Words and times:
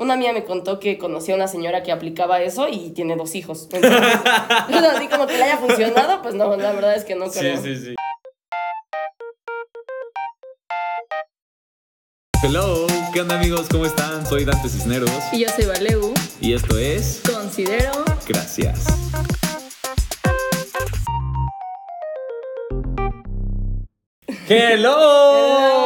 una 0.00 0.14
amiga 0.14 0.32
me 0.32 0.44
contó 0.44 0.80
que 0.80 0.96
conocía 0.96 1.34
a 1.34 1.36
una 1.36 1.46
señora 1.46 1.82
que 1.82 1.92
aplicaba 1.92 2.40
eso 2.40 2.66
y 2.68 2.90
tiene 2.90 3.16
dos 3.16 3.34
hijos. 3.34 3.68
Entonces, 3.70 3.92
así 4.96 5.08
como 5.08 5.26
que 5.26 5.36
le 5.36 5.44
haya 5.44 5.58
funcionado, 5.58 6.22
pues 6.22 6.34
no, 6.34 6.56
la 6.56 6.72
verdad 6.72 6.96
es 6.96 7.04
que 7.04 7.14
no 7.14 7.30
creo. 7.30 7.60
Sí, 7.60 7.76
sí, 7.76 7.84
sí. 7.84 7.94
Hello, 12.42 12.86
¿qué 13.12 13.20
onda 13.20 13.36
amigos? 13.38 13.66
¿Cómo 13.70 13.84
están? 13.84 14.26
Soy 14.26 14.46
Dante 14.46 14.70
Cisneros 14.70 15.10
Y 15.32 15.40
yo 15.40 15.48
soy 15.50 15.66
Valeu. 15.66 16.14
y 16.40 16.54
esto 16.54 16.78
es 16.78 17.20
Considero. 17.30 17.92
Gracias. 18.26 18.86
Hello. 24.48 25.79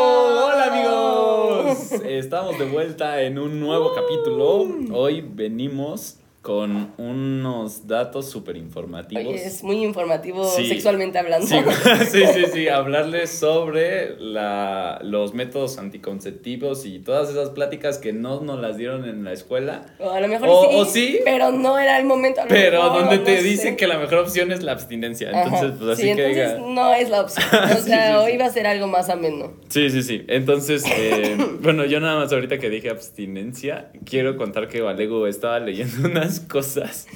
Estamos 2.03 2.59
de 2.59 2.65
vuelta 2.65 3.23
en 3.23 3.39
un 3.39 3.61
nuevo 3.61 3.95
capítulo. 3.95 4.67
Hoy 4.93 5.21
venimos 5.21 6.19
con 6.45 6.93
unos 6.99 7.87
datos 7.87 8.29
súper 8.31 8.59
informativos. 8.59 9.25
Oye, 9.25 9.47
es 9.47 9.63
muy 9.65 9.83
informativo 9.83 10.45
Sí. 10.45 10.67
sexualmente 10.69 11.19
hablando. 11.19 11.47
Sí, 11.47 11.57
sí, 12.13 12.23
sí, 12.35 12.45
sí, 12.53 12.69
hablarles 12.69 13.31
sobre 13.31 14.15
la, 14.21 14.99
los 15.03 15.33
métodos 15.33 15.79
anticonceptivos 15.79 16.85
y 16.85 16.99
todas 16.99 17.31
esas 17.31 17.49
pláticas 17.49 17.97
que 17.97 18.13
no 18.13 18.43
nos 18.43 18.61
las 18.61 18.77
dieron 18.77 19.07
en 19.09 19.25
la 19.25 19.33
escuela, 19.33 19.87
O 19.99 20.11
a 20.11 20.21
lo 20.21 20.29
mejor 20.29 20.49
O- 20.51 20.61
sí, 20.63 20.77
o 20.77 20.85
sí. 20.85 21.19
Pero 21.25 21.51
no 21.51 21.79
era 21.79 21.99
el 21.99 22.05
momento. 22.05 22.43
a 22.43 22.45
lo 22.45 22.51
pero 22.51 22.83
mejor, 22.83 23.01
donde 23.01 23.17
no 23.17 23.23
te 23.25 23.43
dicen 23.43 23.77
que 23.77 23.87
la 23.87 23.97
mejor 23.97 24.19
opción 24.19 24.53
es 24.53 24.63
la 24.63 24.73
abstinencia. 24.73 25.31
Ajá. 25.31 25.45
Entonces, 25.45 25.73
pues 25.79 25.91
así 25.93 26.03
sí, 26.03 26.15
que 26.15 26.27
entonces 26.27 26.59
diga. 26.59 26.69
no 26.75 26.93
es 26.93 27.09
la 27.09 27.23
opción. 27.23 27.47
O 27.75 27.81
sea, 27.87 28.21
hoy 28.21 28.37
va 28.37 28.45
a 28.47 28.51
ser 28.51 28.67
algo 28.67 28.87
más 28.87 29.09
ameno. 29.09 29.55
Sí, 29.71 29.89
sí, 29.89 30.03
sí. 30.03 30.25
Entonces, 30.29 30.85
eh, 30.95 31.37
bueno, 31.63 31.87
yo 31.87 32.01
nada 32.01 32.19
más 32.21 32.31
ahorita 32.35 32.59
que 32.59 32.69
dije 32.69 32.91
abstinencia, 32.91 33.91
quiero 34.05 34.37
contar 34.37 34.69
que 34.69 34.83
Valego 34.83 35.27
estaba 35.27 35.59
leyendo 35.59 36.07
unas 36.07 36.34
cosas 36.41 37.07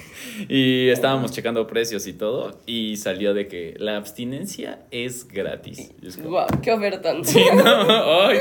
y 0.48 0.88
estábamos 0.88 1.32
checando 1.32 1.66
precios 1.66 2.06
y 2.06 2.12
todo 2.12 2.58
y 2.66 2.96
salió 2.96 3.34
de 3.34 3.48
que 3.48 3.74
la 3.78 3.96
abstinencia 3.96 4.80
es 4.90 5.26
gratis. 5.28 5.90
Como, 6.16 6.30
Guau, 6.30 6.46
qué 6.62 6.72
ofertón. 6.72 7.24
Sí, 7.24 7.42
no, 7.54 8.22
ay, 8.22 8.38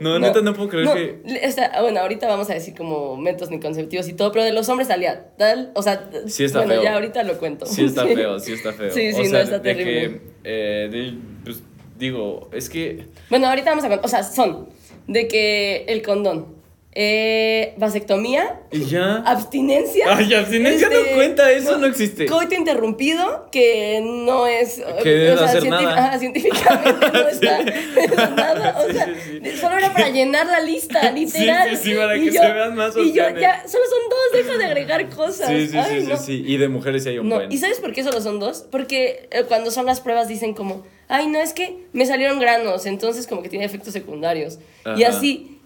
no, 0.00 0.10
no, 0.10 0.18
neta 0.18 0.40
no 0.42 0.54
puedo 0.54 0.68
creer 0.68 0.86
no, 0.86 0.94
que... 0.94 1.20
esta- 1.42 1.80
bueno, 1.80 2.00
ahorita 2.00 2.26
vamos 2.28 2.50
a 2.50 2.54
decir 2.54 2.74
como 2.74 3.16
métodos 3.16 3.48
anticonceptivos 3.50 4.08
y 4.08 4.12
todo, 4.14 4.30
pero 4.32 4.44
de 4.44 4.52
los 4.52 4.68
hombres 4.68 4.88
salía 4.88 5.28
tal, 5.36 5.70
o 5.74 5.82
sea, 5.82 6.08
Sí 6.26 6.44
está 6.44 6.58
bueno, 6.60 6.74
feo. 6.74 6.82
ya 6.82 6.94
ahorita 6.94 7.22
lo 7.24 7.38
cuento. 7.38 7.66
Sí 7.66 7.84
está 7.84 8.06
feo, 8.06 8.38
sí 8.38 8.52
está 8.52 8.72
feo. 8.72 8.90
Sí, 8.90 9.12
sí, 9.12 9.20
o 9.20 9.24
no, 9.24 9.30
sea, 9.30 9.42
está 9.42 9.58
de 9.58 9.74
terrible. 9.74 9.92
que, 10.10 10.20
eh, 10.44 10.88
de- 10.90 11.14
pues, 11.44 11.62
digo, 11.98 12.48
es 12.52 12.68
que... 12.68 13.06
Bueno, 13.30 13.48
ahorita 13.48 13.70
vamos 13.74 13.84
a 13.84 14.00
o 14.02 14.08
sea, 14.08 14.22
son 14.22 14.68
de 15.06 15.26
que 15.28 15.84
el 15.88 16.02
condón, 16.02 16.46
eh, 16.94 17.72
vasectomía, 17.78 18.60
¿Y 18.70 18.84
ya? 18.84 19.16
abstinencia. 19.24 20.04
Ay, 20.14 20.34
abstinencia 20.34 20.88
no 20.90 21.14
cuenta, 21.14 21.50
eso 21.50 21.78
no 21.78 21.86
existe. 21.86 22.26
Coito 22.26 22.54
interrumpido, 22.54 23.48
que 23.50 24.00
no 24.04 24.46
es. 24.46 24.82
Que 25.02 25.30
o 25.30 25.34
no 25.34 25.38
sea, 25.38 25.46
hacer 25.48 25.68
nada. 25.70 26.06
ajá, 26.08 26.18
científicamente 26.18 27.06
no 27.12 27.28
está 27.28 27.58
eso 27.60 28.30
nada. 28.36 28.76
O 28.78 28.86
Sí, 28.88 28.92
sea, 28.94 29.06
sí, 29.06 29.40
sí. 29.42 29.56
solo 29.56 29.78
era 29.78 29.92
para 29.94 30.10
llenar 30.10 30.46
la 30.46 30.60
lista, 30.60 31.10
literal. 31.12 31.70
sí, 31.70 31.90
sí, 31.90 31.94
para 31.96 32.16
Y 32.16 32.24
que 32.26 32.32
se 32.32 32.52
vean 32.52 32.74
más 32.74 32.94
Y 32.96 33.12
yo 33.12 33.30
ya, 33.30 33.62
solo 33.66 33.84
son 33.86 34.10
dos, 34.10 34.44
deja 34.46 34.58
de 34.58 34.64
agregar 34.66 35.08
cosas. 35.08 35.48
Sí, 35.48 35.68
sí, 35.68 35.78
Ay, 35.78 36.00
sí, 36.02 36.06
no. 36.06 36.16
sí, 36.18 36.24
sí. 36.26 36.44
Y 36.46 36.56
de 36.58 36.68
mujeres 36.68 37.04
sí 37.04 37.08
hay 37.08 37.18
un 37.18 37.28
No, 37.30 37.36
buen. 37.36 37.50
¿y 37.52 37.56
sabes 37.56 37.80
por 37.80 37.92
qué 37.94 38.02
solo 38.04 38.20
son 38.20 38.38
dos? 38.38 38.66
Porque 38.70 39.28
eh, 39.30 39.44
cuando 39.48 39.70
son 39.70 39.86
las 39.86 40.00
pruebas 40.00 40.28
dicen 40.28 40.52
como, 40.52 40.84
ay, 41.08 41.26
no, 41.26 41.40
es 41.40 41.54
que 41.54 41.86
me 41.94 42.04
salieron 42.04 42.38
granos, 42.38 42.84
entonces 42.84 43.26
como 43.26 43.42
que 43.42 43.48
tiene 43.48 43.64
efectos 43.64 43.94
secundarios. 43.94 44.58
Y 44.96 45.04
Ajá. 45.04 45.16
así... 45.16 45.58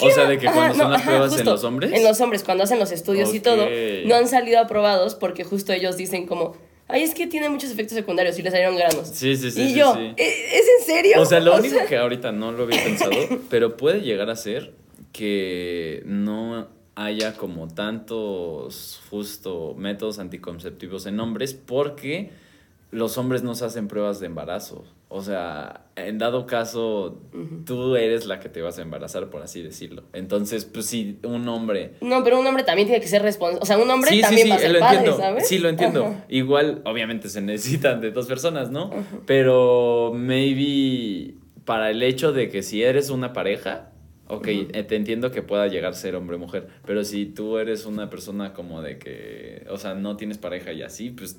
O 0.00 0.10
sea, 0.10 0.26
de 0.26 0.38
que 0.38 0.48
Ajá, 0.48 0.56
cuando 0.56 0.74
son 0.76 0.90
las 0.92 1.00
ajá, 1.00 1.10
pruebas 1.10 1.38
en 1.38 1.46
los 1.46 1.64
hombres. 1.64 1.92
En 1.92 2.04
los 2.04 2.20
hombres, 2.20 2.42
cuando 2.44 2.64
hacen 2.64 2.78
los 2.78 2.92
estudios 2.92 3.34
y 3.34 3.40
todo, 3.40 3.66
no 4.06 4.14
han 4.14 4.28
salido 4.28 4.60
aprobados 4.60 5.14
porque 5.14 5.44
justo 5.44 5.72
ellos 5.72 5.96
dicen 5.96 6.26
como, 6.26 6.56
ay, 6.88 7.02
es 7.02 7.14
que 7.14 7.26
tiene 7.26 7.48
muchos 7.48 7.70
efectos 7.70 7.96
secundarios 7.96 8.38
y 8.38 8.42
les 8.42 8.52
salieron 8.52 8.76
granos. 8.76 9.08
Sí, 9.08 9.36
sí, 9.36 9.50
sí. 9.50 9.62
y 9.62 9.68
sí, 9.70 9.74
yo, 9.78 9.94
sí. 9.94 10.12
¿e- 10.16 10.58
¿es 10.58 10.66
en 10.80 10.86
serio? 10.86 11.20
O 11.20 11.24
sea, 11.24 11.40
lo 11.40 11.56
único 11.56 11.76
sea, 11.76 11.86
que 11.86 11.96
ahorita 11.96 12.32
no 12.32 12.52
lo 12.52 12.64
había 12.64 12.82
pensado, 12.82 13.12
pero 13.50 13.76
puede 13.76 14.00
llegar 14.02 14.30
a 14.30 14.36
ser 14.36 14.74
que 15.12 16.02
no 16.06 16.68
haya 16.94 17.34
como 17.36 17.68
tantos 17.68 19.00
justo 19.10 19.74
métodos 19.76 20.18
anticonceptivos 20.18 21.06
en 21.06 21.18
hombres 21.20 21.54
porque 21.54 22.30
los 22.90 23.16
hombres 23.16 23.42
no 23.42 23.54
se 23.54 23.64
hacen 23.64 23.88
pruebas 23.88 24.20
de 24.20 24.26
embarazo. 24.26 24.84
O 25.14 25.20
sea, 25.22 25.82
en 25.94 26.16
dado 26.16 26.46
caso, 26.46 27.20
tú 27.66 27.96
eres 27.96 28.24
la 28.24 28.40
que 28.40 28.48
te 28.48 28.62
vas 28.62 28.78
a 28.78 28.82
embarazar, 28.82 29.28
por 29.28 29.42
así 29.42 29.62
decirlo. 29.62 30.04
Entonces, 30.14 30.64
pues 30.64 30.86
si 30.86 31.18
un 31.22 31.46
hombre 31.48 31.96
No, 32.00 32.24
pero 32.24 32.40
un 32.40 32.46
hombre 32.46 32.64
también 32.64 32.88
tiene 32.88 33.02
que 33.02 33.08
ser 33.08 33.20
responsable. 33.20 33.62
O 33.62 33.66
sea, 33.66 33.76
un 33.76 33.90
hombre 33.90 34.10
sí, 34.10 34.22
también 34.22 34.46
sí, 34.46 34.50
va 34.50 34.56
a 34.56 34.58
sí, 34.58 34.64
ser 34.64 34.72
lo 34.72 34.80
padre, 34.80 34.96
entiendo. 34.96 35.20
¿sabes? 35.20 35.46
Sí, 35.46 35.58
lo 35.58 35.68
entiendo. 35.68 36.06
Ajá. 36.06 36.24
Igual, 36.30 36.80
obviamente, 36.86 37.28
se 37.28 37.42
necesitan 37.42 38.00
de 38.00 38.10
dos 38.10 38.26
personas, 38.26 38.70
¿no? 38.70 38.90
Pero 39.26 40.12
maybe 40.14 41.34
para 41.66 41.90
el 41.90 42.02
hecho 42.02 42.32
de 42.32 42.48
que 42.48 42.62
si 42.62 42.82
eres 42.82 43.10
una 43.10 43.34
pareja, 43.34 43.91
ok, 44.28 44.46
eh, 44.48 44.82
te 44.84 44.96
entiendo 44.96 45.30
que 45.30 45.42
pueda 45.42 45.66
llegar 45.66 45.92
a 45.92 45.94
ser 45.94 46.14
hombre 46.16 46.36
o 46.36 46.38
mujer, 46.38 46.68
pero 46.86 47.04
si 47.04 47.26
tú 47.26 47.58
eres 47.58 47.84
una 47.86 48.08
persona 48.10 48.52
como 48.52 48.80
de 48.82 48.98
que, 48.98 49.66
o 49.70 49.76
sea, 49.78 49.94
no 49.94 50.16
tienes 50.16 50.38
pareja 50.38 50.72
y 50.72 50.82
así, 50.82 51.10
pues... 51.10 51.38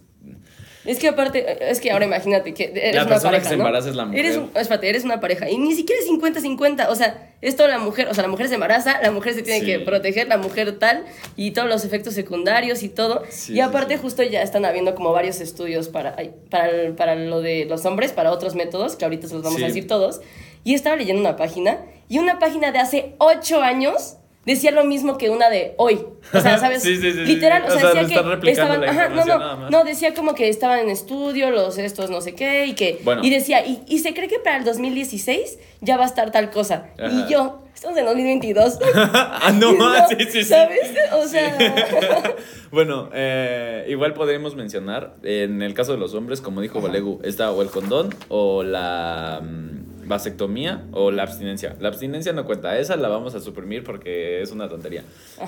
Es 0.86 1.00
que 1.00 1.10
aparte, 1.10 1.70
es 1.70 1.82
que 1.82 1.92
ahora 1.92 2.06
imagínate 2.06 2.54
que 2.54 2.72
eres 2.74 2.96
La 2.96 3.02
una 3.02 3.10
persona 3.10 3.32
que 3.32 3.38
pareja, 3.40 3.50
se 3.50 3.58
¿no? 3.58 3.64
embaraza 3.64 3.90
es 3.90 3.96
la 3.98 4.06
mujer. 4.06 4.26
Eres, 4.26 4.40
espérate, 4.56 4.90
eres 4.90 5.04
una 5.04 5.20
pareja 5.20 5.50
y 5.50 5.58
ni 5.58 5.74
siquiera 5.76 6.02
es 6.02 6.10
50-50, 6.10 6.88
o 6.90 6.96
sea, 6.96 7.34
esto 7.42 7.68
la 7.68 7.78
mujer, 7.78 8.08
o 8.08 8.14
sea, 8.14 8.22
la 8.22 8.30
mujer 8.30 8.48
se 8.48 8.54
embaraza, 8.56 9.02
la 9.02 9.12
mujer 9.12 9.34
se 9.34 9.42
tiene 9.42 9.60
Sí. 9.60 9.66
que 9.66 9.80
proteger, 9.80 10.28
la 10.30 10.38
mujer 10.38 10.80
tal, 10.80 11.04
y 11.36 11.52
todos 11.52 11.68
los 11.68 11.84
efectos 11.84 12.14
secundarios 12.14 12.84
y 12.84 12.90
todo. 12.90 13.24
Sí, 13.30 13.54
y 13.56 13.60
aparte 13.60 13.96
sí. 13.96 14.02
justo 14.02 14.24
ya 14.24 14.42
están 14.44 14.64
habiendo 14.64 14.96
como 14.96 15.12
varios 15.12 15.42
estudios 15.42 15.90
para, 15.90 16.16
para, 16.50 16.96
para 16.96 17.16
lo 17.16 17.42
de 17.42 17.66
los 17.66 17.86
hombres, 17.86 18.14
para 18.14 18.32
otros 18.32 18.56
métodos, 18.56 18.96
que 18.96 19.04
ahorita 19.04 19.28
se 19.28 19.34
los 19.34 19.44
vamos 19.44 19.62
a 19.62 19.66
decir 19.66 19.88
todos. 19.88 20.22
Y 20.63 20.74
estaba 20.74 20.96
leyendo 20.96 21.22
una 21.22 21.35
página, 21.35 21.79
y 22.09 22.19
una 22.19 22.40
página 22.40 22.72
de 22.72 22.79
hace 22.79 23.16
8 23.18 23.62
años 23.62 24.18
decía 24.46 24.72
lo 24.72 24.84
mismo 24.84 25.18
que 25.18 25.29
una 25.29 25.50
de 25.50 25.74
hoy. 25.78 26.06
O 26.34 26.40
sea, 26.40 26.57
¿sabes? 26.59 26.84
Sí, 26.84 26.97
sí, 26.97 27.12
sí. 27.12 27.19
Literal, 27.19 27.63
o 27.63 27.68
O 27.68 27.72
sea, 27.72 27.94
decía 27.94 28.24
que 28.41 28.51
estaban, 28.51 28.81
la 28.81 28.90
ajá, 28.90 29.09
no, 29.09 29.25
no, 29.25 29.69
no, 29.69 29.84
decía 29.84 30.13
como 30.13 30.35
que 30.35 30.50
estaban 30.50 30.79
en 30.79 30.90
estudio 30.90 31.50
los 31.51 31.78
estos 31.78 32.09
no 32.09 32.22
sé 32.22 32.35
qué 32.35 32.66
y 32.66 32.74
que 32.74 33.00
Bueno. 33.03 33.24
y 33.24 33.29
decía 33.29 33.66
y, 33.66 33.81
y 33.88 34.00
se 34.00 34.13
cree 34.13 34.28
que 34.28 34.40
para 34.40 34.57
el 34.57 34.63
2016 34.63 35.59
ya 35.81 35.97
va 35.97 36.03
a 36.03 36.07
estar 36.07 36.31
tal 36.31 36.51
cosa 36.51 36.88
Ajá. 37.00 37.09
y 37.12 37.31
yo 37.31 37.63
estamos 37.74 37.97
en 37.97 38.06
2022 38.06 38.80
ah, 38.95 39.51
no, 39.56 39.74
no, 39.74 40.07
sí, 40.07 40.16
sí, 40.19 40.25
sí. 40.31 40.44
sabes 40.44 40.91
o 41.13 41.28
sea 41.28 41.57
bueno, 42.72 43.09
eh, 43.13 43.85
igual 43.90 44.13
podríamos 44.13 44.56
mencionar, 44.56 45.16
en 45.24 45.62
el 45.62 45.74
caso 45.74 45.91
de 45.94 45.97
los 45.97 46.13
hombres, 46.13 46.41
como 46.41 46.62
dijo 46.62 46.81
Valegu, 46.81 47.19
está 47.24 47.51
o 47.51 47.62
el 47.62 47.69
condón 47.69 48.13
o 48.30 48.63
la 48.63 49.41
mm, 49.41 49.83
vasectomía 50.06 50.84
o 50.91 51.12
la 51.12 51.24
abstinencia. 51.24 51.75
La 51.80 51.90
abstinencia 51.90 52.34
no 52.34 52.46
cuenta, 52.46 52.78
esa 52.78 52.96
la 52.96 53.08
vamos 53.09 53.36
a 53.36 53.40
suprimir 53.40 53.84
porque 53.84 54.41
es 54.41 54.52
una 54.52 54.69
tontería. 54.69 55.03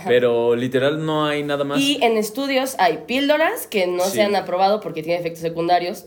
Pero 0.07 0.55
literal 0.55 1.05
no 1.05 1.25
hay 1.25 1.43
nada 1.43 1.63
más. 1.63 1.79
y 1.79 1.97
en 2.03 2.17
estudios 2.17 2.75
hay 2.79 2.99
píldoras 3.07 3.67
que 3.67 3.87
no 3.87 4.03
Sí. 4.05 4.11
se 4.11 4.23
han 4.23 4.35
aprobado 4.35 4.79
porque 4.79 5.03
tienen 5.03 5.19
efectos 5.21 5.41
secundarios 5.41 6.05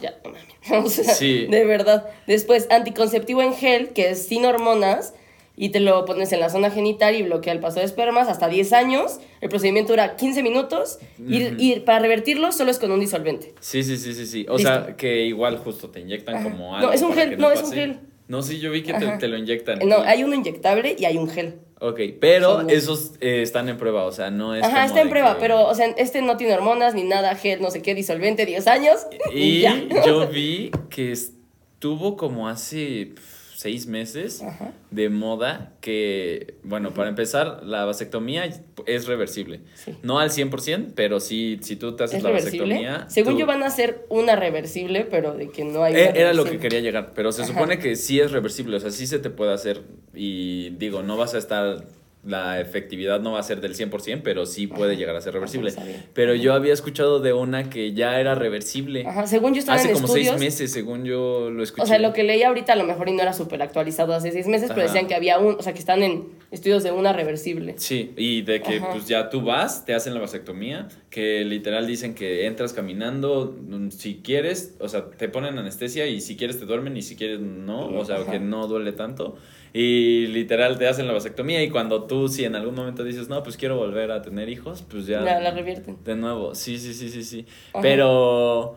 ya 0.00 0.14
no 0.24 0.30
mames. 0.30 0.86
o 0.86 0.88
sea, 0.88 1.14
Sí. 1.14 1.46
de 1.46 1.64
verdad 1.64 2.06
después 2.26 2.66
anticonceptivo 2.70 3.42
en 3.42 3.54
gel 3.54 3.90
que 3.90 4.10
es 4.10 4.26
sin 4.26 4.46
hormonas 4.46 5.14
y 5.62 5.68
te 5.68 5.78
lo 5.80 6.06
pones 6.06 6.32
en 6.32 6.40
la 6.40 6.48
zona 6.48 6.70
genital 6.70 7.14
y 7.14 7.22
bloquea 7.22 7.52
el 7.52 7.60
paso 7.60 7.80
de 7.80 7.84
espermas 7.84 8.28
hasta 8.28 8.48
10 8.48 8.72
años. 8.72 9.20
El 9.42 9.50
procedimiento 9.50 9.92
dura 9.92 10.16
15 10.16 10.42
minutos 10.42 10.98
y, 11.18 11.42
y 11.58 11.80
para 11.80 11.98
revertirlo 11.98 12.50
solo 12.50 12.70
es 12.70 12.78
con 12.78 12.90
un 12.90 12.98
disolvente. 13.00 13.54
Sí, 13.60 13.82
sí, 13.82 13.98
sí, 13.98 14.14
sí, 14.14 14.26
sí. 14.26 14.46
O 14.48 14.56
Listo. 14.56 14.72
sea, 14.72 14.96
que 14.96 15.26
igual 15.26 15.58
justo 15.58 15.90
te 15.90 16.00
inyectan 16.00 16.36
Ajá. 16.36 16.44
como 16.44 16.70
No, 16.70 16.76
algo. 16.76 16.92
es 16.92 17.02
un 17.02 17.12
gel, 17.12 17.36
no, 17.38 17.50
es 17.52 17.62
un 17.62 17.72
gel. 17.72 18.00
No, 18.26 18.40
sí, 18.42 18.58
yo 18.58 18.70
vi 18.70 18.82
que 18.82 18.94
te, 18.94 19.28
lo 19.28 19.36
inyectan. 19.36 19.80
No, 19.86 19.98
hay 20.02 20.24
uno 20.24 20.34
inyectable 20.34 20.96
y 20.98 21.04
hay 21.04 21.18
un 21.18 21.28
gel. 21.28 21.58
Ok, 21.80 22.00
pero 22.20 22.58
Son- 22.60 22.70
esos 22.70 23.12
eh, 23.20 23.42
están 23.42 23.68
en 23.68 23.76
prueba, 23.76 24.04
o 24.04 24.12
sea, 24.12 24.30
no 24.30 24.54
es 24.54 24.62
Ajá, 24.62 24.72
como 24.76 24.86
está 24.86 25.00
en 25.02 25.10
prueba, 25.10 25.34
que- 25.34 25.40
pero, 25.40 25.66
o 25.66 25.74
sea, 25.74 25.86
este 25.98 26.22
no 26.22 26.36
tiene 26.36 26.54
hormonas 26.54 26.94
ni 26.94 27.02
nada, 27.04 27.34
gel, 27.34 27.60
no 27.60 27.70
sé 27.70 27.82
qué, 27.82 27.94
disolvente, 27.94 28.46
10 28.46 28.66
años. 28.66 29.00
Y 29.34 29.64
yo 30.06 30.26
vi 30.28 30.70
que 30.90 31.10
estuvo 31.12 32.16
como 32.16 32.48
hace 32.48 33.12
seis 33.60 33.86
meses 33.86 34.40
Ajá. 34.42 34.72
de 34.90 35.10
moda 35.10 35.74
que, 35.82 36.54
bueno, 36.62 36.94
para 36.94 37.10
empezar, 37.10 37.60
la 37.64 37.84
vasectomía 37.84 38.48
es 38.86 39.06
reversible. 39.06 39.60
Sí. 39.74 39.94
No 40.02 40.18
al 40.18 40.30
100%, 40.30 40.92
pero 40.94 41.20
sí, 41.20 41.58
si 41.62 41.76
tú 41.76 41.94
te 41.94 42.04
haces 42.04 42.18
¿Es 42.18 42.22
la 42.22 42.30
reversible? 42.30 42.74
vasectomía... 42.74 43.10
Según 43.10 43.34
tú- 43.34 43.40
yo 43.40 43.46
van 43.46 43.62
a 43.62 43.66
hacer 43.66 44.06
una 44.08 44.34
reversible, 44.34 45.06
pero 45.10 45.34
de 45.34 45.50
que 45.50 45.64
no 45.64 45.82
hay 45.84 45.94
Eh, 45.94 46.12
Era 46.14 46.32
lo 46.32 46.44
que 46.44 46.58
quería 46.58 46.80
llegar, 46.80 47.12
pero 47.14 47.32
se 47.32 47.42
Ajá. 47.42 47.52
supone 47.52 47.78
que 47.78 47.96
sí 47.96 48.18
es 48.18 48.32
reversible, 48.32 48.76
o 48.76 48.80
sea, 48.80 48.90
sí 48.90 49.06
se 49.06 49.18
te 49.18 49.28
puede 49.28 49.52
hacer 49.52 49.82
y 50.14 50.70
digo, 50.70 51.02
no 51.02 51.16
vas 51.18 51.34
a 51.34 51.38
estar 51.38 51.84
la 52.22 52.60
efectividad 52.60 53.20
no 53.20 53.32
va 53.32 53.40
a 53.40 53.42
ser 53.42 53.60
del 53.62 53.74
100%, 53.74 54.20
pero 54.22 54.44
sí 54.44 54.66
puede 54.66 54.96
llegar 54.96 55.16
a 55.16 55.20
ser 55.22 55.32
reversible. 55.32 55.70
no 55.70 55.76
sabía. 55.76 56.04
Pero 56.12 56.34
yo 56.34 56.52
había 56.52 56.74
escuchado 56.74 57.20
de 57.20 57.32
una 57.32 57.70
que 57.70 57.94
ya 57.94 58.20
era 58.20 58.34
reversible. 58.34 59.06
Ajá, 59.06 59.26
según 59.26 59.54
yo 59.54 59.60
estaba 59.60 59.78
Hace 59.78 59.88
en 59.88 59.94
como 59.94 60.06
estudios. 60.06 60.28
seis 60.28 60.40
meses, 60.40 60.70
según 60.72 61.04
yo 61.04 61.48
lo 61.50 61.62
escuché. 61.62 61.82
O 61.82 61.86
sea, 61.86 61.98
lo 61.98 62.12
que 62.12 62.22
leí 62.22 62.42
ahorita 62.42 62.74
a 62.74 62.76
lo 62.76 62.84
mejor 62.84 63.08
y 63.08 63.12
no 63.12 63.22
era 63.22 63.32
súper 63.32 63.62
actualizado 63.62 64.12
hace 64.12 64.32
seis 64.32 64.46
meses, 64.48 64.68
pero 64.68 64.82
decían 64.82 65.06
que 65.06 65.14
había 65.14 65.38
un, 65.38 65.54
o 65.58 65.62
sea, 65.62 65.72
que 65.72 65.78
están 65.78 66.02
en 66.02 66.28
estudios 66.50 66.82
de 66.82 66.92
una 66.92 67.12
reversible. 67.14 67.74
Sí, 67.78 68.12
y 68.16 68.42
de 68.42 68.60
que 68.60 68.76
Ajá. 68.76 68.90
pues 68.92 69.08
ya 69.08 69.30
tú 69.30 69.40
vas, 69.40 69.86
te 69.86 69.94
hacen 69.94 70.12
la 70.12 70.20
vasectomía, 70.20 70.88
que 71.08 71.44
literal 71.44 71.86
dicen 71.86 72.14
que 72.14 72.44
entras 72.46 72.74
caminando, 72.74 73.56
mm, 73.66 73.90
si 73.90 74.16
quieres, 74.22 74.74
o 74.78 74.88
sea, 74.88 75.06
te 75.10 75.28
ponen 75.30 75.56
anestesia 75.58 76.06
y 76.06 76.20
si 76.20 76.36
quieres 76.36 76.58
te 76.58 76.66
duermen 76.66 76.96
y 76.98 77.02
si 77.02 77.16
quieres 77.16 77.40
no, 77.40 77.86
o 77.86 78.04
sea, 78.04 78.26
que 78.26 78.38
no 78.38 78.66
duele 78.66 78.92
tanto. 78.92 79.38
Y 79.72 80.26
literal 80.26 80.78
te 80.78 80.88
hacen 80.88 81.06
la 81.06 81.12
vasectomía 81.12 81.62
y 81.62 81.70
cuando 81.70 82.02
tú 82.10 82.28
si 82.28 82.44
en 82.44 82.56
algún 82.56 82.74
momento 82.74 83.04
dices, 83.04 83.28
no, 83.28 83.42
pues 83.42 83.56
quiero 83.56 83.76
volver 83.76 84.10
a 84.10 84.20
tener 84.20 84.48
hijos, 84.48 84.82
pues 84.90 85.06
ya... 85.06 85.20
La, 85.20 85.40
la 85.40 85.50
revierten. 85.52 85.96
De 86.04 86.16
nuevo, 86.16 86.54
sí, 86.54 86.78
sí, 86.78 86.92
sí, 86.92 87.08
sí, 87.08 87.22
sí. 87.24 87.46
Ajá. 87.72 87.80
Pero, 87.82 88.76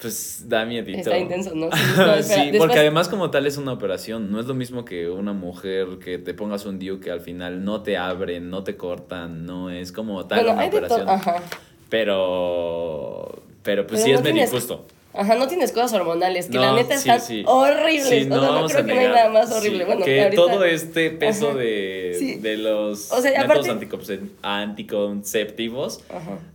pues 0.00 0.44
da 0.48 0.64
miedito. 0.64 0.98
Está 0.98 1.18
intenso, 1.18 1.54
¿no? 1.54 1.70
Sí, 1.70 1.82
no, 1.96 2.14
espera, 2.14 2.22
sí, 2.22 2.50
después- 2.50 2.58
porque 2.58 2.78
además 2.78 3.08
como 3.08 3.30
tal 3.30 3.46
es 3.46 3.56
una 3.58 3.72
operación, 3.72 4.32
no 4.32 4.40
es 4.40 4.46
lo 4.46 4.54
mismo 4.54 4.84
que 4.84 5.08
una 5.10 5.32
mujer 5.32 5.98
que 6.02 6.18
te 6.18 6.34
pongas 6.34 6.64
un 6.66 6.78
DIU 6.78 7.00
que 7.00 7.10
al 7.10 7.20
final 7.20 7.64
no 7.64 7.82
te 7.82 7.96
abren, 7.96 8.48
no 8.50 8.64
te 8.64 8.76
cortan, 8.76 9.44
no 9.44 9.70
es 9.70 9.92
como 9.92 10.24
tal 10.26 10.40
Bueno, 10.44 10.54
una 10.54 10.66
operación. 10.66 11.08
Ajá. 11.08 11.42
Pero, 11.90 13.42
pero 13.62 13.86
pues 13.86 14.02
Pero 14.02 14.04
sí 14.04 14.12
no 14.12 14.18
es 14.18 14.24
medio 14.24 14.42
injusto. 14.44 14.86
Ajá, 15.18 15.34
no 15.34 15.48
tienes 15.48 15.72
cosas 15.72 15.92
hormonales, 15.94 16.46
que 16.46 16.54
No, 16.54 16.62
la 16.62 16.72
neta 16.74 16.94
sí, 16.96 17.08
están 17.10 17.20
sí. 17.20 17.42
horribles. 17.44 18.08
Sí, 18.08 18.28
o 18.30 18.40
sea, 18.40 18.50
no 18.52 18.66
creo 18.68 18.86
que 18.86 18.94
no 18.94 19.00
hay 19.00 19.08
nada 19.08 19.28
más 19.30 19.50
horrible. 19.50 19.84
Bueno, 19.84 20.04
que 20.04 20.22
ahorita- 20.22 20.40
todo 20.42 20.64
este 20.64 21.10
peso 21.10 21.54
de, 21.54 22.38
de 22.40 22.56
los 22.56 23.10
O 23.10 23.20
sea, 23.20 23.32
métodos 23.42 23.68
aparte- 23.68 23.70
anticonce- 23.72 24.20
anticonceptivos 24.42 26.00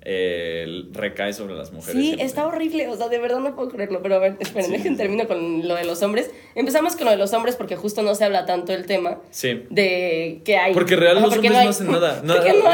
eh, 0.01 0.83
recae 0.93 1.33
sobre 1.33 1.55
las 1.55 1.71
mujeres. 1.71 1.93
Sí, 1.95 2.03
siempre. 2.07 2.25
está 2.25 2.47
horrible, 2.47 2.87
o 2.87 2.95
sea, 2.95 3.09
de 3.09 3.19
verdad 3.19 3.39
no 3.39 3.55
puedo 3.55 3.69
creerlo, 3.69 4.01
pero 4.01 4.15
a 4.15 4.19
ver, 4.19 4.37
esperen, 4.39 4.71
dejen 4.71 4.97
termino 4.97 5.27
con 5.27 5.67
lo 5.67 5.75
de 5.75 5.83
los 5.85 6.01
hombres. 6.01 6.31
Empezamos 6.55 6.95
con 6.95 7.05
lo 7.05 7.11
de 7.11 7.17
los 7.17 7.33
hombres 7.33 7.55
porque 7.55 7.75
justo 7.75 8.01
no 8.01 8.15
se 8.15 8.25
habla 8.25 8.45
tanto 8.45 8.73
el 8.73 8.85
tema 8.85 9.19
Sí. 9.31 9.63
de 9.69 10.41
que 10.45 10.57
hay. 10.57 10.73
Porque 10.73 10.95
real 10.95 11.17
Ajá, 11.17 11.25
los 11.25 11.35
porque 11.35 11.47
hombres 11.49 11.63
no, 11.65 11.69
hacen 11.69 11.91
nada. 11.91 12.21
no. 12.23 12.33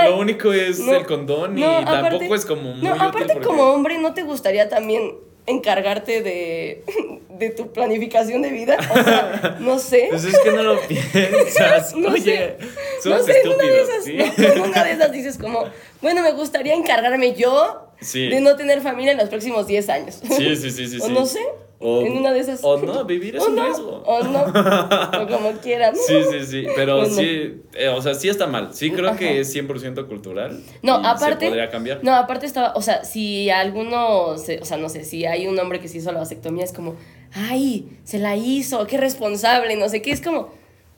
Lo 0.10 0.18
único 0.20 0.54
es 0.54 0.80
No, 0.80 0.94
el 0.96 1.06
condón 1.06 1.58
y 1.58 1.62
no, 1.62 1.78
aparte- 1.80 2.10
tampoco 2.20 2.36
es 2.36 2.46
como 2.46 2.62
muy 2.74 2.84
No, 2.88 2.94
aparte 2.94 3.40
como 3.40 3.64
hombre, 3.74 3.98
¿no 3.98 4.14
te 4.14 4.24
gustaría 4.24 4.70
también 4.70 5.14
encargarte 5.50 6.22
de, 6.22 6.84
de 7.30 7.50
tu 7.50 7.72
planificación 7.74 8.42
de 8.42 8.50
vida? 8.50 8.78
O 8.92 9.04
sea, 9.04 9.58
no 9.60 9.80
sé. 9.80 10.08
Pues 10.10 10.24
es 10.26 10.40
que 10.40 10.52
no 10.52 10.64
lo 10.64 10.80
piensas. 10.88 11.96
No 11.96 12.10
Oye, 12.10 12.56
sé. 13.02 13.10
no 13.10 13.24
sé, 13.24 13.42
en 13.42 13.48
una 13.50 13.58
de 13.58 13.82
estúpidos, 13.82 13.90
esas, 13.90 14.04
¿sí? 14.06 14.14
no, 14.18 14.48
en 14.54 14.62
una 14.62 14.84
de 14.84 14.92
esas 14.92 15.12
dices 15.12 15.38
como, 15.38 15.66
bueno, 16.02 16.22
me 16.22 16.32
gustaría 16.32 16.74
encargarme 16.74 17.34
yo 17.36 17.86
Sí. 18.02 18.30
de 18.30 18.40
no 18.40 18.56
tener 18.56 18.80
familia 18.80 19.12
en 19.12 19.18
los 19.18 19.28
próximos 19.28 19.68
10 19.68 19.90
años. 19.90 20.22
Sí, 20.24 20.56
sí, 20.56 20.72
sí, 20.72 20.88
sí. 20.88 20.98
O 21.02 21.08
sí. 21.08 21.12
no 21.12 21.26
sé, 21.26 21.42
O, 21.82 22.02
en 22.02 22.18
una 22.18 22.34
de 22.34 22.40
esas. 22.42 22.60
O 22.62 22.78
no, 22.78 23.06
vivir 23.06 23.38
es 23.38 23.42
o 23.44 23.48
un 23.48 23.56
no, 23.56 23.64
riesgo. 23.66 24.04
O 24.06 24.22
no, 24.24 24.42
o 24.44 25.28
como 25.30 25.52
quieran. 25.62 25.96
Sí, 25.96 26.14
sí, 26.30 26.46
sí, 26.46 26.68
pero 26.76 26.98
Bueno. 26.98 27.14
sí, 27.16 27.62
eh, 27.74 27.88
o 27.88 28.02
sea, 28.02 28.14
sí 28.16 28.28
está 28.28 28.48
mal. 28.48 28.74
Sí 28.74 28.92
creo 28.92 29.08
Ajá. 29.10 29.18
que 29.18 29.40
es 29.40 29.56
100% 29.56 30.08
cultural. 30.08 30.62
No, 30.82 31.02
y 31.02 31.06
aparte. 31.06 31.46
Se 31.46 31.50
podría 31.52 31.70
cambiar. 31.70 32.00
No, 32.04 32.14
aparte 32.16 32.46
estaba. 32.46 32.74
O 32.76 32.82
sea, 32.82 33.06
si 33.06 33.50
alguno. 33.50 34.38
se- 34.38 34.60
o 34.60 34.66
sea, 34.66 34.76
no 34.78 34.90
sé, 34.90 35.06
si 35.06 35.26
hay 35.26 35.48
un 35.48 35.58
hombre 35.58 35.80
que 35.80 35.88
se 35.88 36.00
hizo 36.00 36.12
la 36.12 36.20
vasectomía, 36.20 36.66
es 36.66 36.74
como. 36.74 36.96
Ay, 37.34 37.88
se 38.04 38.20
la 38.20 38.36
hizo, 38.36 38.86
qué 38.88 38.98
responsable, 38.98 39.76
no 39.78 39.88
sé 39.88 40.02
qué. 40.02 40.12
Es 40.12 40.22
como. 40.22 40.50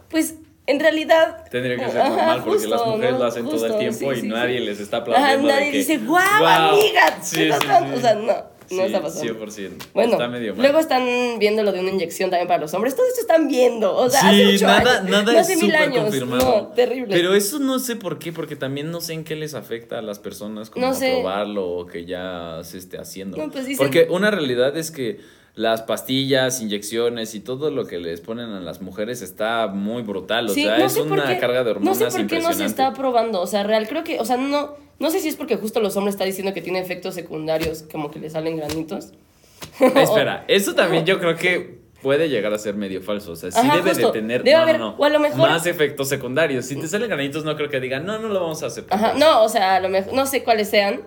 Pues. 0.09 0.35
En 0.67 0.79
realidad. 0.79 1.43
Tendría 1.49 1.75
que 1.75 1.89
ser 1.91 2.01
Ajá, 2.01 2.09
normal 2.09 2.43
porque 2.45 2.67
las 2.67 2.85
mujeres 2.85 3.11
¿no? 3.13 3.17
lo 3.19 3.25
hacen 3.25 3.45
todo 3.49 3.65
el 3.65 3.77
tiempo 3.79 4.11
sí, 4.13 4.19
y 4.19 4.21
sí, 4.21 4.27
nadie 4.27 4.59
sí. 4.59 4.65
les 4.65 4.79
está 4.79 4.97
Ajá, 4.97 5.03
aplaudiendo. 5.11 5.47
de 5.47 5.53
nadie 5.53 5.71
que, 5.71 5.77
dice, 5.79 5.97
¡guau, 5.97 6.23
"Guau". 6.39 6.69
amiga! 6.75 7.17
Sí, 7.21 7.35
¿qué 7.35 7.41
sí, 7.43 7.49
está 7.49 7.59
sí. 7.61 7.67
pasando?". 7.67 7.97
O 7.97 7.99
sea, 7.99 8.13
no, 8.15 8.33
no 8.71 8.81
Sí, 8.81 8.87
está 8.87 9.01
pasando. 9.01 9.45
100%. 9.45 9.71
Bueno, 9.93 10.11
está 10.13 10.27
medio 10.27 10.53
mal. 10.53 10.61
luego 10.63 10.79
están 10.79 11.05
viendo 11.39 11.63
lo 11.63 11.71
de 11.71 11.79
una 11.81 11.89
inyección 11.91 12.29
también 12.29 12.47
para 12.47 12.59
los 12.61 12.73
hombres. 12.73 12.95
Todo 12.95 13.05
esto 13.07 13.21
están 13.21 13.47
viendo. 13.47 13.95
O 13.95 14.09
sea, 14.09 14.29
hace 14.29 14.47
ocho 14.55 14.65
nada, 14.67 14.99
años, 14.99 15.09
nada 15.11 15.33
no 15.33 15.39
es 15.39 15.61
mil 15.61 15.75
años. 15.75 16.03
confirmado. 16.03 16.43
No, 16.43 16.67
terrible. 16.69 17.13
Pero 17.15 17.33
eso 17.35 17.59
no 17.59 17.79
sé 17.79 17.95
por 17.95 18.19
qué, 18.19 18.31
porque 18.31 18.55
también 18.55 18.91
no 18.91 19.01
sé 19.01 19.13
en 19.13 19.23
qué 19.23 19.35
les 19.35 19.53
afecta 19.53 19.99
a 19.99 20.01
las 20.01 20.19
personas 20.19 20.69
como 20.69 20.85
No 20.87 20.93
sé. 20.93 21.11
probarlo 21.13 21.67
o 21.69 21.85
que 21.85 22.05
ya 22.05 22.59
se 22.63 22.77
esté 22.77 22.97
haciendo. 22.97 23.37
No, 23.37 23.49
pues 23.51 23.65
dicen- 23.65 23.77
Porque 23.77 24.07
una 24.09 24.31
realidad 24.31 24.75
es 24.77 24.91
que 24.91 25.19
las 25.55 25.81
pastillas, 25.81 26.61
inyecciones 26.61 27.35
y 27.35 27.39
todo 27.41 27.71
lo 27.71 27.85
que 27.85 27.97
les 27.99 28.21
ponen 28.21 28.51
a 28.51 28.59
las 28.61 28.81
mujeres 28.81 29.21
está 29.21 29.67
muy 29.67 30.01
brutal. 30.01 30.49
O 30.49 30.53
Sí, 30.53 30.63
sea, 30.63 30.77
no 30.77 30.85
es 30.85 30.95
una 30.97 31.25
qué- 31.27 31.39
carga 31.39 31.63
de 31.63 31.71
hormonas 31.71 31.99
No 31.99 32.09
sé 32.11 32.17
por 32.19 32.27
qué 32.27 32.39
no 32.39 32.53
se 32.53 32.65
está 32.65 32.93
probando. 32.93 33.41
O 33.41 33.47
sea, 33.47 33.63
real, 33.63 33.87
creo 33.87 34.03
que, 34.03 34.19
o 34.19 34.25
sea, 34.25 34.37
no, 34.37 34.75
no 34.99 35.09
sé 35.11 35.19
si 35.19 35.27
es 35.27 35.35
porque 35.35 35.57
justo 35.57 35.79
los 35.81 35.95
hombres 35.97 36.15
están 36.15 36.27
diciendo 36.27 36.53
que 36.53 36.61
tiene 36.61 36.79
efectos 36.79 37.15
secundarios, 37.15 37.83
como 37.91 38.09
que 38.11 38.19
le 38.19 38.29
salen 38.29 38.55
granitos. 38.57 39.09
Espera, 39.79 40.45
eso 40.47 40.73
también 40.73 41.05
yo 41.05 41.19
creo 41.19 41.35
que 41.35 41.81
puede 42.01 42.29
llegar 42.29 42.51
a 42.53 42.57
ser 42.57 42.73
medio 42.75 43.01
falso. 43.01 43.33
O 43.33 43.35
sea, 43.35 43.51
sí 43.51 43.59
Ajá, 43.59 43.75
debe 43.75 43.91
justo. 43.91 44.07
de 44.11 44.13
tener 44.19 44.43
Debe 44.43 44.55
no, 44.57 44.63
haber- 44.63 44.79
no, 44.79 44.91
no, 44.91 44.97
o 44.97 45.05
a 45.05 45.09
lo 45.09 45.19
mejor- 45.19 45.37
más 45.49 45.65
efectos 45.67 46.07
secundarios. 46.09 46.65
Si 46.65 46.75
te 46.79 46.87
salen 46.87 47.09
granitos, 47.09 47.43
no 47.45 47.55
creo 47.55 47.69
que 47.69 47.79
digan, 47.79 48.05
no, 48.05 48.17
no 48.19 48.29
lo 48.29 48.39
vamos 48.41 48.63
a 48.63 48.67
aceptar. 48.67 48.97
Ajá, 48.97 49.13
no, 49.19 49.43
o 49.43 49.49
sea, 49.49 49.75
a 49.75 49.79
lo 49.81 49.89
mejor, 49.89 50.13
no 50.13 50.25
sé 50.25 50.43
cuáles 50.43 50.69
sean, 50.69 51.01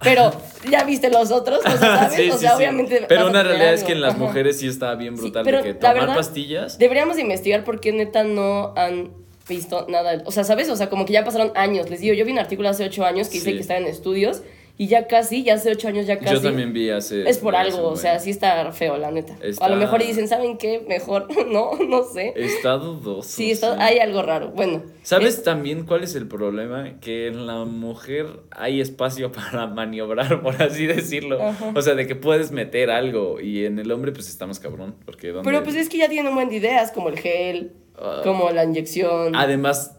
pero 0.00 0.32
ya 0.70 0.84
viste 0.84 1.10
los 1.10 1.30
otros, 1.30 1.60
o 1.60 1.62
sea, 1.62 1.78
¿sabes? 1.78 2.14
Sí, 2.14 2.30
o 2.30 2.38
sea, 2.38 2.50
sí. 2.50 2.56
obviamente. 2.56 3.04
Pero 3.08 3.28
una 3.28 3.42
realidad 3.42 3.74
es 3.74 3.84
que 3.84 3.92
en 3.92 4.00
las 4.00 4.14
Ajá. 4.14 4.24
mujeres 4.24 4.58
sí 4.58 4.68
está 4.68 4.94
bien 4.94 5.16
brutal 5.16 5.44
pero 5.44 5.58
de 5.58 5.64
que 5.64 5.74
tomar 5.74 5.94
verdad, 5.94 6.16
pastillas. 6.16 6.78
Deberíamos 6.78 7.18
investigar 7.18 7.64
por 7.64 7.80
qué 7.80 7.92
neta 7.92 8.24
no 8.24 8.72
han 8.76 9.12
visto 9.48 9.86
nada. 9.88 10.22
O 10.26 10.30
sea, 10.30 10.44
¿sabes? 10.44 10.68
O 10.68 10.76
sea, 10.76 10.90
como 10.90 11.06
que 11.06 11.12
ya 11.14 11.24
pasaron 11.24 11.52
años. 11.54 11.90
Les 11.90 12.00
digo, 12.00 12.14
yo 12.14 12.24
vi 12.24 12.32
un 12.32 12.38
artículo 12.38 12.68
hace 12.68 12.84
ocho 12.84 13.04
años 13.04 13.28
que 13.28 13.34
dice 13.34 13.54
que 13.54 13.60
estaba 13.60 13.80
en 13.80 13.86
estudios 13.86 14.42
y 14.80 14.86
ya 14.86 15.08
casi, 15.08 15.42
ya 15.42 15.54
hace 15.54 15.72
ocho 15.72 15.88
años 15.88 16.06
ya 16.06 16.18
casi. 16.20 16.34
Yo 16.34 16.40
también 16.40 16.72
vi 16.72 16.88
hace. 16.88 17.28
Es 17.28 17.38
por 17.38 17.56
algo, 17.56 17.88
o 17.88 17.96
sea, 17.96 18.20
sí 18.20 18.30
está 18.30 18.70
feo, 18.70 18.96
la 18.96 19.10
neta. 19.10 19.36
Está- 19.42 19.64
A 19.64 19.68
lo 19.68 19.74
mejor 19.76 20.00
dicen, 20.00 20.28
¿saben 20.28 20.56
qué? 20.56 20.84
Mejor, 20.88 21.26
no, 21.48 21.72
no 21.88 22.04
sé. 22.04 22.32
Está 22.36 22.74
dudoso. 22.74 23.28
Sí, 23.28 23.50
está, 23.50 23.84
hay 23.84 23.98
algo 23.98 24.22
raro. 24.22 24.50
Bueno. 24.52 24.82
¿Sabes 25.02 25.38
es- 25.38 25.42
también 25.42 25.84
cuál 25.84 26.04
es 26.04 26.14
el 26.14 26.28
problema? 26.28 27.00
Que 27.00 27.26
en 27.26 27.46
la 27.48 27.64
mujer 27.64 28.26
hay 28.52 28.80
espacio 28.80 29.32
para 29.32 29.66
maniobrar, 29.66 30.40
por 30.42 30.62
así 30.62 30.86
decirlo. 30.86 31.42
Ajá. 31.42 31.72
O 31.74 31.82
sea, 31.82 31.94
de 31.96 32.06
que 32.06 32.14
puedes 32.14 32.52
meter 32.52 32.90
algo 32.90 33.40
y 33.40 33.64
en 33.64 33.80
el 33.80 33.90
hombre 33.90 34.12
pues 34.12 34.28
estamos 34.28 34.60
cabrón. 34.60 34.94
Porque 35.04 35.28
¿dónde- 35.32 35.50
Pero 35.50 35.64
pues 35.64 35.74
es 35.74 35.88
que 35.88 35.98
ya 35.98 36.08
tienen 36.08 36.28
un 36.28 36.34
buen 36.36 36.50
de 36.50 36.56
ideas, 36.56 36.92
como 36.92 37.08
el 37.08 37.18
gel, 37.18 37.72
Ah. 38.00 38.20
como 38.22 38.48
la 38.50 38.62
inyección. 38.62 39.34
Además, 39.34 39.98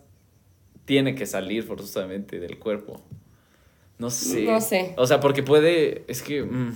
tiene 0.85 1.15
que 1.15 1.25
salir 1.25 1.63
forzosamente 1.63 2.39
del 2.39 2.57
cuerpo. 2.57 3.01
No 3.99 4.09
sé. 4.09 4.41
No 4.43 4.59
sé. 4.61 4.93
O 4.97 5.05
sea, 5.05 5.19
porque 5.19 5.43
puede. 5.43 6.03
Es 6.07 6.21
que. 6.23 6.41
mm, 6.41 6.75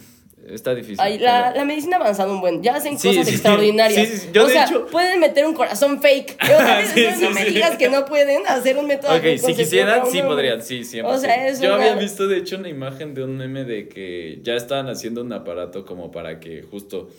está 0.50 0.76
difícil. 0.76 0.98
Ay, 1.00 1.20
la, 1.20 1.46
pero- 1.52 1.58
la 1.60 1.66
medicina 1.66 1.96
ha 1.98 2.00
avanzado 2.02 2.34
un 2.34 2.42
buen. 2.42 2.62
Ya 2.62 2.76
hacen 2.76 3.00
Sí, 3.00 3.08
cosas 3.08 3.28
sí. 3.28 3.34
extraordinarias. 3.36 4.08
Sí, 4.10 4.14
sí, 4.14 4.18
sí. 4.26 4.30
Yo, 4.34 4.44
o 4.44 4.48
de 4.48 4.52
sea, 4.54 4.66
hecho- 4.66 4.86
pueden 4.88 5.20
meter 5.22 5.46
un 5.46 5.54
corazón 5.54 6.02
fake. 6.02 6.38
O 6.44 6.46
sea, 6.46 6.86
Sí, 6.86 7.06
no, 7.22 7.30
me 7.32 7.46
sí. 7.46 7.54
digas 7.54 7.78
que 7.78 7.88
no 7.90 8.04
pueden 8.06 8.46
hacer 8.46 8.78
un 8.78 8.88
método 8.88 9.16
Ok, 9.16 9.24
si 9.38 9.54
quisieran, 9.56 10.06
sí 10.12 10.22
podrían, 10.22 10.62
sí, 10.62 10.84
siempre. 10.84 11.14
O 11.16 11.18
sea, 11.18 11.48
es 11.48 11.62
Yo 11.62 11.74
una- 11.74 11.84
había 11.86 11.96
visto, 11.96 12.28
de 12.28 12.38
hecho, 12.40 12.58
una 12.58 12.68
imagen 12.70 13.14
de 13.14 13.24
un 13.24 13.38
meme 13.38 13.64
de 13.64 13.88
que 13.88 14.40
ya 14.44 14.56
estaban 14.56 14.90
haciendo 14.90 15.22
un 15.22 15.32
aparato 15.32 15.86
como 15.86 16.12
para 16.12 16.40
que 16.42 16.62
justo 16.64 17.10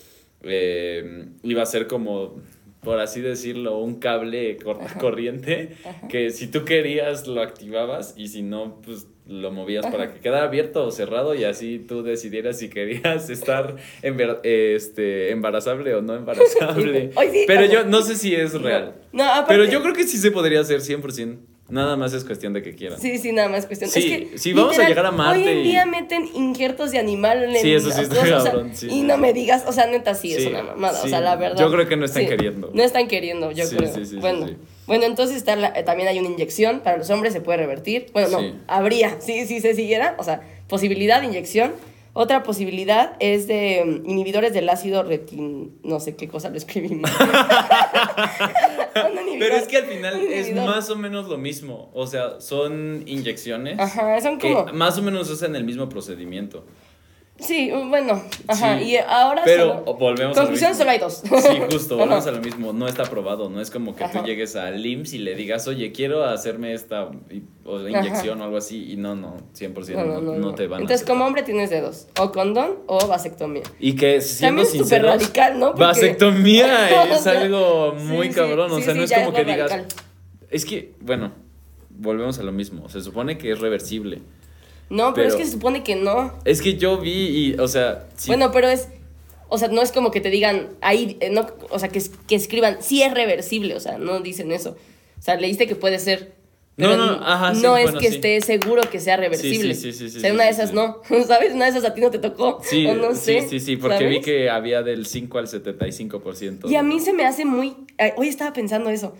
eh, 0.42 1.26
iba 1.42 1.62
a 1.62 1.66
ser 1.66 1.86
como, 1.86 2.36
por 2.82 3.00
así 3.00 3.20
decirlo, 3.22 3.78
un 3.78 3.98
cable 3.98 4.58
corta 4.58 4.92
corriente 5.00 5.70
que 6.10 6.28
si 6.30 6.48
tú 6.48 6.64
querías 6.66 7.26
lo 7.26 7.40
activabas 7.40 8.12
y 8.18 8.28
si 8.28 8.42
no, 8.42 8.80
pues 8.82 9.06
lo 9.26 9.50
movías 9.50 9.86
para 9.86 10.12
que 10.12 10.20
quedara 10.20 10.44
abierto 10.44 10.84
o 10.86 10.90
cerrado 10.90 11.34
y 11.34 11.44
así 11.44 11.78
tú 11.78 12.02
decidieras 12.02 12.58
si 12.58 12.68
querías 12.68 13.30
estar 13.30 13.76
embar- 14.02 14.40
este, 14.42 15.30
embarazable 15.30 15.94
o 15.94 16.02
no 16.02 16.14
embarazable. 16.14 17.10
Sí, 17.32 17.44
Pero 17.46 17.64
yo 17.64 17.84
no 17.84 18.02
sé 18.02 18.16
si 18.16 18.34
es 18.34 18.60
real. 18.60 18.96
No, 19.12 19.24
aparte- 19.24 19.46
Pero 19.48 19.64
yo 19.64 19.82
creo 19.82 19.94
que 19.94 20.04
sí 20.04 20.18
se 20.18 20.30
podría 20.30 20.60
hacer 20.60 20.80
100%. 20.80 21.38
Nada 21.70 21.96
más 21.96 22.12
es 22.12 22.24
cuestión 22.24 22.52
de 22.52 22.60
que 22.60 22.74
quieran. 22.74 23.00
Sí, 23.00 23.16
sí, 23.16 23.32
nada 23.32 23.48
más 23.48 23.64
cuestión. 23.64 23.88
Sí, 23.90 24.00
es 24.12 24.28
que, 24.32 24.38
sí, 24.38 24.52
vamos 24.52 24.78
a 24.78 24.86
llegar 24.86 25.06
a 25.06 25.10
Marte 25.10 25.40
Hoy 25.40 25.48
en 25.48 25.58
y- 25.60 25.62
día 25.62 25.86
meten 25.86 26.28
injertos 26.34 26.90
de 26.90 26.98
animal 26.98 27.42
en 27.44 27.56
Sí, 27.56 27.72
eso 27.72 27.90
sí 27.90 28.02
está 28.02 28.16
cosas, 28.16 28.40
o 28.40 28.42
sea, 28.42 28.52
cabrón, 28.52 28.70
sí, 28.76 28.88
y 28.90 29.00
no 29.00 29.16
me 29.16 29.32
digas, 29.32 29.64
o 29.66 29.72
sea, 29.72 29.86
neta 29.86 30.14
sí, 30.14 30.34
es 30.34 30.42
Sí, 30.42 30.48
una 30.50 30.62
mamada, 30.62 31.02
o 31.02 31.08
sea, 31.08 31.22
la 31.22 31.36
verdad. 31.36 31.58
Yo 31.58 31.70
creo 31.72 31.88
que 31.88 31.96
no 31.96 32.04
están 32.04 32.26
queriendo. 32.26 32.70
No 32.74 32.82
están 32.82 33.08
queriendo, 33.08 33.50
yo 33.50 33.64
Sí, 33.64 33.76
creo. 33.76 33.88
sí, 33.94 34.00
sí, 34.04 34.10
sí, 34.10 34.16
bueno, 34.16 34.46
sí. 34.48 34.56
Bueno, 34.86 35.04
entonces 35.04 35.36
está 35.36 35.56
la- 35.56 35.72
también 35.84 36.08
hay 36.08 36.18
una 36.18 36.28
inyección 36.28 36.80
para 36.80 36.96
los 36.96 37.08
hombres, 37.10 37.32
se 37.32 37.40
puede 37.40 37.58
revertir. 37.58 38.06
Bueno, 38.12 38.28
no, 38.28 38.38
Sí. 38.40 38.54
habría, 38.66 39.16
sí, 39.20 39.46
sí 39.46 39.60
se 39.60 39.74
siguiera, 39.74 40.14
o 40.18 40.24
sea, 40.24 40.40
posibilidad 40.68 41.20
de 41.20 41.26
inyección. 41.26 41.72
Otra 42.16 42.44
posibilidad 42.44 43.16
es 43.18 43.48
de 43.48 43.82
mm, 43.84 44.08
inhibidores 44.08 44.52
del 44.52 44.68
ácido 44.68 45.02
retin... 45.02 45.76
no 45.82 45.98
sé 45.98 46.14
qué 46.14 46.28
cosa 46.28 46.48
lo 46.48 46.56
escribí 46.56 46.94
mal. 46.94 47.10
Un 48.94 49.12
inhibidor, 49.18 49.38
Pero 49.40 49.56
es 49.56 49.66
que 49.68 49.76
al 49.78 49.84
final 49.86 50.22
es 50.22 50.54
más 50.54 50.88
o 50.90 50.96
menos 50.96 51.28
lo 51.28 51.38
mismo. 51.38 51.90
O 51.92 52.06
sea, 52.06 52.40
son 52.40 53.02
inyecciones 53.06 53.78
Ajá, 53.80 54.20
son 54.20 54.38
que 54.38 54.52
como... 54.52 54.66
más 54.72 54.96
o 54.98 55.02
menos 55.02 55.28
usan 55.30 55.56
el 55.56 55.64
mismo 55.64 55.88
procedimiento. 55.88 56.64
Sí, 57.44 57.70
bueno, 57.88 58.22
ajá. 58.48 58.78
Sí. 58.78 58.84
Y 58.84 58.96
ahora 58.96 59.42
Pero 59.44 59.78
solo- 59.84 59.94
volvemos 59.98 60.36
a 60.38 60.44
lo 60.44 60.50
mismo. 60.50 60.74
solo 60.74 60.90
hay 60.90 60.98
dos. 60.98 61.22
Sí, 61.24 61.30
justo, 61.70 61.94
Ajá. 61.94 62.04
volvemos 62.04 62.26
a 62.26 62.30
lo 62.32 62.40
mismo. 62.40 62.72
No 62.72 62.88
está 62.88 63.02
aprobado. 63.04 63.48
No 63.50 63.60
es 63.60 63.70
como 63.70 63.94
que 63.94 64.04
Ajá. 64.04 64.20
tú 64.20 64.26
llegues 64.26 64.56
al 64.56 64.84
IMSS 64.84 65.14
y 65.14 65.18
le 65.18 65.34
digas, 65.34 65.66
oye, 65.68 65.92
quiero 65.92 66.24
hacerme 66.24 66.72
esta 66.74 67.10
inyección 67.64 68.40
o 68.40 68.44
algo 68.44 68.56
así. 68.56 68.92
Y 68.92 68.96
no, 68.96 69.14
no, 69.14 69.36
100% 69.54 69.94
No, 69.96 70.04
no, 70.04 70.20
no, 70.20 70.34
no, 70.36 70.54
te 70.54 70.66
van 70.66 70.80
a 70.80 70.82
Entonces, 70.82 71.06
como 71.06 71.24
hombre 71.26 71.42
tienes 71.42 71.70
de 71.70 71.80
dos, 71.80 72.08
o 72.20 72.32
condón 72.32 72.78
o 72.86 73.06
vasectomía. 73.06 73.62
Y 73.78 73.94
que 73.94 74.20
siendo 74.20 74.62
También 74.62 74.80
es 74.82 74.86
súper 74.88 75.02
radical, 75.04 75.58
¿no? 75.58 75.66
Porque- 75.68 75.84
vasectomía 75.84 77.04
es 77.12 77.26
algo 77.26 77.94
muy 77.98 78.28
sí, 78.28 78.34
cabrón. 78.34 78.70
O 78.72 78.80
sea, 78.80 78.94
no 78.94 79.02
es 79.04 79.12
como 79.12 79.28
es 79.28 79.34
que 79.34 79.44
digas. 79.44 79.72
Es 80.50 80.64
que, 80.64 80.92
bueno, 81.00 81.32
volvemos 81.90 82.38
a 82.38 82.42
lo 82.42 82.52
mismo. 82.52 82.88
Se 82.88 83.00
supone 83.00 83.38
que 83.38 83.50
es 83.52 83.60
reversible. 83.60 84.22
No, 84.90 85.14
pero, 85.14 85.28
es 85.28 85.34
que 85.34 85.44
se 85.44 85.52
supone 85.52 85.82
que 85.82 85.96
no. 85.96 86.32
Es 86.44 86.60
que 86.62 86.76
yo 86.76 86.98
vi 86.98 87.10
y, 87.12 87.54
o 87.58 87.68
sea, 87.68 88.06
sí, 88.16 88.28
Bueno, 88.28 88.50
pero 88.52 88.68
es. 88.68 88.88
O 89.48 89.58
sea, 89.58 89.68
no 89.68 89.82
es 89.82 89.92
como 89.92 90.10
que 90.10 90.20
te 90.20 90.30
digan 90.30 90.70
ahí, 90.80 91.16
eh, 91.20 91.30
no, 91.30 91.46
o 91.70 91.78
sea, 91.78 91.88
que, 91.88 92.02
que 92.26 92.34
escriban, 92.34 92.78
sí 92.80 93.02
es 93.02 93.12
reversible, 93.14 93.74
o 93.74 93.80
sea, 93.80 93.98
no 93.98 94.20
dicen 94.20 94.50
eso. 94.52 94.76
O 95.18 95.22
sea, 95.22 95.36
leíste 95.36 95.66
que 95.66 95.76
puede 95.76 95.98
ser. 95.98 96.32
No, 96.76 96.88
pero 96.88 96.96
no, 97.06 97.12
n- 97.14 97.20
ajá, 97.24 97.54
sí, 97.54 97.62
No 97.62 97.76
es 97.76 97.92
que 97.92 98.08
sí. 98.08 98.14
esté 98.16 98.40
seguro 98.40 98.82
que 98.90 98.98
sea 98.98 99.16
reversible. 99.16 99.74
sí, 99.74 99.92
sí, 99.92 100.10
sí, 100.10 100.16
o 100.16 100.20
sea, 100.20 100.32
una 100.32 100.44
de 100.44 100.50
esas 100.50 100.72
no. 100.72 101.02
¿Sabes? 101.26 101.54
Una 101.54 101.66
de 101.66 101.70
esas 101.70 101.84
a 101.84 101.94
ti 101.94 102.00
no 102.00 102.10
te 102.10 102.18
tocó. 102.18 102.60
Sí, 102.64 102.84
o 102.86 102.94
no 102.94 103.14
sé, 103.14 103.46
sí, 103.48 103.60
sí, 103.60 103.76
porque 103.76 104.06
vi 104.06 104.20
que 104.20 104.50
había 104.50 104.82
del 104.82 105.06
5 105.06 105.38
al 105.38 105.46
75%. 105.46 106.68
Y 106.70 106.76
a 106.76 106.82
mí 106.82 106.98
se 107.00 107.12
me 107.12 107.24
hace 107.24 107.44
muy. 107.44 107.74
Hoy 108.16 108.28
estaba 108.28 108.52
pensando 108.52 108.90
eso. 108.90 109.14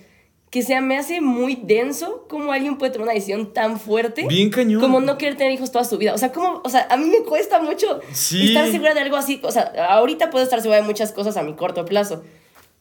Que 0.55 0.63
se 0.63 0.81
me 0.81 0.97
hace 0.97 1.21
muy 1.21 1.57
denso 1.61 2.27
cómo 2.29 2.53
alguien 2.53 2.79
puede 2.79 2.93
tomar 2.93 3.07
una 3.09 3.15
decisión 3.15 3.53
tan 3.53 3.81
fuerte. 3.81 4.25
Bien 4.29 4.51
cañón. 4.51 4.81
Como 4.81 5.01
no 5.01 5.19
querer 5.19 5.37
tener 5.37 5.53
hijos 5.53 5.73
toda 5.73 5.85
su 5.85 5.99
vida. 5.99 6.15
O 6.15 6.19
sea, 6.19 6.31
como, 6.31 6.61
o 6.63 6.69
sea, 6.69 6.87
a 6.91 6.97
mí 6.97 7.07
me 7.07 7.25
cuesta 7.25 7.61
mucho 7.61 7.99
Sí. 8.13 8.47
estar 8.51 8.71
segura 8.71 8.95
de 8.95 9.01
algo 9.01 9.17
así. 9.17 9.41
O 9.43 9.51
sea, 9.51 9.73
ahorita 9.91 10.31
puedo 10.31 10.45
estar 10.45 10.61
segura 10.61 10.77
de 10.81 10.87
muchas 10.87 11.11
cosas 11.11 11.37
a 11.37 11.43
mi 11.43 11.55
corto 11.55 11.85
plazo. 11.85 12.23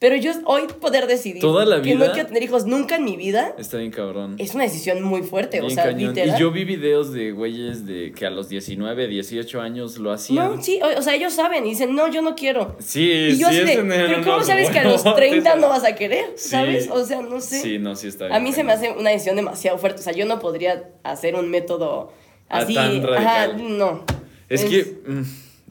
Pero 0.04 0.18
yo 0.18 0.34
hoy 0.44 0.64
poder 0.82 1.08
decidir 1.08 1.40
Toda 1.40 1.64
la 1.64 1.82
que 1.82 1.96
no 1.96 2.02
vida- 2.02 2.12
quiero 2.12 2.28
tener 2.28 2.44
hijos 2.44 2.66
nunca 2.66 2.98
en 2.98 3.06
mi 3.06 3.16
vida 3.16 3.56
Está 3.58 3.78
bien 3.78 3.90
cabrón. 3.90 4.36
es 4.38 4.54
una 4.54 4.66
decisión 4.66 5.02
muy 5.02 5.22
fuerte. 5.22 5.62
o 5.62 5.70
sea, 5.70 5.86
cañón. 5.86 6.10
literal. 6.10 6.36
Y 6.36 6.42
yo 6.42 6.52
vi 6.52 6.66
videos 6.66 7.14
de 7.14 7.32
güeyes 7.32 7.86
de 7.86 8.12
que 8.12 8.26
a 8.26 8.30
los 8.30 8.50
19, 8.50 9.08
18 9.08 9.62
años 9.62 9.98
lo 10.00 10.12
hacían. 10.12 10.58
No, 10.58 10.62
sí, 10.62 10.82
o, 10.84 11.00
o 11.00 11.02
sea, 11.02 11.16
ellos 11.16 11.32
saben 11.32 11.66
y 11.66 11.70
dicen, 11.70 11.96
no, 11.96 12.10
yo 12.12 12.22
no 12.22 12.36
quiero. 12.36 12.76
Sí, 12.80 13.10
Y 13.32 13.38
yo 13.38 13.48
sí, 13.50 13.62
así 13.62 13.66
de, 13.78 13.84
pero 13.88 14.22
¿cómo 14.26 14.44
sabes 14.44 14.70
que 14.72 14.80
a 14.80 14.84
los 14.84 15.06
huevotes. 15.06 15.30
30 15.30 15.56
no 15.56 15.70
vas 15.70 15.86
a 15.86 15.96
querer? 15.96 16.34
Sí. 16.36 16.50
¿Sabes? 16.50 16.90
O 16.92 17.06
sea, 17.06 17.22
no 17.22 17.40
sé. 17.40 17.62
Sí, 17.62 17.80
no, 17.80 17.96
sí 17.96 18.10
está 18.10 18.26
A 18.26 18.28
bien 18.28 18.44
mí 18.44 18.52
se 18.52 18.66
me 18.66 18.74
hace 18.74 18.92
una 18.92 19.10
decisión 19.12 19.38
demasiado 19.38 19.78
fuerte. 19.78 20.02
O 20.02 20.04
sea, 20.04 20.12
yo 20.12 20.26
no 20.26 20.40
podría 20.40 20.90
hacer 21.04 21.36
un 21.36 21.50
método 21.50 22.12
Ah, 22.50 22.58
así. 22.60 22.74
tan 22.76 23.02
radical. 23.02 23.16
Ajá, 23.16 23.48
no. 23.58 24.04
Es 24.50 24.66
que 24.66 24.84
mm, 25.08 25.22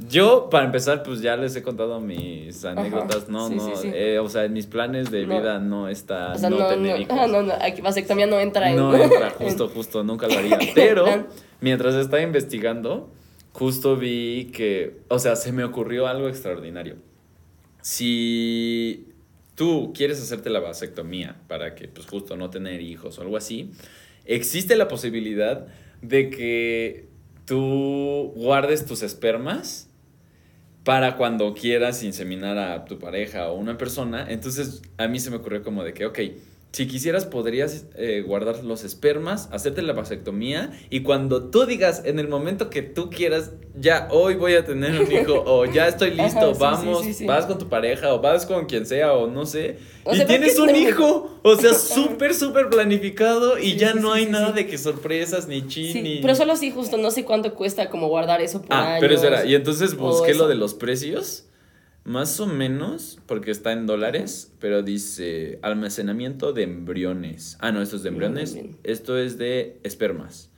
yo, 0.08 0.48
para 0.50 0.64
empezar, 0.66 1.02
pues 1.02 1.20
ya 1.20 1.36
les 1.36 1.54
he 1.56 1.62
contado 1.62 2.00
mis 2.00 2.64
anécdotas. 2.64 3.28
No, 3.28 3.48
Sí, 3.48 3.54
no, 3.56 3.66
sí, 3.68 3.72
sí. 3.82 3.90
eh, 3.94 4.18
o 4.18 4.28
sea, 4.28 4.44
en 4.44 4.52
mis 4.52 4.66
planes 4.66 5.10
de 5.10 5.26
No. 5.26 5.38
vida 5.38 5.58
no 5.58 5.88
está 5.88 6.32
O 6.32 6.38
sea, 6.38 6.50
no, 6.50 6.58
no, 6.58 6.66
tener 6.68 6.94
no, 6.96 7.00
hijos. 7.02 7.16
no, 7.30 7.42
no, 7.42 7.52
aquí 7.60 7.80
vasectomía 7.80 8.26
no 8.26 8.38
entra 8.40 8.70
en... 8.70 8.76
No 8.76 8.94
entra, 9.02 9.30
justo, 9.30 9.68
justo, 9.68 10.02
nunca 10.04 10.28
lo 10.28 10.38
haría. 10.38 10.58
Pero 10.74 11.26
mientras 11.60 11.94
estaba 11.94 12.22
investigando, 12.22 13.10
justo 13.52 13.96
vi 13.96 14.50
que, 14.52 15.00
o 15.08 15.18
sea, 15.18 15.36
se 15.36 15.52
me 15.52 15.64
ocurrió 15.64 16.06
algo 16.06 16.28
extraordinario. 16.28 16.96
Si 17.80 19.08
tú 19.54 19.92
quieres 19.94 20.20
hacerte 20.22 20.50
la 20.50 20.60
vasectomía 20.60 21.36
para 21.48 21.74
que, 21.74 21.88
pues 21.88 22.06
justo, 22.06 22.36
no 22.36 22.48
tener 22.50 22.80
hijos 22.80 23.18
o 23.18 23.22
algo 23.22 23.36
así, 23.36 23.70
existe 24.24 24.76
la 24.76 24.88
posibilidad 24.88 25.66
de 26.00 26.30
que 26.30 27.08
tú 27.44 28.32
guardes 28.36 28.86
tus 28.86 29.02
espermas 29.02 29.88
para 30.84 31.16
cuando 31.16 31.54
quieras 31.54 32.02
inseminar 32.02 32.58
a 32.58 32.84
tu 32.84 32.98
pareja 32.98 33.50
o 33.50 33.56
una 33.56 33.78
persona. 33.78 34.26
Entonces 34.28 34.82
a 34.98 35.08
mí 35.08 35.20
se 35.20 35.30
me 35.30 35.36
ocurrió 35.36 35.62
como 35.62 35.84
de 35.84 35.94
que, 35.94 36.06
ok, 36.06 36.18
si 36.72 36.86
quisieras 36.88 37.26
podrías 37.26 37.84
eh, 37.96 38.22
guardar 38.26 38.64
los 38.64 38.82
espermas, 38.82 39.48
hacerte 39.52 39.82
la 39.82 39.92
vasectomía 39.92 40.70
y 40.88 41.00
cuando 41.02 41.50
tú 41.50 41.66
digas 41.66 42.00
en 42.06 42.18
el 42.18 42.28
momento 42.28 42.70
que 42.70 42.80
tú 42.80 43.10
quieras, 43.10 43.50
ya 43.78 44.08
hoy 44.10 44.36
voy 44.36 44.54
a 44.54 44.64
tener 44.64 44.98
un 44.98 45.12
hijo 45.12 45.42
o 45.46 45.66
ya 45.66 45.86
estoy 45.86 46.10
listo, 46.14 46.38
Ajá, 46.40 46.54
sí, 46.54 46.60
vamos, 46.60 47.02
sí, 47.02 47.08
sí, 47.08 47.14
sí. 47.20 47.26
vas 47.26 47.44
con 47.44 47.58
tu 47.58 47.68
pareja 47.68 48.14
o 48.14 48.20
vas 48.22 48.46
con 48.46 48.64
quien 48.64 48.86
sea 48.86 49.12
o 49.12 49.26
no 49.26 49.44
sé, 49.44 49.76
O 50.04 50.14
y 50.14 50.16
sea, 50.16 50.26
tienes 50.26 50.54
¿qué 50.54 50.60
un 50.62 50.74
hijo, 50.74 51.38
o 51.42 51.56
sea, 51.56 51.74
súper, 51.74 52.32
súper 52.34 52.70
planificado 52.70 53.58
y 53.58 53.76
ya 53.76 53.92
no 53.92 54.12
hay 54.14 54.24
nada 54.24 54.52
de 54.52 54.66
que 54.66 54.78
sorpresas 54.78 55.48
ni 55.48 55.66
chin 55.66 56.02
ni... 56.02 56.18
pero 56.22 56.34
solo 56.34 56.56
sí, 56.56 56.70
justo, 56.70 56.96
no 56.96 57.10
sé 57.10 57.24
cuánto 57.26 57.54
cuesta 57.54 57.90
como 57.90 58.08
guardar 58.08 58.40
eso 58.40 58.62
por 58.62 58.72
Ah, 58.74 58.94
años. 58.94 59.00
pero 59.00 59.14
espera, 59.16 59.44
y 59.44 59.54
entonces 59.54 59.94
busqué 59.94 60.32
lo 60.34 60.48
de 60.48 60.54
los 60.54 60.72
precios. 60.72 61.44
Más 62.04 62.40
o 62.40 62.46
menos, 62.46 63.20
porque 63.26 63.52
está 63.52 63.72
en 63.72 63.86
dólares, 63.86 64.52
pero 64.58 64.82
dice 64.82 65.60
almacenamiento 65.62 66.52
de 66.52 66.64
embriones. 66.64 67.56
Ah, 67.60 67.70
no, 67.70 67.80
esto 67.80 67.96
es 67.96 68.02
de 68.02 68.10
No, 68.10 68.26
embriones. 68.26 68.58
Esto 68.82 69.16
es 69.18 69.38
de 69.38 69.78
espermas. 69.84 70.50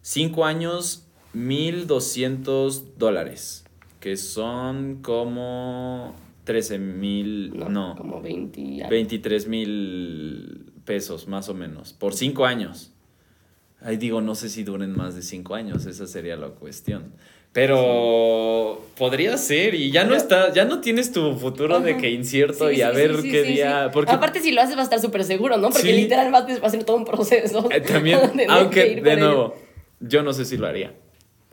Cinco 0.00 0.46
años, 0.46 1.06
1200 1.34 2.98
dólares. 2.98 3.64
Que 4.00 4.16
son 4.16 5.02
como 5.02 6.14
13 6.44 6.78
mil. 6.78 7.58
No, 7.58 7.94
como 7.96 8.22
20 8.22 8.60
y 8.60 8.80
algo. 8.80 8.90
23 8.90 9.48
mil 9.48 10.72
pesos, 10.84 11.28
más 11.28 11.48
o 11.50 11.54
menos. 11.54 11.92
Por 11.92 12.14
cinco 12.14 12.46
años. 12.46 12.92
Ahí 13.80 13.98
digo, 13.98 14.22
no 14.22 14.34
sé 14.34 14.48
si 14.48 14.64
duren 14.64 14.96
más 14.96 15.14
de 15.14 15.22
cinco 15.22 15.54
años, 15.54 15.84
esa 15.84 16.06
sería 16.06 16.36
la 16.36 16.48
cuestión. 16.48 17.12
Pero 17.56 18.80
podría 18.96 19.36
ser, 19.36 19.74
y 19.74 19.90
ya 19.90 20.04
no 20.04 20.14
está, 20.14 20.52
ya 20.52 20.64
no 20.64 20.80
tienes 20.80 21.12
tu 21.12 21.34
futuro 21.36 21.80
de 21.80 21.96
que 21.96 22.10
incierto 22.10 22.68
Sí, 22.70 22.76
y 22.76 22.82
a 22.82 22.90
sí, 22.90 22.96
ver 22.96 23.20
sí, 23.22 23.30
qué 23.30 23.42
día. 23.42 23.90
Porque 23.92 24.12
Aparte, 24.12 24.40
si 24.40 24.52
lo 24.52 24.60
haces, 24.62 24.76
va 24.76 24.80
a 24.80 24.84
estar 24.84 25.00
súper 25.00 25.24
seguro, 25.24 25.56
¿no? 25.56 25.70
Porque 25.70 25.92
literal 25.92 26.32
va 26.32 26.46
a 26.62 26.70
ser 26.70 26.84
todo 26.84 26.96
un 26.96 27.04
proceso. 27.04 27.68
eh, 27.70 27.80
también, 27.80 28.18
aunque 28.48 29.00
de 29.00 29.12
ello. 29.12 29.16
nuevo, 29.26 29.54
yo 30.00 30.22
no 30.22 30.32
sé 30.32 30.44
si 30.44 30.56
lo 30.56 30.66
haría. 30.66 30.94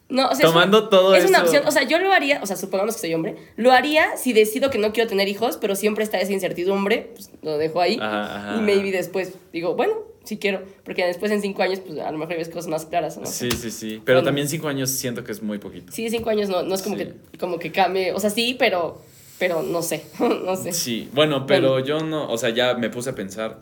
No, 0.09 0.29
o 0.29 0.35
sea, 0.35 0.45
Tomando 0.45 0.83
es 0.83 0.89
todo 0.89 1.15
es 1.15 1.25
una 1.25 1.37
eso- 1.39 1.45
opción. 1.47 1.63
O 1.67 1.71
sea, 1.71 1.83
yo 1.83 1.97
lo 1.99 2.11
haría, 2.11 2.39
o 2.43 2.45
sea, 2.45 2.55
supongamos 2.55 2.95
que 2.95 3.01
soy 3.01 3.13
hombre, 3.13 3.35
lo 3.55 3.71
haría 3.71 4.15
si 4.17 4.31
decido 4.33 4.69
que 4.69 4.77
no 4.77 4.93
quiero 4.93 5.09
tener 5.09 5.27
hijos, 5.27 5.57
pero 5.59 5.75
siempre 5.75 6.03
está 6.03 6.19
esa 6.19 6.31
incertidumbre, 6.33 7.11
pues 7.15 7.31
lo 7.41 7.57
dejo 7.57 7.81
ahí. 7.81 7.97
Ajá, 7.99 8.35
ajá, 8.51 8.57
y 8.57 8.61
maybe 8.61 8.91
después 8.91 9.33
digo, 9.51 9.75
bueno, 9.75 9.93
sí 10.23 10.37
quiero, 10.37 10.63
porque 10.83 11.05
después 11.05 11.31
en 11.31 11.41
cinco 11.41 11.61
años, 11.63 11.79
pues 11.79 11.99
a 11.99 12.11
lo 12.11 12.17
mejor 12.17 12.37
ves 12.37 12.49
cosas 12.49 12.67
más 12.67 12.85
claras, 12.85 13.17
¿no? 13.17 13.25
Sí, 13.25 13.49
sí, 13.51 13.71
sí. 13.71 14.01
Pero 14.05 14.17
Bueno. 14.19 14.25
también 14.27 14.47
cinco 14.47 14.67
años 14.67 14.89
siento 14.89 15.23
que 15.23 15.31
es 15.31 15.41
muy 15.41 15.57
poquito. 15.59 15.91
Sí, 15.91 16.09
cinco 16.09 16.29
años 16.29 16.49
no, 16.49 16.63
no 16.63 16.75
es 16.75 16.81
como, 16.81 16.97
Sí. 16.97 17.05
que, 17.31 17.37
como 17.37 17.59
que 17.59 17.71
cambie, 17.71 18.11
o 18.13 18.19
sea, 18.19 18.29
sí, 18.29 18.55
pero, 18.57 19.01
pero 19.39 19.61
no 19.63 19.81
sé, 19.81 20.03
no 20.45 20.55
sé. 20.55 20.71
Sí, 20.73 21.09
bueno, 21.13 21.45
pero 21.45 21.71
Bueno. 21.73 21.85
yo 21.85 21.99
no, 21.99 22.29
o 22.31 22.37
sea, 22.37 22.49
ya 22.51 22.73
me 22.75 22.89
puse 22.89 23.09
a 23.09 23.15
pensar, 23.15 23.59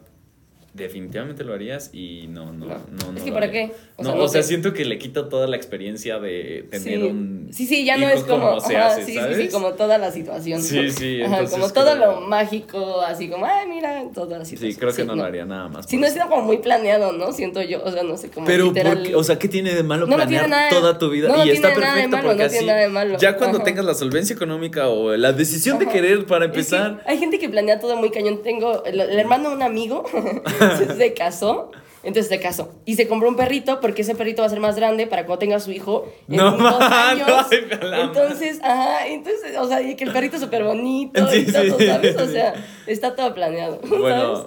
definitivamente 0.74 1.44
lo 1.44 1.54
harías 1.54 1.90
y 1.94 2.28
no, 2.28 2.46
no, 2.54 2.66
no. 2.66 2.75
No. 2.75 3.12
no, 3.12 3.18
Es 3.18 3.24
que 3.24 3.32
¿para 3.32 3.46
haría. 3.48 3.68
qué? 3.68 3.74
O 3.98 4.04
no, 4.04 4.12
sea, 4.13 4.22
o 4.22 4.28
sea, 4.30 4.44
siento 4.44 4.74
que 4.74 4.86
le 4.86 4.98
quita 4.98 5.28
toda 5.30 5.46
la 5.48 5.56
experiencia 5.58 6.18
de 6.20 6.66
tener 6.72 7.00
sí. 7.00 7.04
un. 7.06 7.50
sí, 7.51 7.66
sí, 7.68 7.84
ya 7.86 7.98
no 7.98 8.08
es 8.08 8.22
como, 8.22 8.60
se 8.62 8.78
ajá, 8.78 8.88
hace, 8.94 9.06
sí, 9.06 9.16
¿sabes? 9.16 9.38
sí, 9.38 9.44
sí, 9.44 9.50
como 9.50 9.74
toda 9.74 9.98
la 9.98 10.12
situación. 10.12 10.62
Sí, 10.62 10.90
sí, 10.92 11.22
Ajá, 11.22 11.40
entonces 11.40 11.60
como 11.60 11.74
todo 11.74 11.94
creo- 11.96 12.13
lo 12.16 12.22
mágico, 12.22 13.01
así 13.01 13.28
como, 13.30 13.46
ay, 13.46 13.68
mira, 13.68 14.01
toda 14.13 14.40
la 14.40 14.46
situación. 14.46 14.72
Sí, 14.74 14.80
creo 14.80 14.94
que 14.94 15.04
no, 15.06 15.16
lo 15.16 15.24
haría 15.24 15.46
nada 15.46 15.68
más. 15.68 15.86
Si 15.88 15.98
por 15.98 16.01
no 16.01 16.08
está 16.08 16.28
como 16.28 16.42
muy 16.44 16.58
planeado, 16.60 17.12
¿no? 17.12 17.32
Siento 17.34 17.62
yo, 17.62 17.84
o 17.84 17.92
sea, 17.92 18.04
no 18.04 18.16
sé 18.18 18.30
cómo 18.30 18.46
Pero, 18.48 18.66
literal. 18.66 18.98
¿por 18.98 19.08
qué? 19.08 19.16
o 19.16 19.24
sea, 19.24 19.38
¿qué 19.38 19.48
tiene 19.50 19.74
de 19.75 19.84
malo 19.84 20.06
No, 20.06 20.12
no 20.12 20.16
planear 20.18 20.46
tiene 20.46 20.56
nada- 20.56 20.70
toda 20.70 20.98
tu 20.98 21.10
vida? 21.10 21.28
no, 21.28 21.38
no 21.38 21.46
y 21.46 21.50
está 21.51 21.74
perfecto 21.74 22.10
malo, 22.10 22.28
porque 22.30 22.44
no 22.44 22.50
tiene 22.50 22.58
así, 22.58 22.66
nada 22.66 22.80
de 22.80 22.88
malo. 22.90 23.18
ya 23.20 23.36
cuando 23.38 23.60
tengas 23.60 23.84
la 23.86 23.94
solvencia 23.94 24.34
económica 24.34 24.88
o 24.88 25.16
la 25.18 25.34
decisión 25.34 25.78
de 25.80 25.88
querer 25.88 26.25
para 26.25 26.46
empezar. 26.46 27.04
hay 27.06 27.18
gente 27.18 27.40
que 27.40 27.50
planea 27.50 27.80
todo 27.80 27.98
muy 27.98 28.10
cañón. 28.10 28.42
Tengo 28.42 28.84
el, 28.86 29.00
el 29.01 29.20
hermano 29.20 29.50
de 29.50 29.56
un 29.56 29.62
amigo 29.63 30.04
se, 30.77 30.96
se 30.96 31.13
casó. 31.13 31.72
Entonces 32.03 32.30
se 32.30 32.39
casó. 32.39 32.72
Y 32.86 32.96
se 32.96 33.08
compró 33.08 33.30
un 33.30 33.36
perrito 33.36 33.80
porque 33.80 34.01
ese 34.01 34.15
perrito 34.15 34.41
va 34.41 34.48
a 34.48 34.50
ser 34.50 34.60
más 34.60 34.75
grande 34.75 35.06
para 35.06 35.25
cuando 35.27 35.38
tenga 35.38 35.60
su 35.60 35.72
hijo 35.72 36.12
en 36.27 36.38
No, 36.38 36.51
dos 36.58 36.80
man, 36.80 36.91
años. 36.91 37.46
entonces, 37.51 38.60
ajá, 38.63 39.06
entonces, 39.08 39.56
o 39.56 39.68
sea, 39.68 39.84
y 39.84 39.96
que 39.96 40.06
el 40.06 40.12
perrito 40.12 40.38
es 40.38 40.41
súper 40.41 40.63
bonito 40.63 41.27
Sí, 41.32 41.46
y 41.48 41.51
todo, 41.51 41.77
sí. 41.77 41.86
¿sabes? 41.86 42.15
O 42.18 42.25
sea, 42.27 42.53
está 42.88 43.15
todo 43.15 43.36
planeado. 43.36 43.80
¿sabes? 43.88 44.39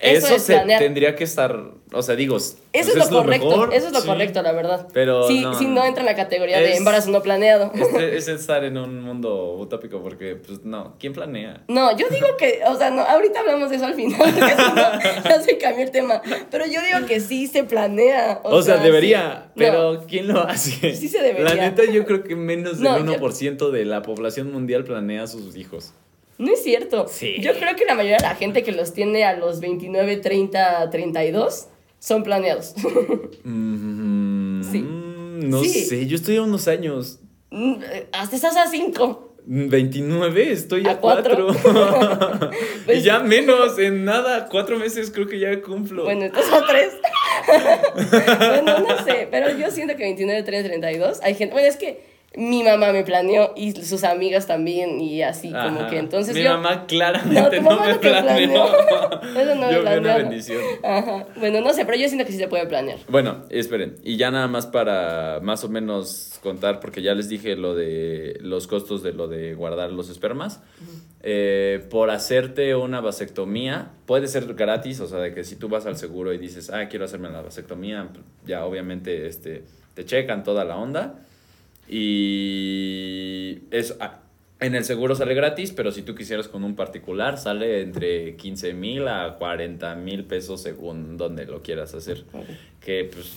Eso 0.00 0.26
eso, 0.28 0.36
es 0.36 0.42
se 0.44 0.52
planear. 0.54 0.80
tendría 0.80 1.14
que 1.14 1.24
estar, 1.24 1.60
o 1.92 2.02
sea, 2.02 2.16
digo, 2.16 2.34
pues 2.36 2.56
Eso 2.72 2.90
es 2.90 2.96
lo 2.96 3.18
correcto, 3.18 3.48
mejor, 3.50 3.74
eso 3.74 3.88
es 3.88 3.92
lo 3.92 4.00
sí. 4.00 4.06
correcto, 4.08 4.40
la 4.42 4.52
verdad. 4.52 4.88
Pero 4.94 5.28
sí, 5.28 5.42
no, 5.42 5.54
sí, 5.58 5.66
no 5.66 5.84
entra 5.84 6.00
en 6.00 6.06
la 6.06 6.16
categoría 6.16 6.58
de 6.58 6.72
es- 6.72 6.78
embarazo 6.78 7.10
no 7.10 7.20
planeado. 7.22 7.70
Es 8.00 8.26
estar 8.28 8.64
en 8.64 8.78
un 8.78 9.02
mundo 9.02 9.56
utópico 9.58 10.02
porque, 10.02 10.36
pues, 10.36 10.64
no, 10.64 10.96
¿quién 10.98 11.12
planea? 11.12 11.64
No, 11.68 11.94
yo 11.98 12.06
digo 12.08 12.28
que, 12.38 12.60
o 12.66 12.76
sea, 12.76 12.90
no, 12.90 13.02
ahorita 13.02 13.40
hablamos 13.40 13.68
de 13.68 13.76
eso 13.76 13.84
al 13.84 13.94
final, 13.94 14.18
porque 14.18 14.40
si 14.56 14.72
no, 14.72 15.22
ya 15.28 15.42
se 15.42 15.58
cambió 15.58 15.84
el 15.84 15.90
tema. 15.90 16.22
Pero 16.50 16.64
yo 16.64 16.80
digo 16.80 17.06
que 17.06 17.20
sí 17.20 17.46
se 17.46 17.64
planea. 17.64 18.40
O, 18.42 18.62
sea, 18.62 18.78
debería, 18.78 19.44
sí. 19.48 19.52
pero 19.56 19.92
No, 19.94 20.06
¿quién 20.06 20.28
lo 20.28 20.40
hace? 20.40 20.94
Sí 20.94 21.08
se 21.08 21.20
debería. 21.22 21.54
La 21.54 21.62
neta, 21.68 21.84
yo 21.84 22.06
creo 22.06 22.24
que 22.24 22.36
menos 22.36 22.78
del 22.80 22.84
No, 22.84 22.98
yo- 23.04 23.18
1% 23.20 23.70
de 23.70 23.84
la 23.84 24.00
población 24.00 24.50
mundial 24.50 24.84
planea 24.84 25.24
a 25.24 25.26
sus 25.26 25.56
hijos. 25.56 25.92
No 26.40 26.52
es 26.52 26.62
cierto. 26.64 27.06
Sí. 27.08 27.36
Yo 27.40 27.52
creo 27.54 27.76
que 27.76 27.84
la 27.84 27.94
mayoría 27.94 28.16
de 28.16 28.22
la 28.24 28.34
gente 28.34 28.62
que 28.62 28.72
los 28.72 28.92
tiene 28.92 29.24
a 29.24 29.36
los 29.36 29.60
29, 29.60 30.16
30, 30.16 30.90
32 30.90 31.68
son 31.98 32.22
planeados. 32.22 32.74
Mm, 33.44 34.62
Sí. 34.62 34.80
No 34.82 35.62
Sí. 35.64 35.68
sé, 35.84 36.06
yo 36.06 36.16
estoy 36.16 36.36
a 36.36 36.42
unos 36.42 36.68
años. 36.68 37.18
Mm, 37.50 37.74
eh, 37.82 38.06
Hasta 38.12 38.36
estás 38.36 38.56
a 38.56 38.66
5. 38.68 39.26
29, 39.46 40.52
estoy 40.52 40.86
a 40.86 40.92
A 40.92 40.96
cuatro. 41.00 41.46
4. 41.62 42.50
y 42.82 42.84
Pues- 42.86 43.04
ya 43.04 43.20
menos, 43.20 43.78
en 43.78 44.04
nada, 44.04 44.46
cuatro 44.50 44.78
meses 44.78 45.10
creo 45.10 45.26
que 45.26 45.38
ya 45.40 45.60
cumplo. 45.62 46.04
Bueno, 46.04 46.26
estás 46.26 46.44
a 46.52 46.66
3. 46.66 46.92
bueno, 48.38 48.78
no 48.80 49.04
sé, 49.04 49.28
pero 49.30 49.50
yo 49.56 49.70
siento 49.70 49.96
que 49.96 50.04
29, 50.04 50.42
3, 50.42 50.64
32. 50.64 51.20
Hay 51.22 51.34
gente. 51.34 51.52
Bueno, 51.54 51.68
es 51.68 51.76
que 51.76 52.04
mi 52.36 52.62
mamá 52.62 52.92
me 52.92 53.02
planeó 53.02 53.52
y 53.56 53.72
sus 53.72 54.04
amigas 54.04 54.46
también 54.46 55.00
y 55.00 55.20
así, 55.22 55.50
como 55.50 55.88
que 55.88 55.98
entonces 55.98 56.32
Mi 56.34 56.44
yo. 56.44 56.50
mamá 56.50 56.86
claramente 56.86 57.60
no, 57.60 57.80
me 57.80 57.96
planeó. 57.96 57.98
planeó. 57.98 58.66
Eso 59.40 59.54
no 59.56 59.66
me 59.66 59.72
yo 59.72 59.82
vi 59.82 59.96
una 59.98 60.16
bendición. 60.16 60.60
Ajá. 60.84 61.26
Bueno, 61.36 61.60
no 61.60 61.72
sé, 61.72 61.84
pero 61.84 61.98
yo 61.98 62.06
siento 62.06 62.24
que 62.24 62.30
sí 62.32 62.38
se 62.38 62.46
puede 62.46 62.66
planear. 62.66 62.98
Bueno, 63.08 63.42
esperen, 63.50 63.96
y 64.04 64.16
ya 64.16 64.30
nada 64.30 64.46
más 64.46 64.66
para 64.66 65.40
más 65.42 65.64
o 65.64 65.68
menos 65.68 66.38
contar, 66.40 66.78
porque 66.78 67.02
ya 67.02 67.14
les 67.14 67.28
dije 67.28 67.56
lo 67.56 67.74
de 67.74 68.38
los 68.40 68.68
costos 68.68 69.02
de 69.02 69.12
lo 69.12 69.26
de 69.26 69.54
guardar 69.54 69.90
los 69.90 70.08
espermas. 70.08 70.60
Eh, 71.22 71.84
por 71.90 72.10
hacerte 72.10 72.74
una 72.76 73.00
vasectomía, 73.00 73.90
puede 74.06 74.28
ser 74.28 74.54
gratis, 74.54 75.00
o 75.00 75.08
sea, 75.08 75.18
de 75.18 75.34
que 75.34 75.42
si 75.42 75.56
tú 75.56 75.68
vas 75.68 75.84
al 75.86 75.96
seguro 75.96 76.32
y 76.32 76.38
dices, 76.38 76.70
ah, 76.70 76.88
quiero 76.88 77.04
hacerme 77.04 77.28
la 77.28 77.42
vasectomía, 77.42 78.08
ya 78.46 78.64
obviamente 78.64 79.26
este, 79.26 79.64
te 79.94 80.04
checan 80.04 80.44
toda 80.44 80.64
la 80.64 80.76
onda. 80.76 81.26
Y 81.92 83.62
ah, 83.98 84.20
en 84.60 84.76
el 84.76 84.84
seguro 84.84 85.16
sale 85.16 85.34
gratis, 85.34 85.72
pero 85.72 85.90
si 85.90 86.02
tú 86.02 86.14
quisieras 86.14 86.46
con 86.46 86.62
un 86.62 86.76
particular, 86.76 87.36
sale 87.36 87.82
entre 87.82 88.36
15 88.36 88.74
mil 88.74 89.08
a 89.08 89.36
40 89.38 89.96
mil 89.96 90.24
pesos 90.24 90.62
según 90.62 91.16
donde 91.16 91.46
lo 91.46 91.62
quieras 91.62 91.94
hacer. 91.94 92.24
Que 92.80 93.10
pues 93.12 93.32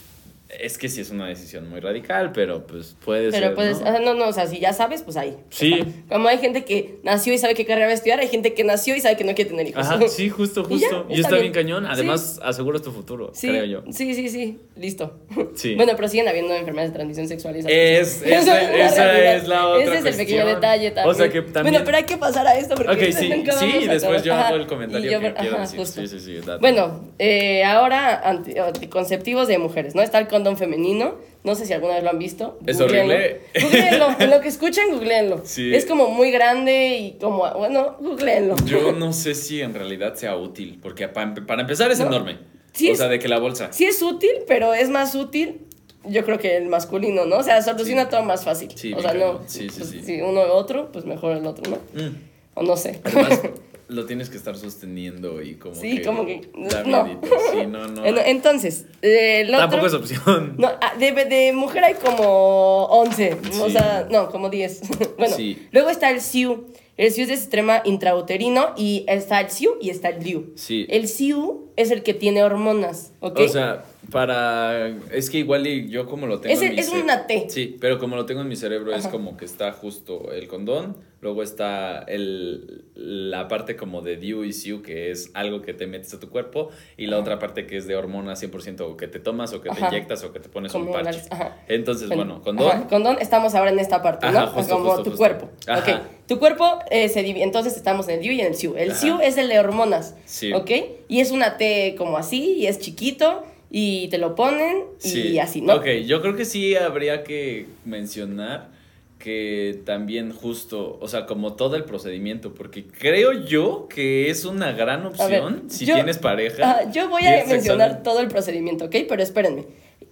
es 0.60 0.78
que 0.78 0.90
sí 0.90 1.02
es 1.02 1.10
una 1.10 1.28
decisión 1.28 1.70
muy 1.70 1.80
radical, 1.80 2.32
pero 2.32 2.66
pues 2.68 2.96
puede 3.04 3.32
Pero 3.32 3.48
ser. 3.48 3.56
pues, 3.56 3.82
¿no? 3.82 4.00
no, 4.00 4.14
no, 4.14 4.28
o 4.28 4.34
sea, 4.34 4.48
si 4.48 4.60
ya 4.60 4.74
sabes, 4.74 5.02
pues 5.04 5.18
ahí. 5.18 5.38
Sí. 5.50 5.74
Está. 5.74 6.16
Como 6.16 6.28
hay 6.28 6.38
gente 6.38 6.64
que 6.66 7.00
nació 7.04 7.34
y 7.34 7.38
sabe 7.38 7.54
qué 7.56 7.66
carrera 7.66 7.88
va 7.88 7.92
a 7.92 7.96
estudiar, 7.96 8.20
hay 8.20 8.28
gente 8.28 8.54
que 8.54 8.64
nació 8.64 8.96
y 8.96 9.00
sabe 9.02 9.16
que 9.18 9.24
no 9.24 9.34
quiere 9.36 9.50
tener 9.50 9.68
hijos. 9.68 9.86
Ajá, 9.86 10.00
sí, 10.08 10.30
justo, 10.30 10.66
Y 10.70 10.80
ya, 10.80 10.88
justo. 10.90 11.06
Y, 11.10 11.14
está 11.16 11.28
está, 11.30 11.42
bien. 11.42 11.54
cañón. 11.54 11.84
Sí. 11.86 11.90
Además, 11.92 12.40
aseguras 12.44 12.82
tu 12.82 12.92
futuro, 12.92 13.32
Sí, 13.34 13.48
creo 13.50 13.66
yo. 13.66 13.84
sí, 13.92 14.14
sí, 14.14 14.30
sí, 14.30 14.60
listo. 14.76 15.20
Sí. 15.56 15.76
Bueno, 15.84 15.94
pero 15.96 16.08
siguen 16.08 16.28
habiendo 16.28 16.54
enfermedades 16.54 16.92
de 16.92 16.96
transmisión 16.96 17.28
sexual. 17.28 17.56
y 17.56 17.60
esas 17.60 17.72
Es- 17.72 18.22
esa- 18.26 18.62
esa 18.86 19.36
es 19.36 19.48
la 19.48 19.68
otra 19.68 19.84
Ese 19.84 19.98
es 20.00 20.06
el 20.06 20.26
pequeño 20.26 20.46
detalle 20.46 20.92
también. 20.92 21.14
O 21.16 21.18
sea 21.18 21.30
que 21.30 21.42
también- 21.42 21.74
Bueno, 21.74 21.86
pero 21.86 21.98
hay 21.98 22.04
que 22.04 22.18
pasar 22.18 22.46
a 22.48 22.58
esto 22.58 22.76
porque 22.76 22.92
Ok, 22.92 23.14
sí, 23.18 23.30
nunca 23.30 23.52
sí, 23.54 23.88
a 23.88 23.92
después 23.94 24.24
yo 24.24 24.34
hago 24.34 24.56
el 24.56 24.68
comentario 24.68 25.10
y 25.10 25.14
yo- 25.14 25.20
que 25.20 25.34
quiero 25.34 25.56
ajá, 25.56 25.62
decir. 25.64 25.80
justo. 25.80 26.02
Sí, 26.02 26.08
sí, 26.08 26.20
sí, 26.20 26.36
date. 26.46 26.60
Bueno, 26.60 27.10
eh, 27.20 27.64
ahora 27.64 28.22
anti- 28.30 28.58
anticonceptivos 28.58 29.48
de 29.48 29.58
mujeres, 29.58 29.96
¿no? 29.96 30.02
Está 30.02 30.20
el 30.20 30.28
condón 30.44 30.58
femenino. 30.58 31.16
No 31.44 31.56
sé 31.56 31.66
si 31.66 31.74
alguna 31.74 31.96
vez 31.96 32.04
lo 32.04 32.10
han 32.10 32.20
visto. 32.20 32.58
Es 32.66 32.78
Googleenlo. 32.80 33.14
horrible. 33.14 33.42
Googleenlo. 33.62 34.08
En 34.20 34.30
lo 34.32 34.42
que 34.42 34.48
escuchen, 34.50 34.92
googleenlo. 34.92 35.42
Sí. 35.44 35.74
Es 35.76 35.86
como 35.86 36.10
muy 36.10 36.32
grande 36.32 36.98
y 36.98 37.12
como, 37.20 37.50
bueno, 37.56 37.98
googleenlo. 38.00 38.56
Yo 38.66 38.92
no 38.94 39.12
sé 39.14 39.36
si 39.36 39.62
en 39.62 39.74
realidad 39.74 40.16
sea 40.16 40.36
útil, 40.38 40.80
porque 40.82 41.08
pa- 41.08 41.34
para 41.48 41.62
empezar 41.62 41.92
es 41.92 42.00
No. 42.00 42.08
enorme. 42.08 42.40
Sí, 42.74 42.90
o 42.90 42.94
es- 42.94 42.98
sea, 43.00 43.08
de 43.08 43.20
que 43.20 43.28
la 43.28 43.40
bolsa. 43.40 43.72
Sí 43.72 43.86
es 43.86 44.02
útil, 44.02 44.32
pero 44.48 44.74
es 44.74 44.90
más 44.90 45.16
útil, 45.16 45.62
yo 46.06 46.24
creo 46.26 46.38
que 46.40 46.58
el 46.58 46.68
masculino, 46.68 47.26
¿no? 47.26 47.38
O 47.38 47.44
sea, 47.44 47.62
soluciona 47.62 48.10
todo 48.10 48.24
más 48.24 48.44
fácil. 48.46 48.70
Sí, 48.76 48.94
o 48.94 49.02
sea, 49.02 49.14
no. 49.14 49.42
Sí, 49.48 49.70
sí, 49.70 49.76
pues, 49.78 49.90
sí. 49.90 50.02
Si 50.04 50.22
uno 50.22 50.42
o 50.42 50.54
otro, 50.56 50.92
pues 50.92 51.06
mejor 51.06 51.36
el 51.38 51.46
otro, 51.46 51.70
¿no? 51.72 52.02
Mm. 52.02 52.16
O 52.56 52.64
no 52.64 52.76
sé. 52.78 53.00
Además, 53.04 53.42
lo 53.90 54.06
tienes 54.06 54.30
que 54.30 54.38
estar 54.38 54.56
sosteniendo 54.58 55.42
y 55.42 55.56
como 55.56 55.76
Sí, 55.76 55.98
que. 55.98 56.04
como 56.04 56.26
que- 56.26 56.50
no. 56.56 57.20
Sí, 57.52 57.66
no, 57.68 57.88
no. 57.88 58.06
En- 58.06 58.18
Entonces, 58.18 58.86
el 59.02 59.48
otro... 59.54 59.60
Tampoco 59.60 59.88
es 59.88 59.94
opción. 59.94 60.56
No, 60.58 60.70
ah, 60.82 60.94
de, 60.98 61.12
de 61.26 61.54
mujer 61.54 61.84
hay 61.84 61.96
como 61.96 62.86
11, 62.86 63.38
o 63.62 63.70
sea, 63.70 64.08
no, 64.10 64.30
como 64.30 64.50
10. 64.50 64.82
bueno, 65.18 65.36
Sí. 65.36 65.68
luego 65.72 65.90
está 65.90 66.10
el 66.12 66.22
SIU. 66.22 66.66
El 66.96 67.12
SIU 67.12 67.24
es 67.24 67.30
de 67.30 67.38
sistema 67.38 67.82
intrauterino 67.86 68.74
y 68.78 69.04
está 69.08 69.40
el 69.42 69.50
SIU 69.50 69.78
y 69.82 69.90
está 69.90 70.10
el 70.10 70.24
DIU. 70.24 70.54
Sí. 70.56 70.86
El 70.90 71.08
SIU 71.08 71.72
es 71.76 71.90
el 71.90 72.04
que 72.04 72.14
tiene 72.14 72.44
hormonas, 72.44 73.14
¿ok? 73.20 73.40
O 73.40 73.48
sea, 73.48 73.84
para. 74.12 74.88
Es 75.12 75.30
que 75.30 75.40
igual 75.40 75.66
y 75.68 75.90
yo 75.90 76.06
como 76.08 76.28
lo 76.28 76.40
tengo. 76.40 76.54
Es- 76.56 76.62
en 76.62 76.74
mi 76.74 76.80
es 76.80 76.90
una 76.90 77.28
T. 77.28 77.48
Sí, 77.50 77.78
pero 77.80 78.00
como 78.00 78.16
lo 78.16 78.26
tengo 78.26 78.42
en 78.42 78.48
mi 78.48 78.56
cerebro 78.56 78.94
es 78.94 79.08
como 79.08 79.38
que 79.38 79.46
está 79.46 79.72
justo 79.72 80.32
el 80.32 80.48
condón. 80.48 80.98
Luego 81.22 81.42
está 81.42 82.00
el, 82.00 82.84
la 82.96 83.48
parte 83.48 83.78
como 83.78 84.02
de 84.02 84.18
DIU 84.18 84.44
y 84.44 84.52
SIU, 84.52 84.82
que 84.82 85.10
es 85.10 85.32
algo 85.34 85.62
que 85.62 85.74
te 85.74 85.88
metes 85.88 86.14
a 86.14 86.20
tu 86.20 86.30
cuerpo. 86.30 86.68
Y 86.98 87.08
la 87.08 87.18
otra 87.18 87.40
parte 87.40 87.66
que 87.66 87.78
es 87.78 87.88
de 87.88 87.96
hormonas 87.96 88.44
100% 88.44 88.82
o 88.82 88.98
que 88.98 89.08
te 89.08 89.20
tomas 89.20 89.54
o 89.54 89.62
que 89.62 89.70
te 89.70 89.80
inyectas 89.80 90.22
o 90.26 90.34
que 90.34 90.42
te 90.42 90.50
pones 90.50 90.74
un 90.74 90.82
Como 90.82 90.94
parche. 90.96 91.20
las- 91.20 91.32
ajá. 91.32 91.58
Entonces, 91.70 92.10
bueno, 92.10 92.42
condón. 92.42 92.84
Condón, 92.90 93.18
estamos 93.22 93.56
ahora 93.56 93.72
en 93.72 93.80
esta 93.80 94.02
parte, 94.02 94.30
¿no? 94.30 94.48
justo, 94.48 94.74
como 94.76 94.86
justo, 94.90 95.04
tu 95.04 95.10
justo. 95.12 95.18
cuerpo. 95.18 95.50
Ajá. 95.66 95.80
Ok. 95.96 96.02
Tu 96.28 96.40
cuerpo 96.40 96.80
eh, 96.92 97.08
se 97.08 97.24
divide, 97.24 97.44
entonces 97.46 97.78
estamos 97.78 98.08
en 98.10 98.16
el 98.16 98.22
DIU 98.22 98.32
y 98.34 98.42
en 98.42 98.48
el 98.48 98.56
SIU. 98.56 98.76
El. 98.76 98.94
SIU 98.94 99.20
es 99.22 99.38
el 99.38 99.48
de 99.48 99.60
hormonas, 99.60 100.16
Sí. 100.26 100.52
¿ok? 100.52 100.72
Y 101.08 101.22
es 101.22 101.32
una 101.32 101.56
T 101.58 101.96
como 101.98 102.18
así, 102.18 102.56
y 102.58 102.68
es 102.68 102.80
chiquito, 102.80 103.46
y 103.76 104.08
te 104.10 104.20
lo 104.20 104.36
ponen, 104.36 104.84
y 105.04 105.40
así, 105.40 105.60
¿no? 105.62 105.74
Ok, 105.78 105.86
yo 106.06 106.22
creo 106.22 106.36
que 106.36 106.46
sí 106.46 106.76
habría 106.76 107.24
que 107.24 107.66
mencionar 107.86 108.70
que 109.18 109.80
también 109.84 110.32
justo, 110.32 111.00
o 111.02 111.08
sea, 111.08 111.26
como 111.26 111.54
todo 111.54 111.76
el 111.76 111.84
procedimiento, 111.84 112.54
porque 112.54 112.86
creo 112.86 113.32
yo 113.32 113.88
que 113.90 114.30
es 114.30 114.46
una 114.46 114.74
gran 114.74 115.02
ver, 115.04 115.12
opción 115.12 115.64
si 115.70 115.86
yo- 115.86 115.96
tienes 115.96 116.20
pareja. 116.20 116.70
Ajá, 116.70 116.92
yo 116.92 117.10
voy 117.10 117.26
a 117.26 117.32
mencionar 117.48 117.58
sexualmente- 117.62 118.04
todo 118.04 118.20
el 118.20 118.28
procedimiento, 118.28 118.86
¿ok? 118.86 118.96
Pero 119.10 119.24
espérenme. 119.24 119.66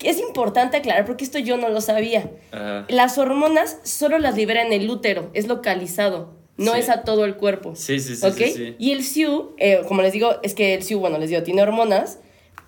Es 0.04 0.18
importante 0.20 0.78
aclarar 0.78 1.06
porque 1.06 1.24
esto 1.24 1.38
yo 1.38 1.58
no 1.58 1.70
lo 1.70 1.82
sabía. 1.82 2.32
Ajá. 2.52 2.86
Las 2.90 3.20
hormonas 3.20 3.78
solo 3.84 4.18
las 4.18 4.36
libera 4.38 4.66
en 4.66 4.74
el 4.74 4.90
útero, 4.90 5.30
es 5.36 5.48
localizado, 5.48 6.34
no 6.58 6.74
Sí. 6.74 6.80
es 6.80 6.90
a 6.90 7.04
todo 7.04 7.26
el 7.26 7.36
cuerpo. 7.36 7.76
Sí, 7.76 8.00
sí, 8.00 8.16
sí, 8.16 8.26
¿Ok? 8.26 8.38
sí, 8.38 8.50
sí. 8.54 8.76
Y 8.80 8.92
el 8.94 9.04
SIU, 9.04 9.52
eh, 9.60 9.82
como 9.88 10.02
les 10.02 10.14
digo, 10.14 10.38
es 10.42 10.56
que 10.56 10.74
el 10.74 10.82
SIU, 10.82 11.00
bueno, 11.00 11.20
les 11.20 11.30
digo, 11.30 11.44
tiene 11.44 11.62
hormonas. 11.62 12.20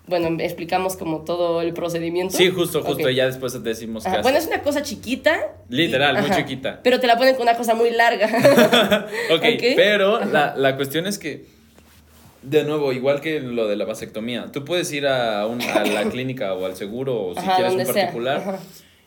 Bueno, 0.05 0.35
explicamos 0.43 0.97
como 0.97 1.23
todo 1.23 1.61
el 1.61 1.73
procedimiento. 1.73 2.35
Sí, 2.35 2.49
justo, 2.49 2.83
justo, 2.83 3.09
y 3.09 3.15
ya 3.15 3.25
después 3.25 3.61
decimos 3.63 4.05
Ajá, 4.05 4.17
qué 4.17 4.21
Bueno, 4.23 4.37
es 4.37 4.47
una 4.47 4.61
cosa 4.61 4.81
chiquita. 4.81 5.53
Literal, 5.69 6.17
muy 6.19 6.29
Ajá, 6.29 6.35
chiquita. 6.41 6.81
Pero 6.83 6.99
te 6.99 7.07
la 7.07 7.17
ponen 7.17 7.35
con 7.35 7.43
una 7.43 7.55
cosa 7.55 7.73
muy 7.73 7.89
larga. 7.91 8.27
ok, 9.31 9.43
Ok. 9.55 9.63
pero 9.77 10.25
la, 10.25 10.55
la 10.57 10.75
cuestión 10.75 11.07
es 11.07 11.17
que, 11.17 11.45
de 12.41 12.65
nuevo, 12.65 12.91
igual 12.91 13.21
que 13.21 13.39
lo 13.39 13.67
de 13.69 13.77
la 13.77 13.85
vasectomía, 13.85 14.47
tú 14.51 14.65
puedes 14.65 14.91
ir 14.91 15.07
a, 15.07 15.47
un- 15.47 15.61
a 15.61 15.85
la 15.85 16.03
clínica 16.11 16.53
o 16.53 16.65
al 16.65 16.75
seguro 16.75 17.27
o 17.27 17.33
si 17.33 17.39
Ajá, 17.39 17.55
quieres 17.55 17.73
un 17.73 17.85
particular 17.93 18.59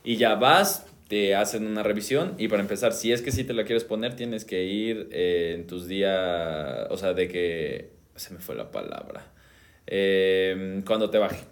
y 0.03 0.17
ya 0.17 0.35
vas, 0.37 0.87
te 1.09 1.35
hacen 1.35 1.67
una 1.67 1.83
revisión 1.83 2.35
y 2.39 2.49
para 2.49 2.63
empezar, 2.63 2.95
si 2.95 3.13
es 3.13 3.21
que 3.21 3.33
sí 3.33 3.45
te 3.45 3.53
la 3.53 3.65
quieres 3.65 3.85
poner, 3.85 4.17
tienes 4.17 4.47
que 4.47 4.65
ir 4.65 5.11
eh, 5.13 5.53
en 5.57 5.67
tus 5.67 5.87
días, 5.87 6.87
o 6.89 6.97
sea, 6.97 7.13
de 7.13 7.29
que, 7.29 7.91
se 8.15 8.33
me 8.33 8.41
fue 8.41 8.55
la 8.55 8.71
palabra, 8.71 9.27
Eh, 9.87 10.83
cuando 10.87 11.11
te 11.11 11.19
baje. 11.19 11.45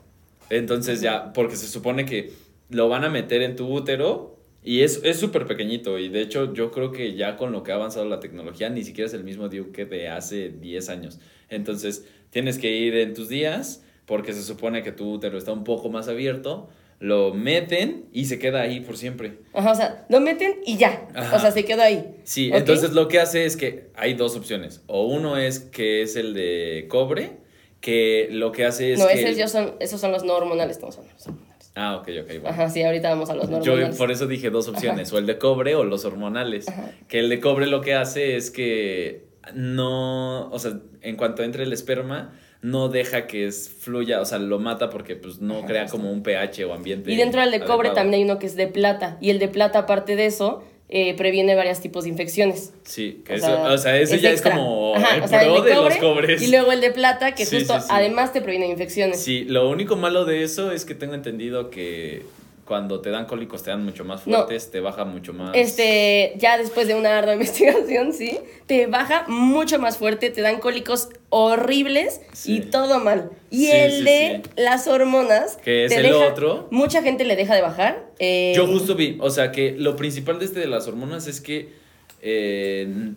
Entonces 0.50 1.00
ya, 1.00 1.32
porque 1.32 1.56
se 1.56 1.66
supone 1.66 2.04
que 2.04 2.32
lo 2.70 2.88
van 2.88 3.04
a 3.04 3.10
meter 3.10 3.42
en 3.42 3.56
tu 3.56 3.66
útero 3.66 4.36
y 4.62 4.80
es 4.80 5.00
es 5.04 5.18
súper 5.18 5.46
pequeñito 5.46 5.98
y 5.98 6.08
de 6.08 6.22
hecho 6.22 6.54
yo 6.54 6.70
creo 6.70 6.90
que 6.90 7.14
ya 7.14 7.36
con 7.36 7.52
lo 7.52 7.62
que 7.62 7.72
ha 7.72 7.74
avanzado 7.74 8.06
la 8.06 8.20
tecnología 8.20 8.70
ni 8.70 8.82
siquiera 8.82 9.06
es 9.06 9.14
el 9.14 9.22
mismo 9.24 9.48
DIU 9.48 9.72
que 9.72 9.84
de 9.84 10.08
hace 10.08 10.48
10 10.48 10.88
años. 10.88 11.20
Entonces 11.48 12.06
tienes 12.30 12.58
que 12.58 12.72
ir 12.72 12.96
en 12.96 13.14
tus 13.14 13.28
días 13.28 13.82
porque 14.06 14.32
se 14.32 14.42
supone 14.42 14.82
que 14.82 14.92
tu 14.92 15.12
útero 15.12 15.38
está 15.38 15.52
un 15.52 15.64
poco 15.64 15.90
más 15.90 16.08
abierto, 16.08 16.68
lo 16.98 17.34
meten 17.34 18.06
y 18.12 18.26
se 18.26 18.38
queda 18.38 18.62
ahí 18.62 18.80
por 18.80 18.96
siempre. 18.96 19.38
Ajá, 19.52 19.72
o 19.72 19.74
sea, 19.74 20.06
lo 20.08 20.20
meten 20.20 20.56
y 20.66 20.76
ya. 20.76 21.08
Ajá. 21.14 21.36
O 21.36 21.40
sea, 21.40 21.50
se 21.50 21.64
quedó 21.64 21.82
ahí. 21.82 22.16
Sí, 22.24 22.50
entonces 22.52 22.92
lo 22.92 23.08
que 23.08 23.20
hace 23.20 23.44
es 23.44 23.56
que 23.56 23.90
hay 23.94 24.14
dos 24.14 24.36
opciones. 24.36 24.82
O 24.86 25.06
uno 25.06 25.36
es 25.36 25.60
que 25.60 26.02
es 26.02 26.16
el 26.16 26.34
de 26.34 26.86
cobre, 26.88 27.43
que 27.84 28.28
lo 28.30 28.50
que 28.50 28.64
hace 28.64 28.94
es 28.94 28.98
no, 28.98 29.06
que... 29.08 29.28
esos, 29.28 29.50
son, 29.52 29.74
esos 29.78 30.00
son 30.00 30.10
los 30.10 30.24
no 30.24 30.34
hormonales, 30.34 30.76
estamos 30.76 30.96
hablando. 30.96 31.14
los 31.18 31.26
hormonales. 31.26 31.72
Ah, 31.76 31.96
ok, 31.96 32.08
ok. 32.22 32.26
bueno. 32.40 32.48
Ajá, 32.48 32.70
sí, 32.70 32.82
ahorita 32.82 33.10
vamos 33.10 33.28
a 33.28 33.34
los 33.34 33.50
no 33.50 33.60
Yo 33.62 33.72
hormonales. 33.72 33.98
por 33.98 34.10
eso 34.10 34.26
dije 34.26 34.48
dos 34.48 34.68
opciones, 34.68 35.12
o 35.12 35.18
el 35.18 35.26
de 35.26 35.36
cobre 35.36 35.74
o 35.74 35.84
los 35.84 36.06
hormonales. 36.06 36.64
Que 37.08 37.18
el 37.18 37.28
de 37.28 37.40
cobre 37.40 37.66
lo 37.66 37.82
que 37.82 37.92
hace 37.94 38.36
es 38.36 38.50
que 38.50 39.26
no, 39.52 40.48
o 40.50 40.58
sea, 40.58 40.78
en 41.02 41.16
cuanto 41.16 41.42
entre 41.42 41.64
el 41.64 41.72
esperma, 41.74 42.32
no 42.62 42.88
deja 42.88 43.26
que 43.26 43.46
es- 43.46 43.68
fluya, 43.68 44.22
o 44.22 44.24
sea, 44.24 44.38
lo 44.38 44.58
mata 44.58 44.88
porque 44.88 45.16
pues 45.16 45.40
no 45.42 45.66
crea 45.66 45.84
como 45.86 46.10
un 46.10 46.22
pH 46.22 46.64
o 46.64 46.72
ambiente. 46.72 47.12
Y 47.12 47.16
dentro 47.16 47.42
del 47.42 47.50
de 47.50 47.60
cobre 47.60 47.90
también 47.90 48.14
hay 48.14 48.24
uno 48.24 48.38
que 48.38 48.46
es 48.46 48.56
de 48.56 48.66
plata. 48.68 49.18
Y 49.20 49.28
el 49.28 49.38
de 49.38 49.48
plata, 49.48 49.80
aparte 49.80 50.16
de 50.16 50.24
eso, 50.24 50.64
eh, 50.90 51.14
previene 51.14 51.54
varios 51.54 51.80
tipos 51.80 52.04
de 52.04 52.10
infecciones. 52.10 52.72
Sí, 52.84 53.22
que 53.24 53.32
O 53.32 53.36
eso, 53.36 53.46
sea, 53.46 53.62
o 53.72 53.78
sea, 53.78 53.98
ese 53.98 54.16
es 54.16 54.22
ya 54.22 54.30
extra. 54.30 54.52
es 54.52 54.58
como 54.58 54.94
Ajá, 54.94 55.16
el 55.16 55.22
o 55.22 55.28
sea, 55.28 55.42
el 55.42 55.46
pro 55.52 55.62
de 55.62 55.70
de, 55.70 55.76
cobre 55.76 55.90
los 55.94 55.98
cobres. 55.98 56.42
Y 56.42 56.50
luego 56.50 56.72
el 56.72 56.80
de 56.80 56.90
plata, 56.90 57.34
que 57.34 57.46
Sí, 57.46 57.58
justo 57.58 57.74
sí, 57.74 57.80
sí. 57.80 57.86
además 57.90 58.32
te 58.32 58.42
previene 58.42 58.68
infecciones. 58.68 59.20
Sí, 59.20 59.44
lo 59.44 59.68
único 59.68 59.96
malo 59.96 60.24
de 60.24 60.42
eso 60.42 60.70
es 60.72 60.84
que 60.84 60.94
tengo 60.94 61.14
entendido 61.14 61.70
que 61.70 62.22
cuando 62.64 63.00
te 63.00 63.10
dan 63.10 63.26
cólicos 63.26 63.62
te 63.62 63.70
dan 63.70 63.84
mucho 63.84 64.04
más 64.04 64.22
fuertes, 64.22 64.70
te 64.70 64.80
baja 64.80 65.04
mucho 65.04 65.32
más. 65.32 65.50
Este, 65.54 66.34
ya 66.38 66.56
después 66.56 66.88
de 66.88 66.94
una 66.94 67.18
ardua 67.18 67.34
investigación, 67.34 68.12
sí, 68.12 68.38
te 68.66 68.86
baja 68.86 69.24
mucho 69.28 69.78
más 69.78 69.98
fuerte, 69.98 70.30
te 70.30 70.40
dan 70.40 70.60
cólicos 70.60 71.10
horribles 71.28 72.20
y 72.44 72.60
todo 72.60 73.00
mal. 73.00 73.30
Y 73.50 73.66
el 73.68 74.04
de 74.04 74.42
las 74.56 74.86
hormonas. 74.86 75.56
Que 75.62 75.84
es 75.84 75.92
el 75.92 76.12
otro. 76.12 76.68
Mucha 76.70 77.02
gente 77.02 77.24
le 77.24 77.36
deja 77.36 77.54
de 77.54 77.62
bajar. 77.62 78.06
Eh, 78.18 78.52
Yo 78.56 78.66
justo 78.66 78.94
vi, 78.94 79.18
o 79.20 79.30
sea 79.30 79.52
que 79.52 79.72
lo 79.72 79.96
principal 79.96 80.38
de 80.38 80.46
este 80.46 80.60
de 80.60 80.66
las 80.66 80.88
hormonas 80.88 81.26
es 81.26 81.40
que 81.40 81.83
eh, 82.26 83.12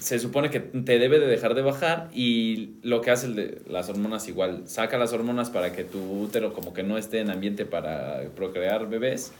se 0.00 0.18
supone 0.18 0.50
que 0.50 0.58
te 0.58 0.98
debe 0.98 1.20
de 1.20 1.28
dejar 1.28 1.54
de 1.54 1.62
bajar 1.62 2.10
y 2.12 2.70
lo 2.82 3.00
que 3.00 3.12
hace 3.12 3.26
el 3.26 3.36
de 3.36 3.62
las 3.68 3.88
hormonas 3.88 4.26
igual, 4.26 4.64
saca 4.66 4.98
las 4.98 5.12
hormonas 5.12 5.48
para 5.50 5.72
que 5.72 5.84
tu 5.84 6.00
útero 6.00 6.52
como 6.52 6.74
que 6.74 6.82
no 6.82 6.98
esté 6.98 7.20
en 7.20 7.30
ambiente 7.30 7.66
para 7.66 8.20
procrear 8.34 8.88
bebés. 8.88 9.32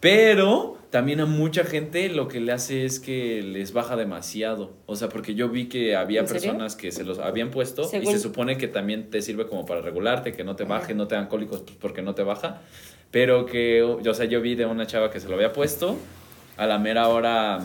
Pero 0.00 0.78
también 0.88 1.20
a 1.20 1.26
mucha 1.26 1.62
gente 1.62 2.08
lo 2.08 2.26
que 2.26 2.40
le 2.40 2.52
hace 2.52 2.86
es 2.86 3.00
que 3.00 3.42
les 3.42 3.74
baja 3.74 3.96
demasiado. 3.96 4.72
O 4.86 4.96
sea, 4.96 5.10
porque 5.10 5.34
yo 5.34 5.50
vi 5.50 5.68
que 5.68 5.94
había 5.94 6.24
personas 6.24 6.74
que 6.74 6.90
se 6.90 7.04
los 7.04 7.18
habían 7.18 7.50
puesto 7.50 7.88
y 8.00 8.06
se 8.06 8.18
supone 8.18 8.56
que 8.56 8.66
también 8.66 9.10
te 9.10 9.20
sirve 9.20 9.46
como 9.46 9.66
para 9.66 9.82
regularte, 9.82 10.32
que 10.32 10.42
no 10.42 10.56
te 10.56 10.64
baje, 10.64 10.94
no 10.94 11.06
te 11.06 11.16
dan 11.16 11.28
cólicos 11.28 11.60
pues, 11.60 11.76
porque 11.78 12.00
no 12.00 12.14
te 12.14 12.22
baja. 12.22 12.62
Pero 13.10 13.44
que, 13.44 13.82
o 13.82 14.14
sea, 14.14 14.24
yo 14.24 14.40
vi 14.40 14.54
de 14.54 14.64
una 14.64 14.86
chava 14.86 15.10
que 15.10 15.20
se 15.20 15.28
lo 15.28 15.34
había 15.34 15.52
puesto, 15.52 15.98
a 16.56 16.66
la 16.66 16.78
mera 16.78 17.08
hora 17.08 17.60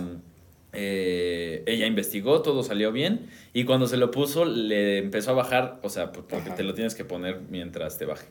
eh, 0.73 1.63
ella 1.65 1.87
investigó, 1.87 2.41
todo 2.41 2.63
salió 2.63 2.91
bien 2.91 3.27
y 3.53 3.63
cuando 3.63 3.87
se 3.87 3.97
lo 3.97 4.11
puso 4.11 4.45
le 4.45 4.99
empezó 4.99 5.31
a 5.31 5.33
bajar, 5.33 5.79
o 5.81 5.89
sea, 5.89 6.11
porque 6.11 6.51
te 6.51 6.63
lo 6.63 6.73
tienes 6.73 6.95
que 6.95 7.05
poner 7.05 7.41
mientras 7.49 7.97
te 7.97 8.05
baje. 8.05 8.27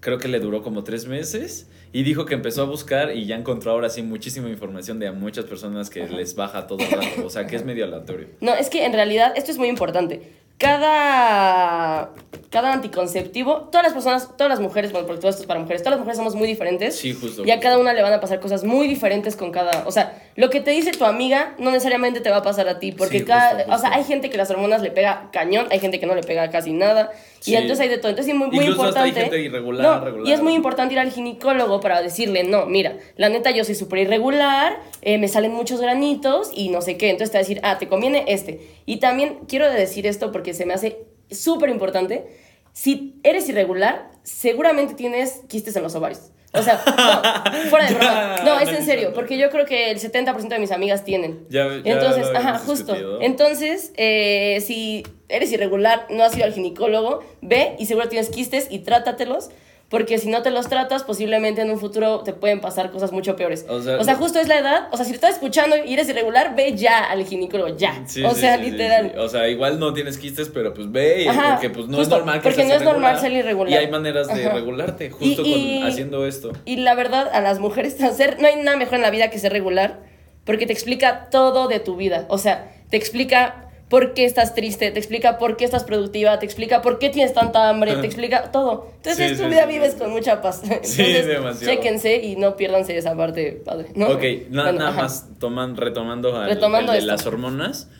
Creo 0.00 0.18
que 0.18 0.28
le 0.28 0.38
duró 0.38 0.62
como 0.62 0.84
tres 0.84 1.06
meses 1.06 1.68
y 1.92 2.04
dijo 2.04 2.24
que 2.24 2.34
empezó 2.34 2.62
a 2.62 2.66
buscar 2.66 3.16
y 3.16 3.26
ya 3.26 3.34
encontró 3.34 3.72
ahora 3.72 3.90
sí 3.90 4.02
muchísima 4.02 4.48
información 4.48 5.00
de 5.00 5.08
a 5.08 5.12
muchas 5.12 5.44
personas 5.46 5.90
que 5.90 6.06
les 6.06 6.36
baja 6.36 6.68
todo 6.68 6.84
el 6.84 6.90
rato, 6.90 7.26
o 7.26 7.30
sea, 7.30 7.46
que 7.46 7.56
es 7.56 7.64
medio 7.64 7.84
aleatorio. 7.84 8.28
No, 8.40 8.54
es 8.54 8.70
que 8.70 8.84
en 8.84 8.92
realidad 8.92 9.32
esto 9.36 9.50
es 9.50 9.58
muy 9.58 9.68
importante 9.68 10.22
cada, 10.58 12.10
cada 12.50 12.72
anticonceptivo, 12.72 13.68
todas 13.70 13.84
las 13.84 13.92
personas, 13.92 14.36
todas 14.36 14.50
las 14.50 14.58
mujeres, 14.58 14.90
bueno, 14.90 15.06
porque 15.06 15.20
todo 15.20 15.30
esto 15.30 15.42
es 15.42 15.46
para 15.46 15.60
mujeres, 15.60 15.82
todas 15.82 15.92
las 15.92 16.00
mujeres 16.00 16.16
somos 16.16 16.34
muy 16.34 16.48
diferentes. 16.48 16.96
Sí, 16.96 17.14
justo. 17.14 17.44
Y 17.46 17.50
a 17.52 17.60
cada 17.60 17.78
una 17.78 17.92
le 17.92 18.02
van 18.02 18.12
a 18.12 18.20
pasar 18.20 18.40
cosas 18.40 18.64
muy 18.64 18.88
diferentes 18.88 19.36
con 19.36 19.52
cada. 19.52 19.86
O 19.86 19.92
sea, 19.92 20.20
lo 20.34 20.50
que 20.50 20.60
te 20.60 20.72
dice 20.72 20.90
tu 20.90 21.04
amiga 21.04 21.54
no 21.58 21.70
necesariamente 21.70 22.20
te 22.20 22.30
va 22.30 22.38
a 22.38 22.42
pasar 22.42 22.68
a 22.68 22.80
ti, 22.80 22.90
porque 22.90 23.24
cada. 23.24 23.72
O 23.72 23.78
sea, 23.78 23.94
hay 23.94 24.02
gente 24.02 24.30
que 24.30 24.36
las 24.36 24.50
hormonas 24.50 24.82
le 24.82 24.90
pega 24.90 25.30
cañón, 25.32 25.68
hay 25.70 25.78
gente 25.78 26.00
que 26.00 26.06
no 26.06 26.16
le 26.16 26.22
pega 26.22 26.50
casi 26.50 26.72
nada. 26.72 27.12
Y 27.44 27.54
entonces 27.54 27.80
hay 27.80 27.88
de 27.88 27.98
todo. 27.98 28.08
Entonces 28.08 28.34
es 28.34 28.38
muy, 28.38 28.50
muy 28.50 28.64
importante. 28.64 29.00
hay 29.00 29.12
gente 29.12 29.40
irregular, 29.40 30.02
regular. 30.02 30.26
Y 30.26 30.32
es 30.32 30.42
muy 30.42 30.54
importante 30.54 30.94
ir 30.94 31.00
al 31.00 31.12
ginecólogo 31.12 31.80
para 31.80 32.02
decirle, 32.02 32.42
no, 32.42 32.66
mira, 32.66 32.96
la 33.16 33.28
neta 33.28 33.52
yo 33.52 33.64
soy 33.64 33.76
súper 33.76 34.00
irregular, 34.00 34.80
eh, 35.02 35.18
me 35.18 35.28
salen 35.28 35.52
muchos 35.52 35.80
granitos 35.80 36.50
y 36.52 36.68
no 36.70 36.82
sé 36.82 36.96
qué. 36.96 37.10
Entonces 37.10 37.30
te 37.30 37.38
va 37.38 37.40
a 37.40 37.44
decir, 37.44 37.60
ah, 37.62 37.78
te 37.78 37.86
conviene 37.86 38.24
este. 38.26 38.77
Y 38.88 39.00
también 39.00 39.40
quiero 39.46 39.70
decir 39.70 40.06
esto 40.06 40.32
porque 40.32 40.54
se 40.54 40.64
me 40.64 40.72
hace 40.72 41.04
súper 41.30 41.68
importante. 41.68 42.24
Si 42.72 43.20
eres 43.22 43.46
irregular, 43.50 44.10
seguramente 44.22 44.94
tienes 44.94 45.42
quistes 45.46 45.76
en 45.76 45.82
los 45.82 45.94
ovarios. 45.94 46.30
O 46.54 46.62
sea, 46.62 46.82
no, 46.86 47.60
fuera 47.68 47.86
de 47.86 47.94
broma. 47.94 48.36
No, 48.46 48.58
es 48.58 48.70
en 48.70 48.82
serio, 48.86 49.12
porque 49.12 49.36
yo 49.36 49.50
creo 49.50 49.66
que 49.66 49.90
el 49.90 50.00
70% 50.00 50.48
de 50.48 50.58
mis 50.58 50.70
amigas 50.70 51.04
tienen. 51.04 51.44
Ya, 51.50 51.66
Entonces, 51.84 52.28
ajá, 52.34 52.58
justo. 52.60 52.96
Entonces, 53.20 53.92
eh, 53.98 54.62
si 54.64 55.02
eres 55.28 55.52
irregular, 55.52 56.06
no 56.08 56.24
has 56.24 56.34
ido 56.34 56.46
al 56.46 56.54
ginecólogo, 56.54 57.22
ve 57.42 57.76
y 57.78 57.84
seguro 57.84 58.08
tienes 58.08 58.30
quistes 58.30 58.68
y 58.70 58.78
trátatelos 58.78 59.50
porque 59.88 60.18
si 60.18 60.28
no 60.28 60.42
te 60.42 60.50
los 60.50 60.68
tratas, 60.68 61.02
posiblemente 61.02 61.62
en 61.62 61.70
un 61.70 61.78
futuro 61.78 62.20
te 62.20 62.34
pueden 62.34 62.60
pasar 62.60 62.90
cosas 62.90 63.10
mucho 63.10 63.36
peores. 63.36 63.64
O 63.68 63.80
sea, 63.80 64.16
justo 64.16 64.38
es 64.38 64.46
la 64.46 64.58
edad. 64.58 64.88
O 64.92 64.96
sea, 64.96 65.04
si 65.06 65.12
te 65.12 65.16
estás 65.16 65.34
escuchando 65.34 65.76
y 65.82 65.94
eres 65.94 66.08
irregular, 66.10 66.54
ve 66.54 66.76
ya 66.76 67.04
al 67.04 67.24
ginecólogo, 67.24 67.74
ya. 67.74 68.04
o 68.26 68.34
sea, 68.34 68.58
literal. 68.58 69.14
o 69.18 69.28
sea, 69.28 69.48
igual 69.48 69.78
no 69.78 69.94
tienes 69.94 70.18
quistes, 70.18 70.50
pero 70.50 70.74
pues 70.74 70.92
ve, 70.92 71.26
porque 71.50 71.70
pues 71.70 71.88
no 71.88 72.02
es 72.02 72.08
normal 72.08 72.40
que 72.40 72.48
Porque 72.48 72.64
no 72.64 72.74
es 72.74 72.82
normal 72.82 73.18
ser 73.18 73.32
irregular. 73.32 73.72
Y 73.72 73.76
hay 73.76 73.90
maneras 73.90 74.28
de 74.28 74.48
regularte, 74.50 75.10
justo 75.10 75.42
con, 75.42 75.86
haciendo 75.86 76.26
esto. 76.26 76.52
Y 76.66 76.76
la 76.76 76.94
verdad, 76.94 77.30
a 77.32 77.40
las 77.40 77.58
mujeres, 77.58 78.00
hacer, 78.02 78.36
no 78.40 78.46
hay 78.46 78.56
nada 78.56 78.76
mejor 78.76 78.96
en 78.96 79.02
la 79.02 79.10
vida 79.10 79.30
que 79.30 79.38
ser 79.38 79.52
regular, 79.52 80.00
porque 80.44 80.66
te 80.66 80.72
explica 80.74 81.30
todo 81.30 81.66
de 81.66 81.80
tu 81.80 81.96
vida. 81.96 82.26
O 82.28 82.36
sea, 82.36 82.70
te 82.90 82.98
explica 82.98 83.67
por 83.88 84.14
qué 84.14 84.24
estás 84.24 84.54
triste, 84.54 84.90
te 84.90 84.98
explica 84.98 85.38
por 85.38 85.56
qué 85.56 85.64
estás 85.64 85.84
productiva, 85.84 86.38
te 86.38 86.44
explica 86.44 86.82
por 86.82 86.98
qué 86.98 87.08
tienes 87.08 87.32
tanta 87.32 87.68
hambre, 87.68 87.96
te 87.96 88.06
explica 88.06 88.50
todo. 88.52 88.90
Entonces, 88.96 89.38
tu 89.38 89.48
vida 89.48 89.66
vives 89.66 89.94
con 89.94 90.10
mucha 90.10 90.42
paz. 90.42 90.60
Entonces, 90.64 90.90
sí, 90.90 91.26
demasiado. 91.26 91.74
Chéquense 91.74 92.16
y 92.16 92.36
no 92.36 92.56
pierdanse 92.56 92.96
esa 92.96 93.16
parte, 93.16 93.62
padre. 93.64 93.88
¿no? 93.94 94.08
Ok, 94.08 94.22
nada 94.50 94.90
más 94.92 95.28
toman, 95.38 95.76
retomando, 95.76 96.44
retomando 96.44 96.92
de 96.92 97.02
las 97.02 97.26
hormonas. 97.26 97.90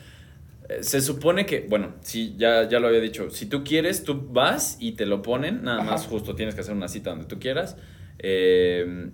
Eh, 0.69 0.83
se 0.83 1.01
supone 1.01 1.47
que, 1.47 1.67
bueno, 1.69 1.95
sí, 2.03 2.35
ya, 2.37 2.69
ya 2.69 2.79
lo 2.79 2.89
había 2.89 3.01
dicho, 3.01 3.31
si 3.31 3.47
tú 3.47 3.65
quieres, 3.65 4.05
tú 4.05 4.29
vas 4.31 4.77
y 4.81 4.93
te 4.93 5.07
lo 5.07 5.23
ponen, 5.23 5.63
nada 5.63 5.83
más 5.83 6.07
justo 6.07 6.35
tienes 6.35 6.55
que 6.55 6.61
hacer 6.61 6.75
una 6.75 6.89
cita 6.89 7.11
donde 7.11 7.25
tú 7.25 7.39
quieras. 7.39 7.77
Eh, 8.19 9.11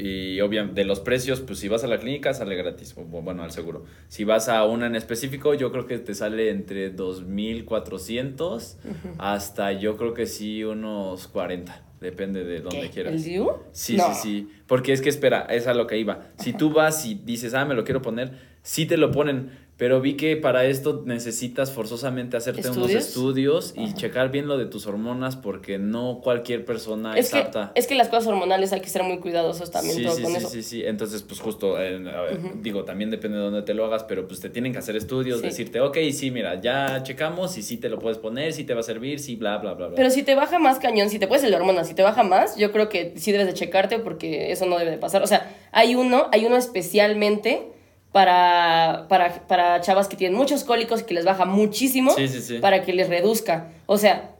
y 0.00 0.40
obviamente, 0.40 0.80
de 0.80 0.86
los 0.86 1.00
precios, 1.00 1.40
pues 1.40 1.58
si 1.58 1.66
vas 1.66 1.82
a 1.82 1.88
la 1.88 1.98
clínica 1.98 2.32
sale 2.32 2.54
gratis, 2.54 2.94
bueno, 2.94 3.42
al 3.42 3.50
seguro. 3.50 3.84
Si 4.08 4.22
vas 4.22 4.48
a 4.48 4.64
una 4.64 4.86
en 4.86 4.94
específico, 4.94 5.54
yo 5.54 5.72
creo 5.72 5.86
que 5.86 5.98
te 5.98 6.14
sale 6.14 6.50
entre 6.50 6.94
2.400 6.94 8.76
hasta 9.18 9.72
yo 9.72 9.96
creo 9.96 10.14
que 10.14 10.26
sí 10.26 10.62
unos 10.62 11.26
40. 11.26 11.84
Depende 12.00 12.44
de 12.44 12.60
dónde 12.60 12.90
quieras. 12.90 13.14
¿El 13.14 13.24
DIU? 13.24 13.50
Sí, 13.72 13.98
sí, 13.98 14.14
sí. 14.22 14.48
Porque 14.68 14.92
es 14.92 15.00
que 15.00 15.08
espera, 15.08 15.46
es 15.50 15.66
a 15.66 15.74
lo 15.74 15.88
que 15.88 15.98
iba. 15.98 16.28
Si 16.38 16.52
tú 16.52 16.70
vas 16.70 17.04
y 17.04 17.14
dices, 17.14 17.54
ah, 17.54 17.64
me 17.64 17.74
lo 17.74 17.82
quiero 17.82 18.00
poner, 18.00 18.30
sí 18.62 18.86
te 18.86 18.96
lo 18.96 19.10
ponen 19.10 19.50
pero 19.78 20.00
vi 20.00 20.16
que 20.16 20.36
para 20.36 20.64
esto 20.64 21.04
necesitas 21.06 21.70
forzosamente 21.70 22.36
hacerte 22.36 22.68
unos 22.68 22.90
estudios 22.90 23.74
y 23.76 23.94
checar 23.94 24.32
bien 24.32 24.48
lo 24.48 24.58
de 24.58 24.66
tus 24.66 24.88
hormonas 24.88 25.36
porque 25.36 25.78
no 25.78 26.20
cualquier 26.20 26.64
persona 26.64 27.16
es, 27.16 27.32
apta. 27.32 27.70
Es 27.76 27.86
que 27.86 27.94
las 27.94 28.08
cosas 28.08 28.26
hormonales 28.26 28.72
hay 28.72 28.80
que 28.80 28.88
ser 28.88 29.04
muy 29.04 29.18
cuidadosos 29.18 29.70
también 29.70 29.96
sí, 29.96 30.02
todo 30.02 30.16
sí, 30.16 30.22
con 30.22 30.32
sí, 30.32 30.38
eso. 30.38 30.48
Sí, 30.48 30.62
sí, 30.64 30.84
Entonces, 30.84 31.22
pues 31.22 31.38
justo, 31.38 31.76
digo, 32.60 32.84
también 32.84 33.10
depende 33.10 33.38
de 33.38 33.44
dónde 33.44 33.62
te 33.62 33.72
lo 33.72 33.84
hagas, 33.84 34.02
pero 34.02 34.26
pues 34.26 34.40
te 34.40 34.50
tienen 34.50 34.72
que 34.72 34.78
hacer 34.78 34.96
estudios, 34.96 35.42
decirte, 35.42 35.80
ok, 35.80 35.96
sí, 36.12 36.32
mira, 36.32 36.60
ya 36.60 37.04
checamos 37.04 37.56
y 37.56 37.62
sí 37.62 37.76
te 37.76 37.88
lo 37.88 38.00
puedes 38.00 38.18
poner, 38.18 38.52
sí 38.52 38.64
te 38.64 38.74
va 38.74 38.80
a 38.80 38.82
servir, 38.82 39.20
sí, 39.20 39.36
bla, 39.36 39.58
bla, 39.58 39.74
bla, 39.74 39.86
bla. 39.86 39.94
Pero 39.96 40.10
si 40.10 40.24
te 40.24 40.34
baja 40.34 40.58
más 40.58 40.80
cañón, 40.80 41.08
si 41.08 41.20
te 41.20 41.28
puedes 41.28 41.44
el 41.44 41.50
de 41.50 41.56
hormonas, 41.56 41.86
si 41.86 41.94
te 41.94 42.02
baja 42.02 42.24
más, 42.24 42.56
yo 42.56 42.72
creo 42.72 42.88
que 42.88 43.14
sí 43.16 43.30
debes 43.30 43.46
de 43.46 43.54
checarte 43.54 44.00
porque 44.00 44.50
eso 44.50 44.66
no 44.66 44.76
debe 44.76 44.90
de 44.90 44.98
pasar. 44.98 45.22
O 45.22 45.28
sea, 45.28 45.56
hay 45.70 45.94
uno, 45.94 46.26
hay 46.32 46.46
uno 46.46 46.56
especialmente 46.56 47.77
para, 48.12 49.06
para, 49.08 49.46
para 49.46 49.80
chavas 49.80 50.08
que 50.08 50.16
tienen 50.16 50.36
muchos 50.36 50.64
cólicos 50.64 51.02
y 51.02 51.04
que 51.04 51.14
les 51.14 51.24
baja 51.24 51.44
muchísimo 51.44 52.14
para 52.60 52.82
que 52.82 52.92
les 52.92 53.08
reduzca. 53.08 53.68
O 53.86 53.98
sea, 53.98 54.30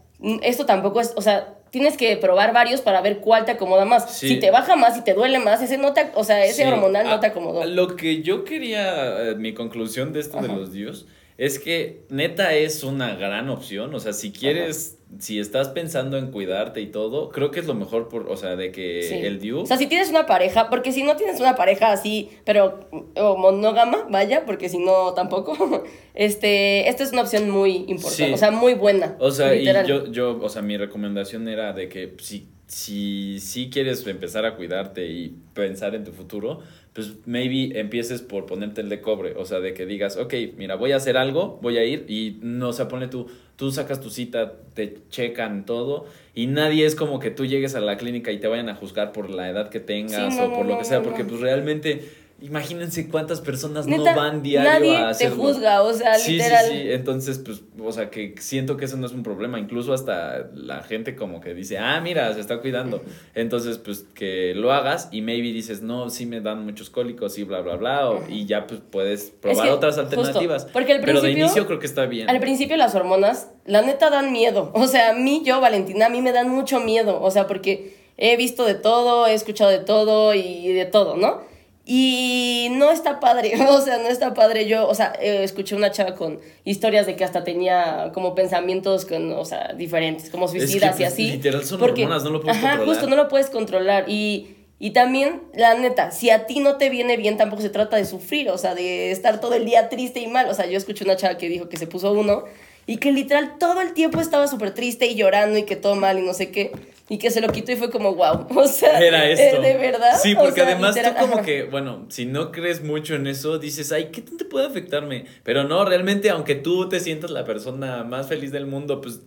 esto 0.43 0.67
tampoco 0.67 1.01
es, 1.01 1.13
o 1.17 1.23
sea, 1.23 1.55
tienes 1.71 1.97
que 1.97 2.17
probar 2.17 2.53
varios 2.53 2.81
para 2.81 3.01
ver 3.01 3.19
cuál 3.19 3.45
te 3.45 3.53
acomoda 3.53 3.85
más. 3.85 4.11
Si 4.11 4.41
te 4.41 4.51
baja 4.51 4.77
más, 4.77 4.95
si 4.95 5.05
te 5.05 5.15
duele 5.15 5.39
más, 5.39 5.63
ese 5.63 5.79
no 5.79 5.93
te, 5.93 6.11
o 6.15 6.25
sea, 6.25 6.45
ese 6.45 6.67
hormonal 6.67 7.07
no 7.07 7.21
te 7.21 7.27
acomodó. 7.27 7.65
Lo 7.65 7.97
que 7.97 8.23
yo 8.23 8.45
quería, 8.45 9.31
eh, 9.31 9.35
mi 9.37 9.55
conclusión 9.55 10.13
de 10.13 10.21
esto 10.21 10.41
de 10.41 10.49
los 10.49 10.73
dios, 10.73 11.07
es 11.39 11.59
que 11.59 12.03
neta 12.11 12.55
es 12.55 12.85
una 12.85 13.15
gran 13.15 13.49
opción. 13.49 13.95
O 13.95 14.01
sea, 14.01 14.13
si 14.13 14.33
quieres 14.33 14.99
si 15.19 15.41
estás 15.41 15.69
pensando 15.69 16.19
en 16.19 16.31
cuidarte 16.31 16.81
y 16.81 16.87
todo, 16.87 17.31
creo 17.31 17.51
que 17.51 17.61
es 17.61 17.67
lo 17.67 17.75
mejor, 17.75 18.09
por, 18.09 18.29
o 18.29 18.37
sea, 18.37 18.57
de 18.57 18.71
que 18.71 19.27
el 19.27 19.41
DIU... 19.41 19.61
O 19.61 19.67
sea, 19.67 19.79
si 19.79 19.87
tienes 19.87 20.11
una 20.11 20.27
pareja, 20.27 20.69
porque 20.69 20.93
si 20.93 21.03
no 21.03 21.17
tienes 21.17 21.41
una 21.41 21.57
pareja 21.57 21.93
así, 21.93 22.29
pero 22.45 22.89
monógama, 23.17 24.07
vaya, 24.11 24.45
porque 24.45 24.69
si 24.69 24.79
no, 24.79 25.15
tampoco, 25.15 25.85
este, 26.15 26.89
esta 26.89 27.05
es 27.05 27.13
una 27.13 27.23
opción 27.23 27.49
muy 27.49 27.87
importante, 27.89 28.35
o 28.35 28.37
sea, 28.37 28.51
muy 28.51 28.75
buena. 28.75 29.17
O 29.19 29.31
sea, 29.31 29.55
y 29.55 29.65
yo, 29.87 30.07
yo, 30.13 30.39
o 30.43 30.49
sea, 30.49 30.61
mi 30.61 30.77
recomendación 30.77 31.49
era 31.49 31.73
de 31.73 31.89
que 31.89 32.15
si, 32.19 32.49
si, 32.67 33.41
si 33.41 33.71
quieres 33.71 34.07
empezar 34.07 34.45
a 34.45 34.57
cuidarte 34.57 35.07
y 35.07 35.35
pensar 35.55 35.95
en 35.95 36.05
tu 36.05 36.13
futuro, 36.13 36.61
pues 36.99 37.15
maybe 37.27 37.79
empieces 37.79 38.23
por 38.23 38.47
ponerte 38.47 38.81
el 38.81 38.89
de 38.89 39.01
cobre, 39.01 39.35
o 39.37 39.45
sea, 39.45 39.61
de 39.61 39.73
que 39.73 39.87
digas, 39.87 40.17
ok, 40.17 40.35
mira, 40.57 40.75
voy 40.75 40.91
a 40.91 40.97
hacer 40.97 41.17
algo, 41.17 41.61
voy 41.63 41.79
a 41.79 41.85
ir 41.85 42.07
y 42.09 42.41
no, 42.43 42.73
se 42.73 42.87
pone 42.87 43.07
tú, 43.07 43.29
tú 43.55 43.71
sacas 43.71 44.01
tu 44.01 44.11
cita, 44.11 44.55
te 44.75 44.97
checan 45.09 45.65
todo 45.65 46.07
y 46.35 46.49
nadie 46.49 46.87
es 46.87 46.97
como 46.97 47.21
que 47.21 47.31
tú 47.31 47.47
llegues 47.47 47.77
a 47.77 47.81
la 47.81 47.99
clínica 47.99 48.33
y 48.33 48.41
te 48.41 48.49
vayan 48.49 48.69
a 48.69 48.75
juzgar 48.75 49.13
por 49.13 49.31
la 49.31 49.49
edad 49.49 49.69
que 49.69 49.79
tengas 49.79 50.37
o 50.41 50.53
por 50.53 50.67
lo 50.67 50.77
que 50.77 50.85
sea, 50.85 51.01
porque 51.01 51.25
pues 51.25 51.41
realmente 51.41 52.03
Imagínense 52.41 53.09
cuántas 53.09 53.41
personas 53.41 53.89
no 53.89 54.05
van 54.05 54.45
diario 54.45 54.71
nadie 54.71 54.97
a 54.97 55.13
te 55.13 55.29
juzga, 55.29 55.83
o 55.83 55.93
sea, 55.93 56.17
literal. 56.19 56.67
Sí, 56.67 56.73
sí, 56.73 56.93
entonces, 56.93 57.39
pues, 57.39 57.63
o 57.83 57.91
sea, 57.91 58.11
que 58.11 58.37
siento 58.39 58.77
que 58.77 58.85
eso 58.85 58.97
no 58.97 59.07
es 59.07 59.13
un 59.13 59.25
problema. 59.25 59.59
Incluso 59.59 59.93
hasta 59.93 60.49
la 60.55 60.85
gente 60.85 61.17
como 61.17 61.41
que 61.41 61.53
dice, 61.53 61.79
ah, 61.79 62.01
mira, 62.01 62.33
se 62.35 62.39
está 62.39 62.61
cuidando. 62.61 63.03
Entonces, 63.35 63.79
pues, 63.79 64.05
que 64.15 64.55
lo 64.55 64.73
hagas 64.73 65.09
y 65.11 65.21
maybe 65.21 65.53
dices, 65.53 65.83
no, 65.83 66.11
sí 66.11 66.27
me 66.27 66.41
dan 66.41 66.65
muchos 66.65 66.91
cólicos 66.91 67.37
y 67.39 67.43
bla, 67.43 67.61
bla, 67.61 67.75
bla. 67.75 68.21
y 68.29 68.47
ya, 68.47 68.69
pues, 68.69 68.83
puedes 68.89 69.33
probar 69.41 69.71
otras 69.71 69.99
alternativas. 69.99 70.67
porque 70.67 70.93
al 70.93 71.01
Pero 71.01 71.21
de 71.21 71.33
inicio 71.33 71.67
creo 71.67 71.81
que 71.81 71.87
está 71.87 72.07
bien. 72.07 72.31
Al 72.31 72.39
principio 72.39 72.77
las 72.77 72.95
hormonas, 72.95 73.49
la 73.67 73.83
neta, 73.83 74.11
dan 74.11 74.31
miedo. 74.31 74.71
O 74.75 74.87
sea, 74.87 75.11
a 75.11 75.13
mí, 75.15 75.43
yo, 75.45 75.61
Valentina, 75.61 76.07
a 76.07 76.09
mí 76.09 76.23
me 76.23 76.31
dan 76.31 76.49
mucho 76.49 76.79
miedo. 76.79 77.21
O 77.21 77.33
sea, 77.33 77.49
porque 77.49 77.97
he 78.17 78.37
visto 78.37 78.65
de 78.65 78.75
todo, 78.75 79.27
he 79.27 79.35
escuchado 79.35 79.71
de 79.71 79.81
todo 79.81 80.35
y 80.35 80.73
de 80.73 80.87
todo, 80.87 81.17
¿no? 81.17 81.48
Y 81.91 82.69
no 82.73 82.91
está 82.91 83.19
padre, 83.19 83.55
o 83.67 83.81
sea, 83.81 83.97
no 83.97 84.09
está 84.09 84.35
padre. 84.35 84.69
Yo, 84.69 84.87
o 84.87 84.95
sea, 84.95 85.15
eh, 85.19 85.43
escuché 85.43 85.75
una 85.75 85.91
chava 85.91 86.15
con 86.15 86.39
historias 86.65 87.07
de 87.07 87.17
que 87.17 87.25
hasta 87.25 87.45
tenía 87.45 88.11
como 88.13 88.35
pensamientos 88.35 89.07
con, 89.07 89.33
o 89.33 89.47
sea, 89.47 89.73
diferentes, 89.73 90.29
como 90.29 90.49
suicidas 90.49 90.97
y 90.97 90.99
pues, 90.99 91.13
así. 91.15 91.31
literal 91.31 91.65
son 91.65 91.81
hormonas, 91.81 92.25
no 92.25 92.31
lo 92.31 92.43
puedes 92.43 92.59
ajá, 92.59 92.77
controlar. 92.77 92.95
justo, 92.95 93.09
no 93.09 93.17
lo 93.17 93.29
puedes 93.29 93.49
controlar. 93.49 94.05
Y, 94.07 94.55
y 94.79 94.91
también, 94.91 95.45
la 95.55 95.77
neta, 95.77 96.11
si 96.11 96.29
a 96.29 96.45
ti 96.45 96.61
no 96.61 96.77
te 96.77 96.91
viene 96.91 97.17
bien, 97.17 97.39
tampoco 97.39 97.63
se 97.63 97.71
trata 97.71 97.97
de 97.97 98.05
sufrir, 98.05 98.51
o 98.51 98.59
sea, 98.59 98.75
de 98.75 99.11
estar 99.11 99.41
todo 99.41 99.55
el 99.55 99.65
día 99.65 99.89
triste 99.89 100.21
y 100.21 100.27
mal. 100.27 100.47
O 100.51 100.53
sea, 100.55 100.67
yo 100.67 100.77
escuché 100.77 101.05
una 101.05 101.17
chava 101.17 101.39
que 101.39 101.49
dijo 101.49 101.71
que 101.71 101.79
se 101.79 101.87
puso 101.87 102.13
uno 102.13 102.45
y 102.87 102.99
que 102.99 103.13
literal 103.13 103.57
todo 103.59 103.81
el 103.81 103.95
tiempo 103.95 104.21
estaba 104.21 104.47
súper 104.47 104.75
triste 104.75 105.07
y 105.07 105.15
llorando 105.15 105.59
y 105.59 105.63
que 105.63 105.77
todo 105.77 105.95
mal 105.95 106.19
y 106.19 106.23
no 106.23 106.35
sé 106.35 106.51
qué. 106.51 106.71
Y 107.11 107.19
que 107.19 107.31
se 107.31 107.41
lo 107.41 107.49
quitó 107.49 107.73
y 107.73 107.77
fue 107.77 107.91
como, 107.91 108.15
wow. 108.15 108.47
O 108.57 108.67
sea, 108.67 108.99
Era 109.01 109.29
eh, 109.29 109.33
esto. 109.33 109.63
de 109.63 109.77
verdad. 109.77 110.19
Sí, 110.21 110.35
o 110.35 110.39
porque 110.39 110.61
sea, 110.61 110.65
además 110.67 110.95
literal, 110.95 111.15
tú 111.15 111.21
como 111.23 111.35
ajá. 111.37 111.43
que, 111.45 111.65
bueno, 111.65 112.07
si 112.09 112.27
no 112.27 112.53
crees 112.53 112.83
mucho 112.85 113.15
en 113.15 113.27
eso, 113.27 113.59
dices, 113.59 113.93
ay, 113.93 114.11
¿qué 114.13 114.21
tanto 114.21 114.49
puede 114.49 114.67
afectarme? 114.67 115.25
Pero 115.43 115.65
no, 115.65 115.85
realmente, 115.85 116.29
aunque 116.31 116.55
tú 116.55 116.89
te 116.89 117.01
sientas 117.01 117.31
la 117.31 117.45
persona 117.45 118.05
más 118.05 118.29
feliz 118.29 118.53
del 118.53 118.67
mundo, 118.67 119.01
pues 119.01 119.21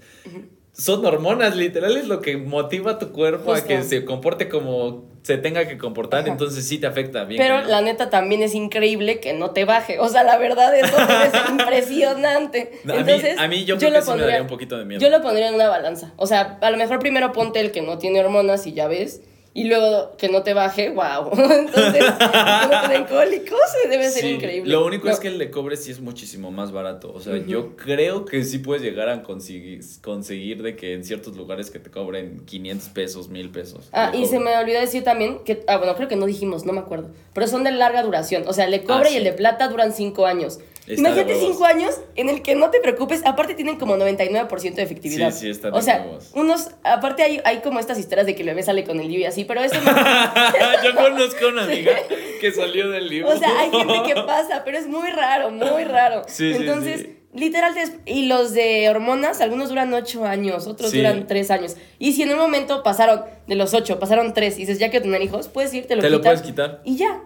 son 0.74 1.06
hormonas, 1.06 1.56
literal 1.56 1.98
es 1.98 2.08
lo 2.08 2.22
que 2.22 2.38
motiva 2.38 2.92
a 2.94 3.00
tu 3.00 3.12
cuerpo 3.12 3.54
a 3.54 3.62
que 3.64 3.84
se 3.84 4.06
comporte 4.06 4.50
como 4.50 5.10
se 5.24 5.38
tenga 5.38 5.68
que 5.68 5.78
comportar, 5.78 6.22
Ajá. 6.22 6.32
entonces 6.32 6.68
sí 6.68 6.80
te 6.80 6.88
afecta 6.88 7.26
bien. 7.26 7.40
Pero 7.42 7.62
la 7.62 7.82
neta 7.82 8.10
también 8.10 8.42
es 8.42 8.56
increíble 8.56 9.20
que 9.20 9.34
no 9.34 9.52
te 9.52 9.66
baje. 9.66 10.00
O 10.00 10.10
sea, 10.10 10.24
la 10.24 10.38
verdad, 10.38 10.76
eso 10.76 10.96
ser 10.98 11.42
impresionante. 11.52 12.80
No, 12.84 12.94
a, 12.94 12.98
Entonces, 12.98 13.36
mí, 13.36 13.44
a 13.44 13.48
mí 13.48 13.66
yo 13.66 13.78
creo 13.78 13.92
lo 13.92 13.96
que 13.98 14.02
sí 14.06 14.12
me 14.14 14.22
daría 14.22 14.42
un 14.42 14.48
poquito 14.48 14.78
de 14.78 14.86
miedo. 14.86 15.00
Yo 15.00 15.10
lo 15.10 15.22
pondría 15.22 15.50
en 15.50 15.56
una 15.56 15.68
balanza. 15.70 16.14
O 16.18 16.26
sea, 16.26 16.58
a 16.62 16.72
lo 16.72 16.78
mejor 16.78 17.00
primero 17.00 17.32
ponte 17.34 17.60
el 17.60 17.72
que 17.72 17.82
no 17.82 18.00
tiene 18.00 18.20
hormonas 18.20 18.66
y 18.66 18.74
ya 18.74 18.88
ves. 18.88 19.22
Y 19.54 19.66
luego 19.66 20.16
que 20.18 20.30
no 20.30 20.44
te 20.44 20.54
baje, 20.54 20.90
wow. 20.92 21.30
Entonces, 21.34 22.06
como 22.06 22.82
tener 22.84 23.06
cólicos 23.08 23.60
debe 23.90 24.10
ser 24.10 24.22
Sí, 24.24 24.30
increíble. 24.36 24.72
Lo 24.72 24.86
único 24.86 25.08
No. 25.08 25.12
es 25.14 25.20
que 25.20 25.28
el 25.28 25.38
de 25.38 25.52
cobre 25.52 25.76
sí 25.76 25.92
es 25.92 26.00
muchísimo 26.00 26.52
más 26.52 26.72
barato. 26.72 27.12
O 27.14 27.20
sea, 27.20 27.36
yo 27.36 27.76
creo 27.76 28.24
que 28.24 28.46
sí 28.46 28.60
puedes 28.60 28.82
llegar 28.82 29.10
a 29.10 29.24
conseguir, 29.24 29.82
conseguir 30.02 30.64
de 30.64 30.78
que 30.78 30.94
en 30.94 31.04
ciertos 31.04 31.36
lugares 31.36 31.70
que 31.70 31.80
te 31.80 31.92
cobren 31.92 32.46
500 32.46 32.90
pesos, 32.90 33.28
1000 33.28 33.50
pesos. 33.50 33.90
Ah, 33.92 34.12
y 34.16 34.26
se 34.26 34.40
me 34.40 34.56
olvidó 34.58 34.80
decir 34.80 35.04
también 35.04 35.40
que, 35.44 35.64
ah, 35.68 35.76
bueno, 35.78 35.96
creo 35.96 36.08
que 36.08 36.16
no 36.16 36.28
dijimos, 36.28 36.66
no 36.66 36.72
me 36.72 36.80
acuerdo, 36.80 37.10
pero 37.34 37.46
son 37.48 37.66
de 37.66 37.72
larga 37.72 38.04
duración. 38.04 38.44
O 38.48 38.54
sea, 38.54 38.66
el 38.66 38.72
de 38.72 38.84
cobre 38.84 39.10
Ah, 39.10 39.12
y 39.12 39.18
el 39.18 39.24
de 39.26 39.34
plata 39.34 39.68
duran 39.68 39.92
cinco 39.92 40.26
años. 40.28 40.60
Está 40.88 40.94
Imagínate 41.10 41.36
cinco 41.40 41.66
años 41.66 42.02
en 42.16 42.30
el 42.30 42.42
que 42.42 42.56
no 42.56 42.72
te 42.72 42.80
preocupes, 42.80 43.22
aparte 43.26 43.54
tienen 43.54 43.78
como 43.78 43.96
99% 43.98 44.74
de 44.74 44.82
efectividad. 44.82 45.32
Sí, 45.32 45.42
sí, 45.42 45.50
está 45.52 45.70
de 45.70 45.78
O 45.78 45.82
sea, 45.82 46.02
huevos. 46.02 46.32
unos, 46.34 46.72
aparte 46.84 47.22
hay, 47.24 47.40
hay 47.46 47.60
como 47.60 47.80
estas 47.80 48.00
historias 48.00 48.26
de 48.26 48.34
que 48.36 48.42
el 48.42 48.48
bebé 48.50 48.64
sale 48.64 48.84
con 48.84 49.00
el 49.00 49.08
lío 49.08 49.20
y 49.20 49.26
así, 49.26 49.46
pero 49.46 49.62
eso 49.62 49.76
no. 49.80 49.92
yo 50.84 50.96
conozco 50.96 51.48
una 51.50 51.66
amiga 51.66 51.94
que 52.40 52.52
salió 52.52 52.90
del 52.90 53.08
libro. 53.10 53.30
O 53.30 53.38
sea, 53.38 53.50
hay 53.60 53.70
gente 53.70 53.94
que 54.08 54.16
pasa, 54.24 54.64
pero 54.66 54.78
es 54.78 54.88
muy 54.88 55.10
raro, 55.12 55.52
muy 55.52 55.84
raro. 55.84 56.24
Sí, 56.28 56.52
Entonces, 56.54 57.02
sí. 57.02 57.18
literal, 57.34 57.76
y 58.06 58.26
los 58.26 58.54
de 58.54 58.90
hormonas, 58.90 59.40
algunos 59.42 59.70
duran 59.70 59.94
ocho 59.94 60.26
años, 60.26 60.66
otros 60.66 60.90
Sí. 60.92 60.98
duran 60.98 61.28
tres 61.28 61.52
años. 61.52 61.76
Y 62.00 62.14
si 62.14 62.24
en 62.24 62.32
un 62.32 62.38
momento 62.40 62.82
pasaron 62.84 63.22
de 63.48 63.56
los 63.56 63.74
ocho, 63.76 64.00
pasaron 64.00 64.34
tres, 64.34 64.56
y 64.58 64.62
dices, 64.62 64.80
ya 64.80 64.90
quiero 64.90 65.04
tener 65.04 65.22
hijos, 65.22 65.48
puedes 65.48 65.72
ir, 65.76 65.86
te 65.88 65.96
lo 65.96 66.02
Te 66.02 66.10
lo 66.10 66.22
puedes 66.22 66.42
quitar. 66.42 66.82
Y 66.86 66.96
ya. 66.98 67.22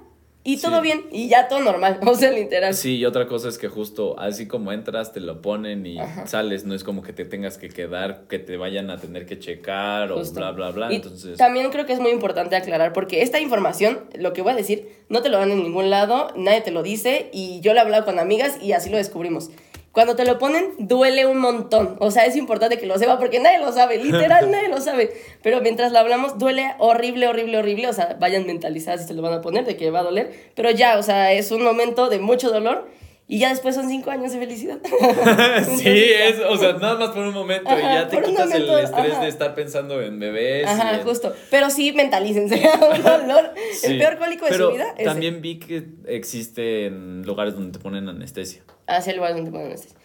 Y 0.48 0.58
todo 0.62 0.76
Sí. 0.78 0.82
bien, 0.84 1.06
y 1.12 1.28
ya 1.28 1.48
todo 1.50 1.60
normal. 1.60 2.00
O 2.08 2.16
sea, 2.16 2.32
literal. 2.32 2.74
Sí, 2.76 2.98
y 2.98 3.06
otra 3.06 3.28
cosa 3.28 3.50
es 3.50 3.58
que 3.58 3.68
justo 3.68 4.18
así 4.20 4.48
como 4.48 4.72
entras, 4.72 5.12
te 5.12 5.20
lo 5.20 5.42
ponen 5.42 5.86
y 5.86 6.00
Ajá. 6.00 6.28
sales. 6.28 6.64
No 6.66 6.74
es 6.76 6.84
como 6.84 7.02
que 7.02 7.12
te 7.14 7.26
tengas 7.26 7.58
que 7.58 7.68
quedar, 7.70 8.28
que 8.30 8.38
te 8.40 8.56
vayan 8.56 8.90
a 8.92 8.98
tener 8.98 9.26
que 9.26 9.40
checar 9.40 10.12
o 10.12 10.24
bla, 10.34 10.52
bla, 10.52 10.70
bla. 10.70 10.94
Y 10.94 10.98
Entonces, 10.98 11.38
también 11.38 11.70
creo 11.72 11.86
que 11.88 11.94
es 11.94 12.00
muy 12.00 12.12
importante 12.12 12.56
aclarar 12.56 12.94
porque 12.94 13.24
esta 13.24 13.40
información, 13.42 14.02
lo 14.18 14.32
que 14.34 14.42
voy 14.44 14.54
a 14.54 14.56
decir, 14.56 14.88
no 15.10 15.22
te 15.22 15.30
lo 15.30 15.40
dan 15.40 15.52
en 15.52 15.64
ningún 15.64 15.90
lado, 15.90 16.28
nadie 16.36 16.62
te 16.62 16.72
lo 16.72 16.84
dice 16.84 17.30
y 17.34 17.60
yo 17.62 17.74
lo 17.74 17.80
he 17.80 17.82
hablado 17.82 18.06
con 18.06 18.20
amigas 18.20 18.58
y 18.62 18.72
así 18.74 18.90
lo 18.92 18.98
descubrimos. 18.98 19.50
Cuando 19.96 20.18
te 20.18 20.26
lo 20.26 20.38
ponen, 20.38 20.74
duele 20.78 21.26
un 21.26 21.38
montón. 21.38 21.96
O 22.00 22.12
sea, 22.12 22.26
es 22.26 22.36
importante 22.36 22.78
que 22.78 22.86
lo 22.86 23.00
sepa 23.00 23.18
porque 23.18 23.40
nadie 23.40 23.60
lo 23.60 23.72
sabe, 23.72 23.98
literal 23.98 24.52
nadie 24.52 24.68
lo 24.68 24.82
sabe. 24.82 25.14
Pero 25.42 25.62
mientras 25.62 25.94
lo 25.94 26.00
hablamos, 26.00 26.38
duele 26.38 26.76
horrible, 26.80 27.30
horrible, 27.30 27.60
horrible. 27.60 27.88
O 27.88 27.94
sea, 27.94 28.18
vayan 28.20 28.46
mentalizadas 28.46 29.04
si 29.04 29.08
se 29.08 29.14
lo 29.14 29.22
van 29.22 29.32
a 29.32 29.42
poner 29.42 29.64
de 29.64 29.78
que 29.78 29.92
va 29.92 30.02
a 30.02 30.04
doler. 30.04 30.34
Pero 30.54 30.70
ya, 30.70 30.98
o 30.98 31.02
sea, 31.02 31.32
es 31.32 31.50
un 31.52 31.64
momento 31.64 32.10
de 32.10 32.20
mucho 32.20 32.52
dolor 32.52 32.90
y 33.28 33.40
ya 33.40 33.50
después 33.50 33.74
son 33.74 33.90
cinco 33.90 34.12
años 34.12 34.32
de 34.34 34.40
felicidad. 34.40 34.80
sí, 35.78 35.90
es, 35.90 36.40
o 36.48 36.58
sea, 36.58 36.74
nada 36.74 36.96
más 36.98 37.10
por 37.10 37.26
un 37.26 37.34
momento 37.34 37.76
y 37.78 37.82
ya 37.82 38.08
te 38.08 38.22
quitas 38.22 38.48
momento, 38.48 38.78
el 38.78 38.86
estrés 38.86 39.14
ajá. 39.14 39.22
de 39.22 39.28
estar 39.28 39.56
pensando 39.56 40.02
en 40.02 40.20
bebés. 40.20 40.68
Ajá, 40.68 40.98
en- 40.98 41.04
justo. 41.04 41.34
Pero 41.50 41.70
sí, 41.70 41.92
mentalícense. 41.92 42.62
dolor. 43.04 43.52
Sí. 43.74 43.88
El 43.94 43.98
peor 43.98 44.18
cólico 44.20 44.46
de 44.46 44.52
Pero 44.52 44.68
su 44.68 44.74
vida 44.74 44.94
es 44.98 45.06
También 45.06 45.42
vi 45.42 45.58
que 45.60 45.86
existe 46.08 46.86
en 46.86 47.24
lugares 47.24 47.56
donde 47.56 47.72
te 47.78 47.80
ponen 47.80 48.08
anestesia. 48.08 48.64
hacia 48.88 49.12
el 49.12 49.18
lugar 49.18 49.34
donde 49.34 49.50
ponen 49.52 49.68
anestesia. 49.68 49.98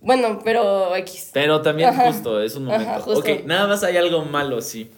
Bueno, 0.00 0.40
pero 0.44 0.94
X. 0.96 1.30
Pero 1.34 1.60
también 1.60 1.90
Ajá. 1.90 2.12
justo, 2.12 2.40
es 2.40 2.54
un 2.56 2.64
momento. 2.66 3.00
justo. 3.00 3.20
Ok, 3.20 3.44
nada 3.44 3.66
más 3.66 3.82
hay 3.84 3.96
algo 3.96 4.24
malo, 4.24 4.62
sí. 4.62 4.90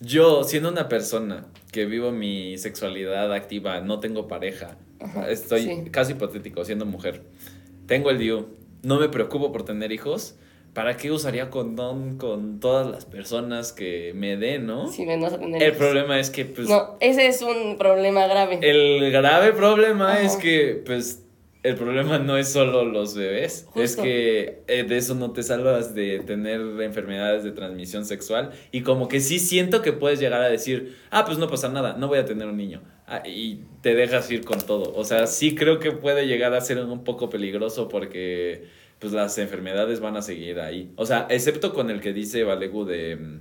Yo, 0.00 0.44
siendo 0.44 0.70
una 0.70 0.88
persona 0.88 1.46
que 1.70 1.84
vivo 1.86 2.10
mi 2.10 2.58
sexualidad 2.58 3.32
activa, 3.32 3.80
no 3.80 4.00
tengo 4.00 4.26
pareja, 4.28 4.76
estoy 5.28 5.62
sí. 5.62 5.90
casi 5.90 6.12
hipotético, 6.12 6.64
siendo 6.64 6.86
mujer, 6.86 7.22
tengo 7.86 8.10
el 8.10 8.18
DIU, 8.18 8.46
no 8.82 8.98
me 9.00 9.08
preocupo 9.08 9.52
por 9.52 9.64
tener 9.64 9.92
hijos, 9.92 10.36
¿para 10.72 10.96
qué 10.96 11.12
usaría 11.12 11.50
condón 11.50 12.18
con 12.18 12.60
todas 12.60 12.86
las 12.86 13.04
personas 13.04 13.72
que 13.72 14.12
me 14.14 14.36
den, 14.36 14.66
no? 14.66 14.88
Si 14.88 15.06
me 15.06 15.18
vas 15.20 15.34
a 15.34 15.38
tener 15.38 15.62
el 15.62 15.68
hijos. 15.68 15.78
problema 15.78 16.18
es 16.18 16.30
que, 16.30 16.44
pues, 16.44 16.68
No, 16.68 16.96
ese 17.00 17.26
es 17.26 17.42
un 17.42 17.76
problema 17.78 18.26
grave. 18.26 18.58
el 18.62 19.10
grave 19.12 19.52
problema 19.52 20.14
Ajá. 20.14 20.22
es 20.22 20.36
que, 20.36 20.82
pues, 20.84 21.20
el 21.62 21.76
problema 21.76 22.18
no 22.18 22.36
es 22.36 22.48
solo 22.52 22.84
los 22.84 23.14
bebés, 23.16 23.60
es 23.60 23.64
Justo. 23.72 24.02
que 24.02 24.62
eh, 24.66 24.82
de 24.82 24.96
eso 24.98 25.14
no 25.14 25.32
te 25.32 25.42
salvas 25.42 25.94
de 25.94 26.18
tener 26.20 26.60
enfermedades 26.82 27.42
de 27.42 27.52
transmisión 27.52 28.04
sexual 28.04 28.50
y 28.70 28.82
como 28.82 29.08
que 29.08 29.20
sí 29.20 29.38
siento 29.38 29.80
que 29.80 29.92
puedes 29.94 30.20
llegar 30.20 30.42
a 30.42 30.48
decir, 30.50 30.94
ah, 31.10 31.24
pues 31.24 31.38
no 31.38 31.48
pasa 31.48 31.70
nada, 31.70 31.96
no 31.96 32.08
voy 32.08 32.18
a 32.18 32.26
tener 32.26 32.48
un 32.48 32.58
niño. 32.58 32.82
Ah, 33.06 33.22
y 33.26 33.60
te 33.82 33.94
dejas 33.94 34.30
ir 34.30 34.44
con 34.44 34.60
todo. 34.62 34.94
O 34.96 35.04
sea, 35.04 35.26
sí 35.26 35.54
creo 35.54 35.78
que 35.78 35.92
puede 35.92 36.26
llegar 36.26 36.54
a 36.54 36.60
ser 36.62 36.78
un 36.82 37.04
poco 37.04 37.28
peligroso 37.28 37.88
porque 37.88 38.64
pues 38.98 39.12
las 39.12 39.36
enfermedades 39.38 40.00
van 40.00 40.16
a 40.16 40.22
seguir 40.22 40.58
ahí. 40.60 40.90
O 40.96 41.04
sea, 41.04 41.26
excepto 41.28 41.74
con 41.74 41.90
el 41.90 42.00
que 42.00 42.12
dice 42.14 42.44
Valegu 42.44 42.84
de 42.86 43.16
mm, 43.16 43.40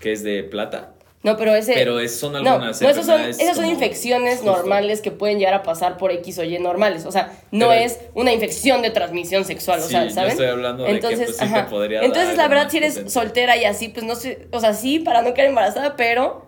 que 0.00 0.12
es 0.12 0.24
de 0.24 0.42
plata. 0.42 0.94
No, 1.22 1.36
pero 1.36 1.54
ese. 1.54 1.74
Pero 1.74 1.98
es- 2.00 2.18
son 2.18 2.36
algunas 2.36 2.80
no, 2.82 2.88
son, 3.02 3.20
esas 3.20 3.56
son 3.56 3.66
infecciones 3.66 4.36
justo. 4.38 4.52
normales 4.56 5.00
que 5.00 5.10
pueden 5.10 5.38
llegar 5.38 5.54
a 5.54 5.62
pasar 5.62 5.96
por 5.96 6.10
X 6.12 6.38
o 6.38 6.44
Y 6.44 6.58
normales. 6.58 7.04
O 7.06 7.12
sea, 7.12 7.32
no 7.52 7.68
Pero- 7.68 7.80
es 7.84 8.00
una 8.14 8.32
infección 8.32 8.82
de 8.82 8.90
transmisión 8.90 9.44
sexual. 9.44 9.80
o 9.80 9.82
sea, 9.82 10.04
yo 10.04 10.10
¿saben? 10.10 10.30
estoy 10.32 10.46
hablando 10.46 10.84
de 10.84 10.94
que, 11.00 11.06
pues, 11.16 11.30
sí 11.30 11.38
te 11.38 11.44
ajá. 11.44 11.66
podría 11.68 12.02
Entonces, 12.02 12.36
dar 12.36 12.48
la 12.48 12.48
verdad, 12.48 12.70
si 12.70 12.76
eres 12.78 13.02
soltera 13.06 13.56
y 13.56 13.64
así, 13.64 13.88
pues 13.88 14.04
no 14.04 14.14
sé. 14.16 14.46
O 14.52 14.60
sea, 14.60 14.72
sí, 14.74 14.98
para 15.00 15.22
no 15.22 15.32
quedar 15.34 15.48
embarazada, 15.48 15.96
pero 15.96 16.45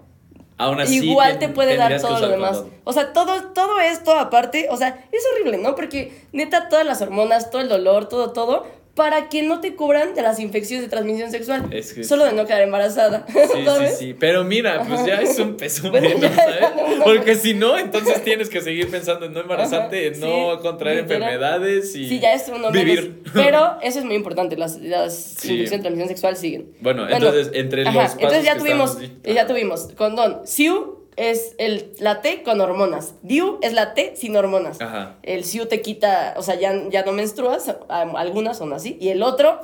Aún 0.58 0.80
así, 0.80 1.08
igual 1.08 1.38
te 1.38 1.48
puede 1.48 1.76
dar 1.76 2.00
todo 2.00 2.18
lo 2.18 2.28
demás. 2.28 2.58
condón. 2.58 2.74
O 2.84 2.92
sea, 2.92 3.12
todo, 3.12 3.52
todo 3.52 3.78
esto 3.80 4.14
aparte, 4.16 4.66
o 4.70 4.76
sea, 4.76 5.06
es 5.12 5.22
horrible, 5.32 5.58
¿no? 5.58 5.76
Porque 5.76 6.26
neta, 6.32 6.68
todas 6.68 6.84
las 6.84 7.00
hormonas, 7.00 7.50
todo 7.50 7.62
el 7.62 7.68
dolor, 7.68 8.08
todo, 8.08 8.32
todo, 8.32 8.66
para 8.98 9.28
que 9.28 9.42
no 9.44 9.60
te 9.60 9.76
cubran 9.76 10.14
de 10.16 10.22
las 10.22 10.40
infecciones 10.40 10.84
de 10.84 10.90
transmisión 10.90 11.30
sexual. 11.30 11.66
Es 11.72 11.94
que 11.94 12.02
Solo 12.02 12.24
sí. 12.24 12.30
de 12.30 12.36
no 12.36 12.46
quedar 12.46 12.62
embarazada. 12.62 13.24
Sí, 13.28 13.38
sí, 13.54 13.64
¿sabes? 13.64 13.98
sí. 13.98 14.14
Pero 14.18 14.42
mira, 14.42 14.82
pues 14.88 15.06
ya 15.06 15.20
es 15.22 15.38
un 15.38 15.56
peso 15.56 15.90
menos, 15.92 16.20
¿sabes? 16.34 16.64
Porque 17.04 17.36
si 17.36 17.54
no, 17.54 17.78
entonces 17.78 18.24
tienes 18.24 18.48
que 18.50 18.60
seguir 18.60 18.90
pensando 18.90 19.26
en 19.26 19.32
no 19.34 19.40
embarazarte, 19.40 20.08
Ajá, 20.08 20.14
en 20.16 20.20
no 20.20 20.56
sí, 20.56 20.62
contraer 20.62 21.02
literal. 21.02 21.22
enfermedades 21.22 21.94
y 21.94 22.08
Sí, 22.08 22.18
ya 22.18 22.32
es 22.32 22.48
uno 22.48 22.72
vivir. 22.72 23.02
menos. 23.24 23.32
Pero 23.32 23.76
eso 23.82 24.00
es 24.00 24.04
muy 24.04 24.16
importante, 24.16 24.56
las, 24.56 24.78
las 24.80 25.14
Sí. 25.14 25.52
infecciones 25.52 25.70
de 25.70 25.78
transmisión 25.78 26.08
sexual 26.08 26.36
siguen. 26.36 26.72
Bueno, 26.80 27.08
entonces, 27.08 27.50
entre 27.54 27.84
los 27.84 27.94
pasos 27.94 28.14
Entonces 28.16 28.44
ya 28.44 28.54
que 28.54 28.58
tuvimos, 28.58 28.90
estamos- 29.00 29.34
ya 29.36 29.46
tuvimos 29.46 29.88
condón. 29.96 30.40
SIU 30.44 30.97
es 31.18 31.54
el, 31.58 31.92
la 31.98 32.20
T 32.22 32.42
con 32.42 32.60
hormonas. 32.60 33.14
DIU 33.22 33.58
es 33.60 33.72
la 33.72 33.92
T 33.94 34.14
sin 34.16 34.36
hormonas. 34.36 34.80
Ajá. 34.80 35.16
El 35.22 35.44
SIU 35.44 35.66
te 35.66 35.82
quita, 35.82 36.34
o 36.36 36.42
sea, 36.42 36.54
ya, 36.54 36.88
ya 36.90 37.04
no 37.04 37.12
menstruas, 37.12 37.74
algunas 37.88 38.56
son 38.56 38.72
así, 38.72 38.96
y 39.00 39.08
el 39.08 39.22
otro, 39.22 39.60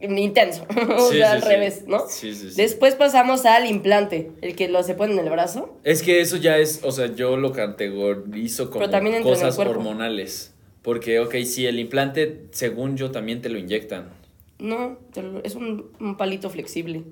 intenso, 0.00 0.66
o 0.98 1.10
Sí, 1.10 1.18
sea, 1.18 1.30
sí, 1.30 1.36
al 1.36 1.42
sí. 1.42 1.48
revés, 1.48 1.84
¿no? 1.86 2.00
Sí, 2.08 2.34
sí, 2.34 2.50
sí. 2.50 2.56
Después 2.60 2.96
pasamos 2.96 3.46
al 3.46 3.66
implante, 3.66 4.32
el 4.42 4.56
que 4.56 4.68
lo 4.68 4.82
se 4.82 4.94
pone 4.94 5.12
en 5.14 5.20
el 5.20 5.30
brazo. 5.30 5.78
Es 5.84 6.02
que 6.02 6.20
eso 6.20 6.36
ya 6.36 6.58
es, 6.58 6.80
o 6.82 6.90
sea, 6.92 7.06
yo 7.14 7.36
lo 7.36 7.52
categorizo 7.52 8.70
como 8.70 8.90
también 8.90 9.22
cosas 9.22 9.58
hormonales. 9.58 10.52
Porque, 10.82 11.18
ok, 11.18 11.34
si 11.44 11.66
el 11.66 11.80
implante, 11.80 12.46
según 12.52 12.96
yo, 12.96 13.10
también 13.10 13.42
te 13.42 13.48
lo 13.48 13.58
inyectan. 13.58 14.10
No, 14.58 14.98
es 15.42 15.54
un, 15.56 15.90
un 15.98 16.16
palito 16.16 16.48
flexible. 16.50 17.02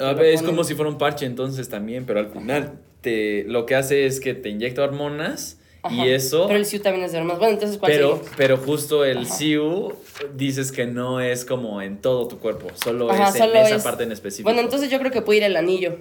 A 0.00 0.12
ver, 0.12 0.26
es 0.26 0.42
como 0.42 0.64
si 0.64 0.74
fuera 0.74 0.90
un 0.90 0.96
parche 0.98 1.26
entonces 1.26 1.68
también, 1.68 2.06
pero 2.06 2.20
al 2.20 2.30
final 2.30 2.78
te, 3.00 3.44
lo 3.44 3.66
que 3.66 3.74
hace 3.74 4.06
es 4.06 4.20
que 4.20 4.34
te 4.34 4.48
inyecta 4.48 4.82
hormonas 4.82 5.58
Ajá. 5.82 5.94
y 5.94 6.10
eso... 6.10 6.46
Pero 6.46 6.58
el 6.58 6.66
SIU 6.66 6.80
también 6.80 7.04
es 7.04 7.12
de 7.12 7.18
hormonas. 7.18 7.38
Bueno, 7.38 7.54
entonces, 7.54 7.78
¿cuál 7.78 7.92
Pero, 7.92 8.16
sigue? 8.18 8.30
pero 8.36 8.56
justo 8.56 9.04
el 9.04 9.18
Ajá. 9.18 9.34
SIU 9.34 9.92
dices 10.34 10.72
que 10.72 10.86
no 10.86 11.20
es 11.20 11.44
como 11.44 11.80
en 11.82 11.98
todo 11.98 12.26
tu 12.28 12.38
cuerpo, 12.38 12.68
solo 12.74 13.10
Ajá, 13.10 13.28
es 13.28 13.36
en 13.36 13.56
esa 13.56 13.76
es- 13.76 13.82
parte 13.82 14.02
en 14.04 14.12
específico. 14.12 14.48
Bueno, 14.48 14.60
entonces 14.60 14.90
yo 14.90 14.98
creo 14.98 15.10
que 15.12 15.22
puede 15.22 15.38
ir 15.38 15.44
el 15.44 15.56
anillo. 15.56 15.96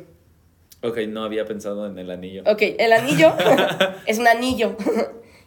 Ok, 0.84 0.98
no 1.08 1.24
había 1.24 1.46
pensado 1.46 1.88
en 1.88 1.98
el 1.98 2.12
anillo. 2.12 2.44
Ok, 2.46 2.62
el 2.78 2.94
anillo 2.94 3.34
es 4.06 4.20
un 4.20 4.28
anillo. 4.28 4.76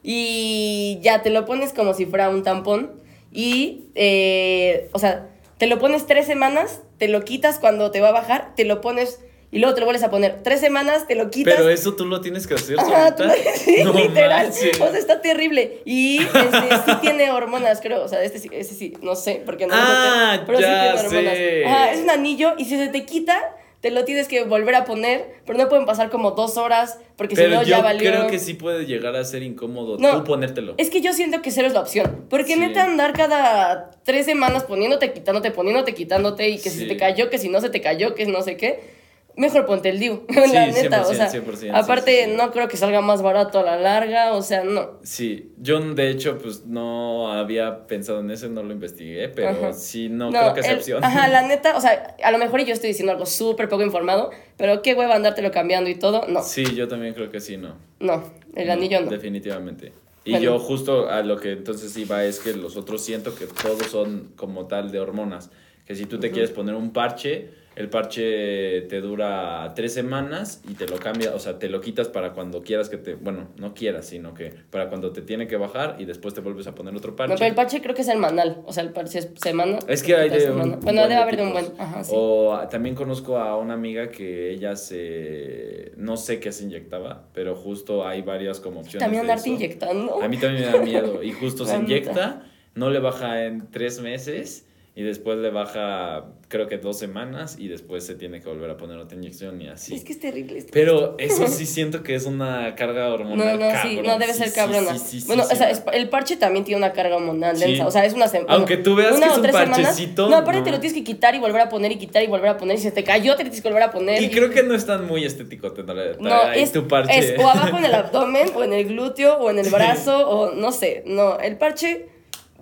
y 0.03 0.99
ya 1.03 1.23
te 1.23 1.31
lo 1.31 1.45
pones 1.45 1.73
como 1.73 1.95
si 1.95 2.07
fuera 2.07 2.29
un 2.31 2.43
tampón. 2.43 2.93
Y, 3.33 3.85
eh, 3.95 4.89
o 4.93 4.99
sea, 4.99 5.29
te 5.59 5.67
lo 5.69 5.79
pones 5.79 6.07
tres 6.07 6.27
semanas, 6.27 6.83
te 6.99 7.07
lo 7.07 7.23
quitas 7.23 7.59
cuando 7.59 7.91
te 7.91 8.01
va 8.01 8.09
a 8.09 8.13
bajar, 8.13 8.55
te 8.57 8.65
lo 8.65 8.81
pones 8.81 9.21
y 9.53 9.59
luego 9.59 9.75
te 9.75 9.81
lo 9.81 9.87
vuelves 9.87 10.03
a 10.05 10.11
poner. 10.11 10.43
Tres 10.43 10.61
semanas, 10.61 11.07
te 11.09 11.15
lo 11.17 11.31
quitas. 11.31 11.55
Pero 11.57 11.69
eso 11.69 11.95
tú 11.97 12.07
lo 12.07 12.21
tienes 12.21 12.47
que 12.47 12.55
hacer 12.55 12.79
Ajá, 12.79 13.15
tú 13.17 13.25
lo- 13.25 13.33
sí, 13.57 13.77
No 13.85 13.93
literal. 13.93 14.47
manches. 14.49 14.81
O 14.81 14.89
sea, 14.89 14.99
está 14.99 15.21
terrible. 15.21 15.83
Y 15.85 16.19
este, 16.23 16.77
sí 16.87 16.93
tiene 17.01 17.31
hormonas, 17.31 17.81
creo. 17.81 18.05
O 18.05 18.09
sea, 18.09 18.23
este 18.23 18.39
sí, 18.39 18.49
ese 18.53 18.75
sí, 18.75 18.93
no 19.03 19.17
sé, 19.17 19.43
porque 19.45 19.67
no 19.67 19.75
Ah, 19.77 20.35
noté, 20.37 20.47
pero 20.47 20.61
ya 20.61 20.67
sí 20.93 20.99
tiene 21.03 21.09
hormonas. 21.19 21.37
sé. 21.37 21.65
Ajá, 21.67 21.93
es 21.93 22.01
un 22.01 22.11
anillo 22.11 22.55
y 22.59 22.65
si 22.67 22.77
se 22.77 22.89
te 22.89 23.05
quita, 23.05 23.57
te 23.81 23.91
lo 23.91 24.05
tienes 24.05 24.29
que 24.29 24.45
volver 24.45 24.75
a 24.75 24.85
poner, 24.85 25.27
pero 25.47 25.59
no 25.59 25.69
pueden 25.71 25.87
pasar 25.87 26.11
como 26.11 26.33
dos 26.33 26.59
horas, 26.59 26.99
porque 27.17 27.35
si 27.35 27.43
no 27.45 27.63
ya 27.63 27.81
valió. 27.81 28.11
creo 28.11 28.27
que 28.27 28.39
sí 28.39 28.53
puede 28.53 28.85
llegar 28.85 29.17
a 29.17 29.25
ser 29.25 29.43
incómodo 29.43 29.97
No, 29.99 30.19
tú 30.19 30.25
ponértelo. 30.25 30.75
Es 30.77 30.91
que 30.91 31.01
yo 31.01 31.15
siento 31.15 31.41
que 31.41 31.51
cero 31.51 31.67
es 31.67 31.73
la 31.73 31.81
opción. 31.81 32.27
Porque 32.29 32.55
Sí. 32.55 32.61
neta 32.61 32.85
andar 32.85 33.15
cada 33.15 33.91
tres 34.05 34.27
semanas 34.27 34.65
poniéndote, 34.65 35.13
quitándote, 35.15 35.51
poniéndote, 35.51 35.95
quitándote, 35.95 36.51
y 36.51 36.59
que 36.59 36.69
si 36.69 36.81
Sí. 36.81 36.89
te 36.89 36.97
cayó, 36.99 37.31
que 37.31 37.39
si 37.39 37.49
no 37.49 37.61
se 37.63 37.71
te 37.71 37.81
cayó, 37.81 38.15
que 38.15 38.27
no 38.27 38.43
sé 38.43 38.57
qué. 38.59 39.00
Mejor 39.41 39.65
ponte 39.65 39.89
el 39.89 39.99
DIU, 39.99 40.25
Sí, 40.29 40.53
la 40.53 40.67
neta. 40.67 41.01
o 41.01 41.11
100%, 41.11 41.15
sea, 41.15 41.31
100%, 41.33 41.71
aparte, 41.73 42.11
sí, 42.15 42.25
sí, 42.25 42.31
sí. 42.31 42.37
no 42.37 42.51
creo 42.53 42.69
que 42.69 42.77
salga 42.77 43.01
más 43.01 43.23
barato 43.23 43.59
a 43.61 43.63
la 43.63 43.77
larga, 43.79 44.35
o 44.35 44.43
sea, 44.43 44.65
no. 44.65 44.99
Sí, 45.03 45.53
yo 45.57 45.81
de 45.81 46.11
hecho 46.11 46.37
pues 46.39 46.67
no 46.67 47.33
había 47.33 47.87
pensado 47.87 48.21
en 48.21 48.31
eso, 48.31 48.49
no 48.49 48.63
lo 48.63 48.73
investigué, 48.75 49.31
pero 49.31 49.49
Ajá. 49.51 49.73
sí 49.73 50.11
no, 50.11 50.29
creo 50.31 50.53
que 50.53 50.63
sea 50.63 50.73
el- 50.73 50.79
opción. 50.79 51.03
Ajá, 51.05 51.27
la 51.29 51.41
neta, 51.49 51.75
o 51.77 51.81
sea, 51.81 52.17
a 52.23 52.31
lo 52.31 52.37
mejor 52.39 52.63
yo 52.65 52.75
estoy 52.75 52.89
diciendo 52.89 53.13
algo 53.13 53.25
súper 53.25 53.69
poco 53.71 53.83
informado, 53.83 54.31
pero 54.59 54.83
qué 54.83 54.93
hueva 54.93 55.15
andártelo 55.17 55.51
cambiando 55.51 55.89
y 55.89 55.95
todo. 55.95 56.27
No, 56.29 56.43
Sí, 56.43 56.75
yo 56.75 56.87
también 56.87 57.15
creo 57.15 57.31
que 57.31 57.41
sí, 57.41 57.57
no. 57.57 57.77
no, 57.99 58.23
el 58.55 58.71
anillo 58.71 59.01
no. 59.01 59.11
Definitivamente. 59.11 59.93
Y 60.23 60.33
Bueno. 60.33 60.45
yo 60.45 60.59
justo 60.59 61.09
a 61.09 61.23
lo 61.23 61.39
que 61.39 61.53
entonces 61.53 61.97
iba 61.97 62.23
es 62.25 62.41
que 62.41 62.53
los 62.53 62.77
otros 62.77 63.03
siento 63.03 63.35
que 63.35 63.47
todos 63.47 63.87
son 63.87 64.33
como 64.37 64.67
tal 64.67 64.93
de 64.93 65.01
hormonas. 65.01 65.49
Que 65.87 65.95
si 65.95 66.05
tú 66.05 66.21
te 66.21 66.31
quieres 66.31 66.51
poner 66.51 66.75
un 66.75 66.93
parche, 66.93 67.51
el 67.77 67.89
parche 67.89 68.83
te 68.83 69.01
dura 69.01 69.73
tres 69.75 69.95
semanas 69.95 70.63
y 70.69 70.75
te 70.75 70.87
lo 70.87 70.97
cambia, 70.99 71.35
o 71.35 71.39
sea, 71.39 71.59
te 71.59 71.69
lo 71.69 71.81
quitas 71.81 72.09
para 72.09 72.33
cuando 72.33 72.63
quieras 72.63 72.89
que 72.89 72.97
te, 72.99 73.15
bueno, 73.15 73.49
no 73.57 73.75
quieras, 73.75 74.07
sino 74.07 74.35
que 74.35 74.53
para 74.71 74.89
cuando 74.89 75.13
te 75.13 75.23
tiene 75.23 75.47
que 75.47 75.57
bajar 75.57 75.97
y 75.99 76.05
después 76.05 76.35
te 76.35 76.41
vuelves 76.41 76.67
a 76.67 76.75
poner 76.75 76.95
otro 76.95 77.15
parche. 77.17 77.35
Pero 77.35 77.47
el 77.49 77.55
parche 77.55 77.81
creo 77.81 77.95
que 77.95 78.03
es 78.03 78.07
semanal, 78.07 78.63
o 78.67 78.73
sea, 78.73 78.83
el 78.83 78.91
parche 78.91 79.21
es 79.21 79.31
semana. 79.37 79.79
Es 79.89 80.03
que 80.03 80.15
hay 80.17 80.29
de 80.31 80.51
un 80.51 80.59
Bueno, 80.59 80.77
buen 80.81 80.97
debe 80.97 81.15
haber 81.15 81.37
de 81.37 81.43
un 81.45 81.53
buen, 81.53 81.67
ajá, 81.79 82.05
sí. 82.05 82.13
O 82.15 82.55
a- 82.55 82.69
también 82.69 82.95
conozco 82.95 83.39
a 83.39 83.57
una 83.57 83.75
amiga 83.75 84.11
que 84.11 84.51
ella 84.51 84.75
se 84.77 85.93
no 85.97 86.17
sé 86.17 86.41
qué 86.41 86.53
se 86.53 86.65
inyectaba, 86.65 87.29
pero 87.35 87.55
justo 87.57 88.07
hay 88.07 88.23
varias 88.23 88.61
como 88.61 88.81
opciones. 88.81 89.01
También 89.05 89.23
andarte 89.23 89.49
inyectando. 89.49 90.21
A 90.23 90.29
mí 90.29 90.37
también 90.39 90.65
me 90.67 90.77
da 90.79 90.83
miedo 90.83 91.23
y 91.23 91.33
justo 91.33 91.65
se 91.65 91.77
inyecta, 91.79 92.43
no 92.75 92.91
le 92.91 92.99
baja 92.99 93.45
en 93.45 93.71
tres 93.71 94.01
meses 94.01 94.67
y 94.95 95.03
después 95.05 95.39
le 95.39 95.51
baja 95.51 96.25
creo 96.49 96.67
que 96.67 96.77
dos 96.79 96.99
semanas 96.99 97.55
y 97.61 97.69
después 97.69 98.05
se 98.05 98.17
tiene 98.17 98.41
que 98.41 98.49
volver 98.49 98.69
a 98.71 98.77
poner 98.77 98.99
otra 98.99 99.17
inyección 99.17 99.63
y 99.63 99.69
así. 99.69 99.95
Es 99.95 100.03
que 100.03 100.13
es 100.13 100.19
terrible 100.19 100.59
esto. 100.59 100.71
Pero 100.73 101.15
eso 101.19 101.47
sí 101.47 101.65
siento 101.67 102.03
que 102.03 102.17
es 102.17 102.27
una 102.27 102.75
carga 102.75 103.07
No, 103.09 103.15
hormonal. 103.15 103.59
no, 103.61 103.71
sí, 103.83 104.01
no 104.05 104.19
debe 104.19 104.35
ser 104.35 104.49
sí, 104.49 104.55
cabrona. 104.57 104.99
sí, 104.99 105.21
sí, 105.21 105.27
bueno, 105.29 105.45
o 105.45 105.55
sea, 105.55 105.71
el 105.93 106.09
parche 106.09 106.37
también 106.37 106.65
tiene 106.65 106.79
una 106.79 106.93
carga 106.93 107.17
hormonal 107.17 107.57
densa. 107.59 107.87
O 107.87 107.91
sea, 107.93 108.05
es 108.05 108.15
una 108.15 108.27
semana. 108.27 108.53
Aunque 108.53 108.79
tú 108.79 108.97
veas 108.97 109.19
que 109.21 109.25
es 109.27 109.39
un 109.39 109.47
parchecito, 109.47 110.29
No, 110.29 110.39
aparte 110.39 110.59
no. 110.59 110.65
te 110.65 110.71
lo 110.73 110.81
tienes 110.81 110.99
que 110.99 111.05
quitar 111.05 111.37
y 111.37 111.39
volver 111.39 111.61
a 111.61 111.69
poner 111.69 111.93
y 111.93 111.97
quitar 111.97 112.25
y 112.25 112.27
volver 112.27 112.49
a 112.49 112.57
poner. 112.57 112.75
Y 112.75 112.79
si 112.79 112.85
se 112.85 112.93
te 112.93 113.05
cayó, 113.05 113.37
te 113.37 113.45
tienes 113.45 113.63
que 113.63 113.69
volver 113.69 113.85
a 113.85 113.91
poner. 113.93 114.21
Y 114.21 114.29
creo 114.31 114.51
que 114.51 114.65
no 114.65 114.75
es 114.75 114.85
tan 114.87 115.07
muy 115.07 115.25
estético 115.25 115.71
tener 115.73 116.21
No, 116.21 116.51
es, 116.51 116.73
tu 116.73 116.89
parche. 116.89 117.17
es 117.17 117.39
o 117.39 117.49
abajo 117.49 117.79
en 117.79 117.85
el 117.85 117.95
abdomen, 117.95 118.49
o 118.57 118.65
en 118.65 118.73
el 118.73 118.87
glúteo, 118.89 119.37
o 119.39 119.51
en 119.51 119.61
el 119.61 119.71
brazo, 119.71 120.29
o 120.29 120.53
no 120.53 120.73
sé. 120.73 121.05
No, 121.07 121.39
el 121.39 121.57
parche, 121.59 122.09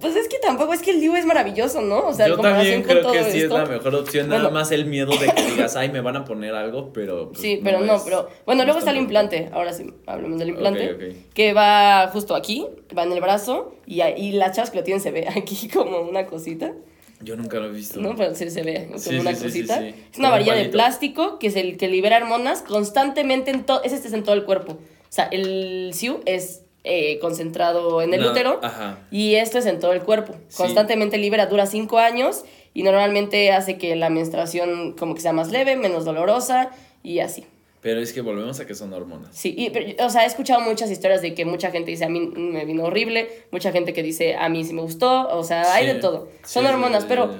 pues 0.00 0.16
es 0.16 0.28
que 0.28 0.38
tampoco, 0.38 0.72
es 0.72 0.80
que 0.82 0.90
el 0.92 1.00
DIU 1.00 1.16
es 1.16 1.24
maravilloso, 1.26 1.80
¿no? 1.80 2.06
O 2.06 2.12
sea, 2.14 2.28
Yo 2.28 2.37
también 2.38 2.82
con 2.82 2.90
creo 2.90 3.02
todo 3.02 3.12
que 3.12 3.24
sí 3.24 3.40
esto. 3.42 3.56
es 3.58 3.62
la 3.62 3.66
mejor 3.66 3.94
opción. 3.94 4.28
Nada 4.28 4.42
Bueno. 4.42 4.54
más 4.58 4.70
el 4.70 4.87
miedo 4.87 5.11
de 5.16 5.26
que 5.32 5.42
digas, 5.52 5.76
ay, 5.76 5.90
me 5.90 6.00
van 6.00 6.16
a 6.16 6.24
poner 6.24 6.54
algo, 6.54 6.92
pero. 6.92 7.28
pues, 7.30 7.40
Sí, 7.40 7.61
pero 7.62 7.80
no, 7.80 7.96
es- 7.96 8.02
pero. 8.02 8.28
Bueno, 8.46 8.61
no 8.61 8.64
luego 8.66 8.78
es 8.78 8.82
está 8.84 8.90
el 8.92 8.98
implante. 8.98 9.48
Ahora 9.52 9.72
sí, 9.72 9.92
hablemos 10.06 10.38
del 10.38 10.50
implante. 10.50 10.92
Ok, 10.92 11.00
ok. 11.02 11.32
Que 11.34 11.52
va 11.52 12.08
justo 12.12 12.34
aquí, 12.34 12.66
va 12.96 13.02
en 13.04 13.12
el 13.12 13.20
brazo. 13.20 13.74
Y, 13.87 14.00
ahí- 14.02 14.14
y 14.16 14.32
las 14.32 14.54
chavas 14.54 14.70
que 14.70 14.78
lo 14.78 14.84
tienen 14.84 15.00
se 15.02 15.11
ve 15.11 15.26
aquí 15.28 15.68
como 15.72 16.00
una 16.00 16.26
cosita. 16.26 16.72
Yo 17.20 17.34
nunca 17.37 17.58
lo 17.58 17.66
he 17.66 17.70
visto. 17.72 17.98
¿No? 18.00 18.14
Pero 18.14 18.34
sí 18.37 18.48
se 18.48 18.62
ve 18.62 18.84
como 18.87 18.98
Sí, 19.00 19.16
una 19.18 19.34
sí, 19.34 19.42
cosita. 19.44 19.78
sí, 19.80 19.90
sí. 19.90 20.04
Es 20.12 20.18
una 20.20 20.30
varilla 20.30 20.54
de 20.54 20.66
plástico 20.68 21.40
que 21.40 21.48
es 21.48 21.56
el 21.56 21.76
que 21.76 21.88
libera 21.88 22.18
hormonas 22.18 22.62
constantemente 22.62 23.50
en 23.50 23.64
todo. 23.64 23.82
Ese 23.82 23.96
este 23.96 24.06
es 24.06 24.14
en 24.14 24.22
todo 24.22 24.37
el 24.37 24.44
cuerpo. 24.44 24.72
O 24.74 25.11
sea, 25.12 25.24
el 25.32 25.90
SIU 25.94 26.20
es 26.26 26.62
eh, 26.85 27.19
concentrado 27.21 28.01
en 28.03 28.14
el 28.14 28.21
No, 28.23 28.31
útero. 28.31 28.61
Ajá. 28.62 28.99
Y 29.11 29.35
esto 29.35 29.59
es 29.59 29.67
en 29.67 29.79
todo 29.81 29.93
el 29.93 30.03
cuerpo. 30.03 30.35
Sí. 30.49 30.57
Constantemente 30.57 31.19
libera, 31.19 31.47
dura 31.47 31.67
cinco 31.67 31.99
años 31.99 32.45
y 32.75 32.83
normalmente 32.83 33.53
hace 33.53 33.79
que 33.79 33.97
la 33.97 34.11
menstruación 34.11 34.93
como 34.95 35.14
que 35.14 35.21
sea 35.21 35.33
más 35.33 35.51
leve, 35.51 35.77
menos 35.77 36.05
dolorosa 36.05 36.71
y 37.03 37.19
así. 37.21 37.45
Pero 37.81 38.01
es 38.01 38.12
que 38.12 38.21
volvemos 38.23 38.59
a 38.59 38.67
que 38.67 38.75
son 38.75 38.93
hormonas. 38.93 39.29
Sí, 39.33 39.55
y, 39.57 39.71
pero, 39.71 40.05
o 40.05 40.11
sea, 40.11 40.25
he 40.25 40.27
escuchado 40.27 40.61
muchas 40.61 40.91
historias 40.91 41.23
de 41.23 41.35
que 41.35 41.45
mucha 41.45 41.71
gente 41.71 41.91
dice 41.93 42.05
a 42.05 42.09
mí 42.09 42.21
me 42.21 42.64
vino 42.64 42.85
horrible, 42.85 43.29
mucha 43.53 43.71
gente 43.71 43.93
que 43.93 44.03
dice 44.03 44.35
a 44.35 44.49
mí 44.49 44.64
sí 44.64 44.73
me 44.75 44.83
gustó, 44.83 45.29
o 45.29 45.45
sea, 45.45 45.75
hay 45.75 45.87
Sí. 45.87 45.93
de 45.95 46.01
todo. 46.01 46.29
Son 46.45 46.64
sí, 46.64 46.69
hormonas, 46.73 47.03
sí, 47.03 47.07
pero 47.09 47.31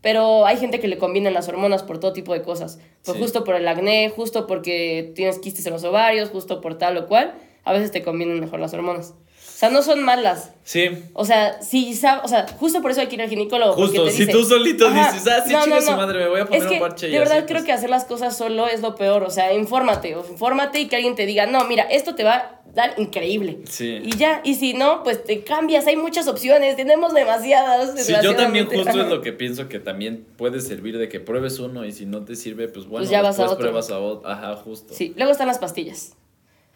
pero 0.00 0.44
hay 0.44 0.58
gente 0.58 0.80
que 0.80 0.88
le 0.88 0.98
convienen 0.98 1.32
las 1.32 1.48
hormonas 1.48 1.82
por 1.82 1.98
todo 1.98 2.12
tipo 2.12 2.34
de 2.34 2.42
cosas. 2.42 2.78
Pues 3.06 3.16
justo 3.16 3.42
por 3.42 3.54
el 3.54 3.66
acné, 3.66 4.10
justo 4.14 4.46
porque 4.46 5.12
tienes 5.14 5.38
quistes 5.38 5.64
en 5.66 5.72
los 5.72 5.82
ovarios, 5.84 6.28
justo 6.28 6.60
por 6.60 6.76
tal 6.76 6.98
o 6.98 7.06
cual, 7.06 7.32
a 7.64 7.72
veces 7.72 7.90
te 7.90 8.02
convienen 8.02 8.40
mejor 8.40 8.60
las 8.60 8.72
hormonas. 8.74 9.14
O 9.36 9.56
sea, 9.56 9.70
no 9.70 9.82
son 9.82 10.02
malas. 10.02 10.50
Sí. 10.64 10.90
O 11.12 11.24
sea, 11.24 11.62
si 11.62 11.92
o 11.92 12.28
sea, 12.28 12.46
justo 12.58 12.82
por 12.82 12.90
eso 12.90 13.00
hay 13.00 13.06
que 13.06 13.14
ir 13.14 13.22
al 13.22 13.28
ginecólogo. 13.28 13.74
Justo, 13.74 14.04
te 14.04 14.10
si 14.10 14.20
dice- 14.26 14.32
tú 14.32 14.44
solito 14.44 14.88
Ajá, 14.88 15.12
dices, 15.12 15.28
ah, 15.32 15.44
sí, 15.46 15.52
no, 15.52 15.62
chinga 15.62 15.76
no, 15.76 15.82
su 15.82 15.90
no. 15.92 15.96
madre, 15.96 16.18
me 16.18 16.28
voy 16.28 16.40
a 16.40 16.44
poner 16.46 16.62
es 16.62 16.68
que, 16.68 16.74
un 16.74 16.80
parche 16.80 17.06
De 17.08 17.18
verdad, 17.18 17.38
así, 17.38 17.46
creo 17.46 17.58
pues. 17.58 17.64
que 17.66 17.72
hacer 17.72 17.88
las 17.88 18.04
cosas 18.04 18.36
solo 18.36 18.66
es 18.66 18.80
lo 18.82 18.96
peor. 18.96 19.22
O 19.22 19.30
sea, 19.30 19.52
infórmate, 19.54 20.16
o 20.16 20.26
infórmate 20.28 20.80
y 20.80 20.88
que 20.88 20.96
alguien 20.96 21.14
te 21.14 21.24
diga, 21.24 21.46
no, 21.46 21.64
mira, 21.66 21.84
esto 21.84 22.16
te 22.16 22.24
va 22.24 22.34
a 22.34 22.60
dar 22.74 22.94
increíble. 22.98 23.60
Sí. 23.70 24.00
Y 24.02 24.16
ya, 24.16 24.40
y 24.42 24.56
si 24.56 24.74
no, 24.74 25.04
pues 25.04 25.22
te 25.22 25.44
cambias. 25.44 25.86
Hay 25.86 25.96
muchas 25.96 26.26
opciones, 26.26 26.74
tenemos 26.74 27.14
demasiadas. 27.14 27.92
Sí, 28.04 28.12
yo 28.24 28.34
también 28.34 28.66
justo 28.66 28.88
es 28.90 29.06
lo 29.08 29.20
que 29.22 29.32
pienso 29.32 29.68
que 29.68 29.78
también 29.78 30.26
puede 30.36 30.60
servir 30.60 30.98
de 30.98 31.08
que 31.08 31.20
pruebes 31.20 31.60
uno 31.60 31.84
y 31.84 31.92
si 31.92 32.06
no 32.06 32.24
te 32.24 32.34
sirve, 32.34 32.66
pues 32.66 32.86
bueno, 32.86 33.02
Pues 33.02 33.10
ya 33.10 33.22
vas 33.22 33.38
a 33.38 33.44
otro. 33.44 33.58
pruebas 33.58 33.90
a 33.90 34.00
otro. 34.00 34.28
Ajá, 34.28 34.56
justo. 34.56 34.92
Sí, 34.92 35.12
luego 35.16 35.30
están 35.30 35.46
las 35.46 35.58
pastillas. 35.58 36.16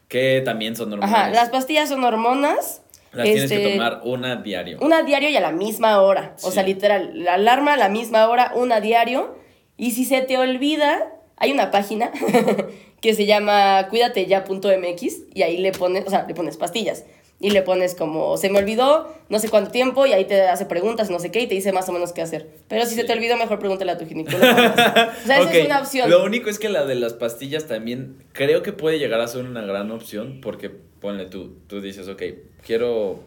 Que 0.09 0.43
también 0.45 0.75
son 0.75 0.93
hormonas. 0.93 1.15
Ajá, 1.15 1.31
las 1.31 1.51
pastillas 1.51 1.89
son 1.89 2.03
hormonas. 2.05 2.83
Las 3.13 3.25
tienes 3.25 3.51
que 3.51 3.57
este, 3.57 3.73
tomar 3.73 4.01
una 4.05 4.37
diario. 4.37 4.79
Una 4.81 5.03
diario 5.03 5.29
y 5.29 5.37
a 5.37 5.41
la 5.41 5.53
misma 5.53 6.01
hora. 6.01 6.35
O 6.43 6.51
sea, 6.51 6.63
literal, 6.63 7.11
la 7.15 7.35
alarma 7.35 7.75
a 7.75 7.77
la 7.77 7.89
misma 7.89 8.29
hora, 8.29 8.53
una 8.55 8.81
diario. 8.81 9.37
Y 9.77 9.93
si 9.93 10.05
se 10.05 10.21
te 10.23 10.37
olvida, 10.37 11.13
hay 11.37 11.53
una 11.53 11.71
página 11.71 12.11
que 13.01 13.15
se 13.15 13.27
llama 13.27 13.87
cuídateya.mx 13.89 15.17
y 15.35 15.43
ahí 15.43 15.57
le 15.59 15.73
pones, 15.73 16.07
o 16.07 16.11
sea, 16.11 16.27
le 16.27 16.35
pones 16.35 16.57
pastillas. 16.57 17.05
Y 17.41 17.51
le 17.51 17.63
pones 17.63 17.95
como, 17.95 18.37
se 18.37 18.51
me 18.51 18.59
olvidó, 18.59 19.15
no 19.29 19.39
sé 19.39 19.49
cuánto 19.49 19.71
tiempo, 19.71 20.07
y 20.07 20.13
ahí 20.13 20.25
te 20.25 20.43
hace 20.43 20.67
preguntas, 20.67 21.09
no 21.09 21.21
sé 21.21 21.31
qué, 21.31 21.41
y 21.41 21.47
te 21.47 21.55
dice 21.55 21.73
más 21.73 21.89
o 21.89 21.93
menos 21.93 22.13
qué 22.13 22.21
hacer. 22.21 22.49
Pero 22.67 22.85
si 22.85 22.97
se 22.97 23.05
te 23.05 23.13
olvidó, 23.13 23.37
mejor 23.37 23.61
pregúntale 23.61 23.93
a 23.93 23.99
tu 23.99 24.07
ginecólogo. 24.07 24.45
o 24.45 24.75
sea, 24.75 25.15
esa 25.25 25.43
Ok, 25.43 25.55
es 25.55 25.67
una 25.67 25.81
opción. 25.81 26.11
Lo 26.11 26.25
único 26.25 26.51
es 26.51 26.59
que 26.59 26.69
la 26.69 26.85
de 26.85 26.97
las 26.97 27.13
pastillas 27.13 27.67
también 27.67 28.25
creo 28.33 28.63
que 28.63 28.73
puede 28.73 28.99
llegar 28.99 29.21
a 29.21 29.29
ser 29.29 29.45
una 29.45 29.63
gran 29.63 29.93
opción 29.93 30.41
porque 30.43 30.69
ponle 30.69 31.27
tú, 31.27 31.57
tú 31.69 31.81
dices, 31.81 32.09
ok, 32.09 32.23
quiero 32.67 33.21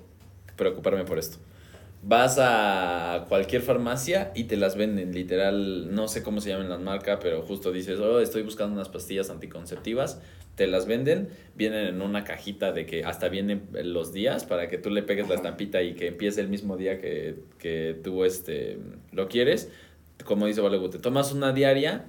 preocuparme 0.57 1.05
por 1.05 1.17
esto. 1.17 1.37
Vas 2.03 2.37
a 2.39 3.25
cualquier 3.29 3.61
farmacia 3.61 4.31
y 4.33 4.45
te 4.45 4.57
las 4.57 4.75
venden, 4.75 5.13
literal, 5.13 5.93
no 5.93 6.07
sé 6.07 6.23
cómo 6.23 6.41
se 6.41 6.49
llaman 6.49 6.67
las 6.67 6.79
marcas, 6.79 7.19
pero 7.21 7.43
justo 7.43 7.71
dices, 7.71 7.99
oh, 7.99 8.19
estoy 8.19 8.41
buscando 8.41 8.73
unas 8.73 8.89
pastillas 8.89 9.29
anticonceptivas, 9.29 10.19
te 10.55 10.67
las 10.67 10.85
venden, 10.85 11.29
vienen 11.55 11.87
en 11.87 12.01
una 12.01 12.23
cajita 12.23 12.71
de 12.71 12.85
que 12.85 13.03
hasta 13.03 13.29
vienen 13.29 13.67
los 13.83 14.13
días 14.13 14.45
para 14.45 14.67
que 14.67 14.77
tú 14.77 14.89
le 14.89 15.03
pegues 15.03 15.29
la 15.29 15.35
estampita 15.35 15.81
y 15.81 15.93
que 15.93 16.07
empiece 16.07 16.41
el 16.41 16.49
mismo 16.49 16.77
día 16.77 16.99
que, 16.99 17.35
que 17.57 17.97
tú 18.03 18.25
este, 18.25 18.77
lo 19.11 19.27
quieres. 19.27 19.69
Como 20.25 20.45
dice 20.45 20.61
Valego, 20.61 20.89
te 20.89 20.99
tomas 20.99 21.31
una 21.33 21.51
diaria 21.51 22.05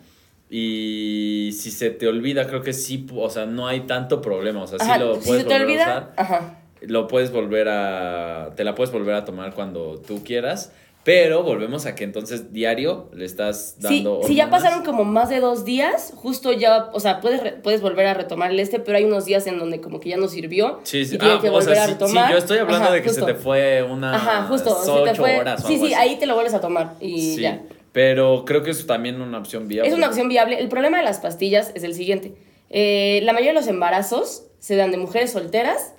y 0.50 1.50
si 1.54 1.70
se 1.70 1.90
te 1.90 2.06
olvida, 2.08 2.46
creo 2.46 2.60
que 2.60 2.74
sí, 2.74 3.06
o 3.14 3.30
sea, 3.30 3.46
no 3.46 3.66
hay 3.68 3.80
tanto 3.80 4.20
problema, 4.20 4.62
o 4.62 4.66
sea, 4.66 4.78
sí 4.78 4.84
Ajá, 4.86 4.98
lo 4.98 5.14
si 5.14 5.26
puedes 5.26 5.42
se 5.44 5.48
te 5.48 5.58
volver 5.58 5.80
a 5.80 5.82
usar 5.82 6.12
ajá. 6.16 6.58
lo 6.82 7.08
puedes 7.08 7.32
volver 7.32 7.68
a. 7.68 8.50
Te 8.54 8.64
la 8.64 8.74
puedes 8.74 8.92
volver 8.92 9.14
a 9.14 9.24
tomar 9.24 9.54
cuando 9.54 9.98
tú 10.06 10.22
quieras. 10.22 10.72
Pero 11.04 11.42
volvemos 11.42 11.84
a 11.86 11.96
que 11.96 12.04
entonces 12.04 12.52
diario 12.52 13.10
le 13.12 13.24
estás 13.24 13.74
Sí, 13.80 13.82
dando. 14.04 14.20
si 14.24 14.36
ya 14.36 14.50
pasaron 14.50 14.84
como 14.84 15.02
más 15.04 15.28
de 15.30 15.40
dos 15.40 15.64
días, 15.64 16.12
justo 16.14 16.52
ya, 16.52 16.90
o 16.92 17.00
sea, 17.00 17.20
puedes, 17.20 17.42
re- 17.42 17.52
puedes 17.52 17.80
volver 17.80 18.06
a 18.06 18.14
retomar 18.14 18.52
el 18.52 18.60
este, 18.60 18.78
pero 18.78 18.98
hay 18.98 19.04
unos 19.04 19.24
días 19.24 19.44
en 19.48 19.58
donde 19.58 19.80
como 19.80 19.98
que 19.98 20.10
ya 20.10 20.16
no 20.16 20.28
sirvió 20.28 20.78
Sí, 20.84 21.04
sí. 21.04 21.16
y 21.16 21.18
Ah, 21.20 21.38
que 21.42 21.50
o 21.50 21.60
sea, 21.60 21.84
a 21.84 21.88
sí, 21.88 21.94
sí, 22.06 22.14
yo 22.30 22.38
estoy 22.38 22.58
hablando 22.58 22.84
Ajá, 22.86 22.94
de 22.94 23.02
que 23.02 23.08
justo. 23.08 23.26
se 23.26 23.32
te 23.32 23.38
fue 23.38 23.82
una. 23.82 24.14
Ajá, 24.14 24.44
justo, 24.46 24.70
se 24.80 25.10
te 25.10 25.14
fue. 25.16 25.38
horas 25.40 25.64
o 25.64 25.66
sí, 25.66 25.74
algo 25.74 25.86
sí, 25.86 25.92
así. 25.94 26.02
ahí 26.08 26.18
te 26.20 26.26
lo 26.26 26.34
vuelves 26.34 26.54
a 26.54 26.60
tomar 26.60 26.94
y 27.00 27.34
Sí, 27.34 27.40
ya. 27.42 27.62
Pero 27.90 28.44
creo 28.46 28.62
que 28.62 28.70
es 28.70 28.86
también 28.86 29.20
una 29.20 29.38
opción 29.38 29.66
viable. 29.66 29.90
Es 29.90 29.96
una 29.96 30.06
opción 30.06 30.28
viable. 30.28 30.58
El 30.60 30.68
problema 30.68 30.98
de 30.98 31.04
las 31.04 31.18
pastillas 31.18 31.72
es 31.74 31.82
el 31.82 31.94
siguiente. 31.94 32.32
Eh, 32.70 33.20
la 33.24 33.32
mayoría 33.32 33.52
de 33.52 33.58
los 33.58 33.66
embarazos 33.68 34.44
se 34.60 34.76
dan 34.76 34.92
de 34.92 34.96
mujeres 34.98 35.32
solteras 35.32 35.94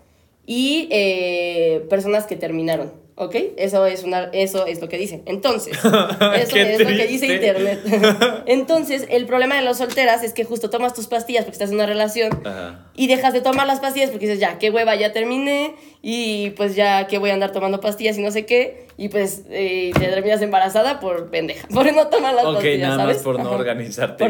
y 0.45 0.87
eh, 0.91 1.85
personas 1.89 2.25
que 2.25 2.35
terminaron. 2.35 3.02
¿Ok? 3.15 3.35
Eso 3.57 3.85
es, 3.85 4.03
una, 4.03 4.23
eso 4.33 4.65
es 4.65 4.81
lo 4.81 4.89
que 4.89 4.97
dice. 4.97 5.21
Entonces, 5.25 5.77
eso 6.35 6.55
es 6.55 6.79
lo 6.79 6.87
que 6.87 7.07
dice 7.07 7.27
internet. 7.27 7.81
Entonces, 8.47 9.05
el 9.09 9.25
problema 9.25 9.55
de 9.55 9.61
las 9.61 9.77
solteras 9.77 10.23
es 10.23 10.33
que 10.33 10.45
justo 10.45 10.69
tomas 10.69 10.93
tus 10.93 11.07
pastillas 11.07 11.43
porque 11.43 11.53
estás 11.53 11.69
en 11.69 11.75
una 11.75 11.85
relación 11.85 12.41
Ajá. 12.45 12.87
y 12.95 13.07
dejas 13.07 13.33
de 13.33 13.41
tomar 13.41 13.67
las 13.67 13.79
pastillas 13.79 14.09
porque 14.09 14.25
dices, 14.25 14.39
ya, 14.39 14.57
qué 14.57 14.71
hueva, 14.71 14.95
ya 14.95 15.13
terminé 15.13 15.75
y 16.05 16.49
pues 16.51 16.75
ya 16.75 17.07
que 17.07 17.17
voy 17.17 17.29
a 17.29 17.33
andar 17.33 17.53
tomando 17.53 17.79
pastillas 17.79 18.17
y 18.17 18.21
no 18.21 18.29
sé 18.29 18.45
qué. 18.45 18.83
Y 18.97 19.07
pues 19.09 19.43
eh, 19.49 19.91
te 19.97 20.05
terminas 20.07 20.41
embarazada 20.41 20.99
por 20.99 21.31
pendeja, 21.31 21.67
por 21.73 21.91
no 21.95 22.07
tomar 22.09 22.35
las 22.35 22.45
Ok, 22.45 22.55
pastillas, 22.55 22.89
nada 22.89 22.97
¿sabes? 22.97 23.15
más 23.15 23.23
por 23.23 23.35
no 23.39 23.47
Ajá. 23.47 23.55
organizarte. 23.55 24.23
Por 24.23 24.29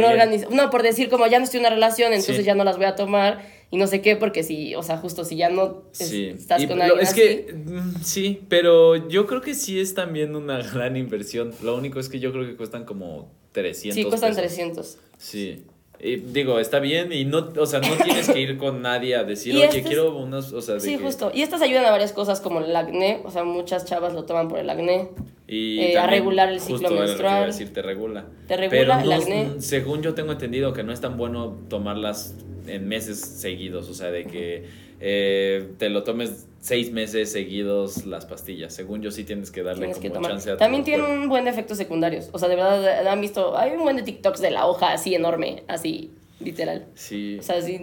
no 0.56 0.70
por 0.70 0.84
decir 0.84 1.10
como 1.10 1.26
ya 1.28 1.40
no 1.40 1.46
estoy 1.46 1.58
en 1.60 1.66
una 1.66 1.74
relación, 1.76 2.14
entonces 2.14 2.38
Sí. 2.38 2.44
ya 2.44 2.56
no 2.56 2.64
las 2.64 2.78
voy 2.78 2.86
a 2.86 2.96
tomar 2.96 3.42
y 3.72 3.78
no 3.78 3.88
sé 3.88 4.02
qué, 4.02 4.16
porque 4.16 4.44
si, 4.44 4.76
o 4.76 4.84
sea, 4.84 4.98
justo 4.98 5.26
si 5.26 5.36
ya 5.36 5.50
no 5.50 5.82
es- 6.00 6.08
Sí. 6.08 6.28
estás 6.28 6.62
Y 6.62 6.68
con 6.68 6.78
lo- 6.78 6.84
alguien 6.84 7.02
es 7.02 7.10
así, 7.10 7.20
que 7.20 7.54
mm, 7.54 7.96
sí, 8.04 8.42
pero 8.48 9.10
yo 9.10 9.26
creo 9.26 9.42
que 9.42 9.56
sí 9.56 9.80
es 9.82 9.96
también 9.96 10.36
una 10.36 10.60
gran 10.74 10.96
inversión. 10.96 11.54
Lo 11.64 11.76
único 11.76 12.00
es 12.00 12.08
que 12.08 12.20
yo 12.20 12.32
creo 12.32 12.46
que 12.46 12.56
cuestan 12.56 12.86
como 12.86 13.32
300 13.52 13.96
sí, 13.96 14.04
cuestan 14.08 14.30
pesos. 14.36 14.44
300. 14.44 14.98
Sí. 15.18 15.64
Y 16.06 16.18
digo, 16.18 16.60
está 16.60 16.80
bien 16.80 17.14
y 17.14 17.24
no, 17.24 17.50
o 17.58 17.66
sea, 17.66 17.80
no 17.80 17.96
tienes 18.04 18.30
que 18.30 18.40
ir 18.42 18.58
con 18.58 18.82
nadie 18.82 19.16
a 19.16 19.24
decir, 19.24 19.56
oye, 19.56 19.66
estas- 19.66 19.84
quiero 19.84 20.16
unos, 20.18 20.52
o 20.52 20.62
sea, 20.62 20.76
de 20.76 20.82
Sí, 20.82 20.98
que- 20.98 21.04
justo. 21.04 21.32
Y 21.34 21.42
estas 21.44 21.62
ayudan 21.62 21.86
a 21.86 21.92
varias 21.92 22.12
cosas 22.12 22.42
como 22.42 22.60
el 22.60 22.76
acné, 22.76 23.22
o 23.24 23.32
sea, 23.32 23.44
muchas 23.46 23.86
chavas 23.86 24.14
lo 24.14 24.26
toman 24.26 24.50
por 24.50 24.60
el 24.60 24.70
acné. 24.70 25.10
Y 25.48 25.80
Eh, 25.80 25.98
a 25.98 26.08
regular 26.08 26.50
el 26.50 26.60
ciclo 26.60 26.78
justo 26.78 26.90
lo 26.90 27.02
que 27.02 27.06
menstrual. 27.08 27.46
decir, 27.48 27.74
te 27.74 27.82
regula. 27.82 28.26
Te 28.48 28.58
regula 28.58 29.00
Pero 29.00 29.00
el 29.02 29.10
no- 29.10 29.16
acné. 29.16 29.62
según 29.62 30.02
yo 30.02 30.14
tengo 30.14 30.32
entendido 30.34 30.74
que 30.74 30.84
no 30.84 30.92
es 30.92 31.00
tan 31.02 31.16
bueno 31.18 31.58
tomarlas 31.70 32.36
en 32.68 32.88
meses 32.88 33.20
seguidos, 33.20 33.90
o 33.90 33.94
sea, 33.94 34.10
de 34.12 34.26
que 34.26 34.66
eh, 35.06 35.68
te 35.78 35.90
lo 35.90 36.04
tomes 36.04 36.48
seis 36.62 36.94
meses 36.94 37.30
seguidos 37.30 38.06
las 38.06 38.26
pastillas. 38.26 38.74
Según 38.74 39.02
yo 39.02 39.12
sí 39.12 39.26
tienes 39.26 39.52
que 39.52 39.62
darle 39.62 39.88
Tienes 39.88 39.98
como 39.98 40.22
que 40.22 40.28
chance 40.30 40.52
a 40.52 40.56
También 40.56 40.86
cuerpo. 40.86 41.06
un 41.06 41.28
buen 41.28 41.44
de 41.44 41.50
efectos 41.50 41.78
secundarios. 41.78 42.30
O 42.32 42.40
sea, 42.40 42.48
de 42.48 42.56
verdad, 42.56 43.06
han 43.06 43.20
visto, 43.20 43.58
hay 43.58 43.72
un 43.72 43.84
buen 43.84 43.98
de 43.98 44.04
TikToks 44.04 44.40
de 44.40 44.52
la 44.52 44.66
hoja 44.66 44.94
así 44.94 45.14
enorme, 45.14 45.64
así, 45.68 46.12
literal. 46.40 46.86
Sí. 46.96 47.36
O 47.38 47.44
sea, 47.44 47.62
sí, 47.62 47.78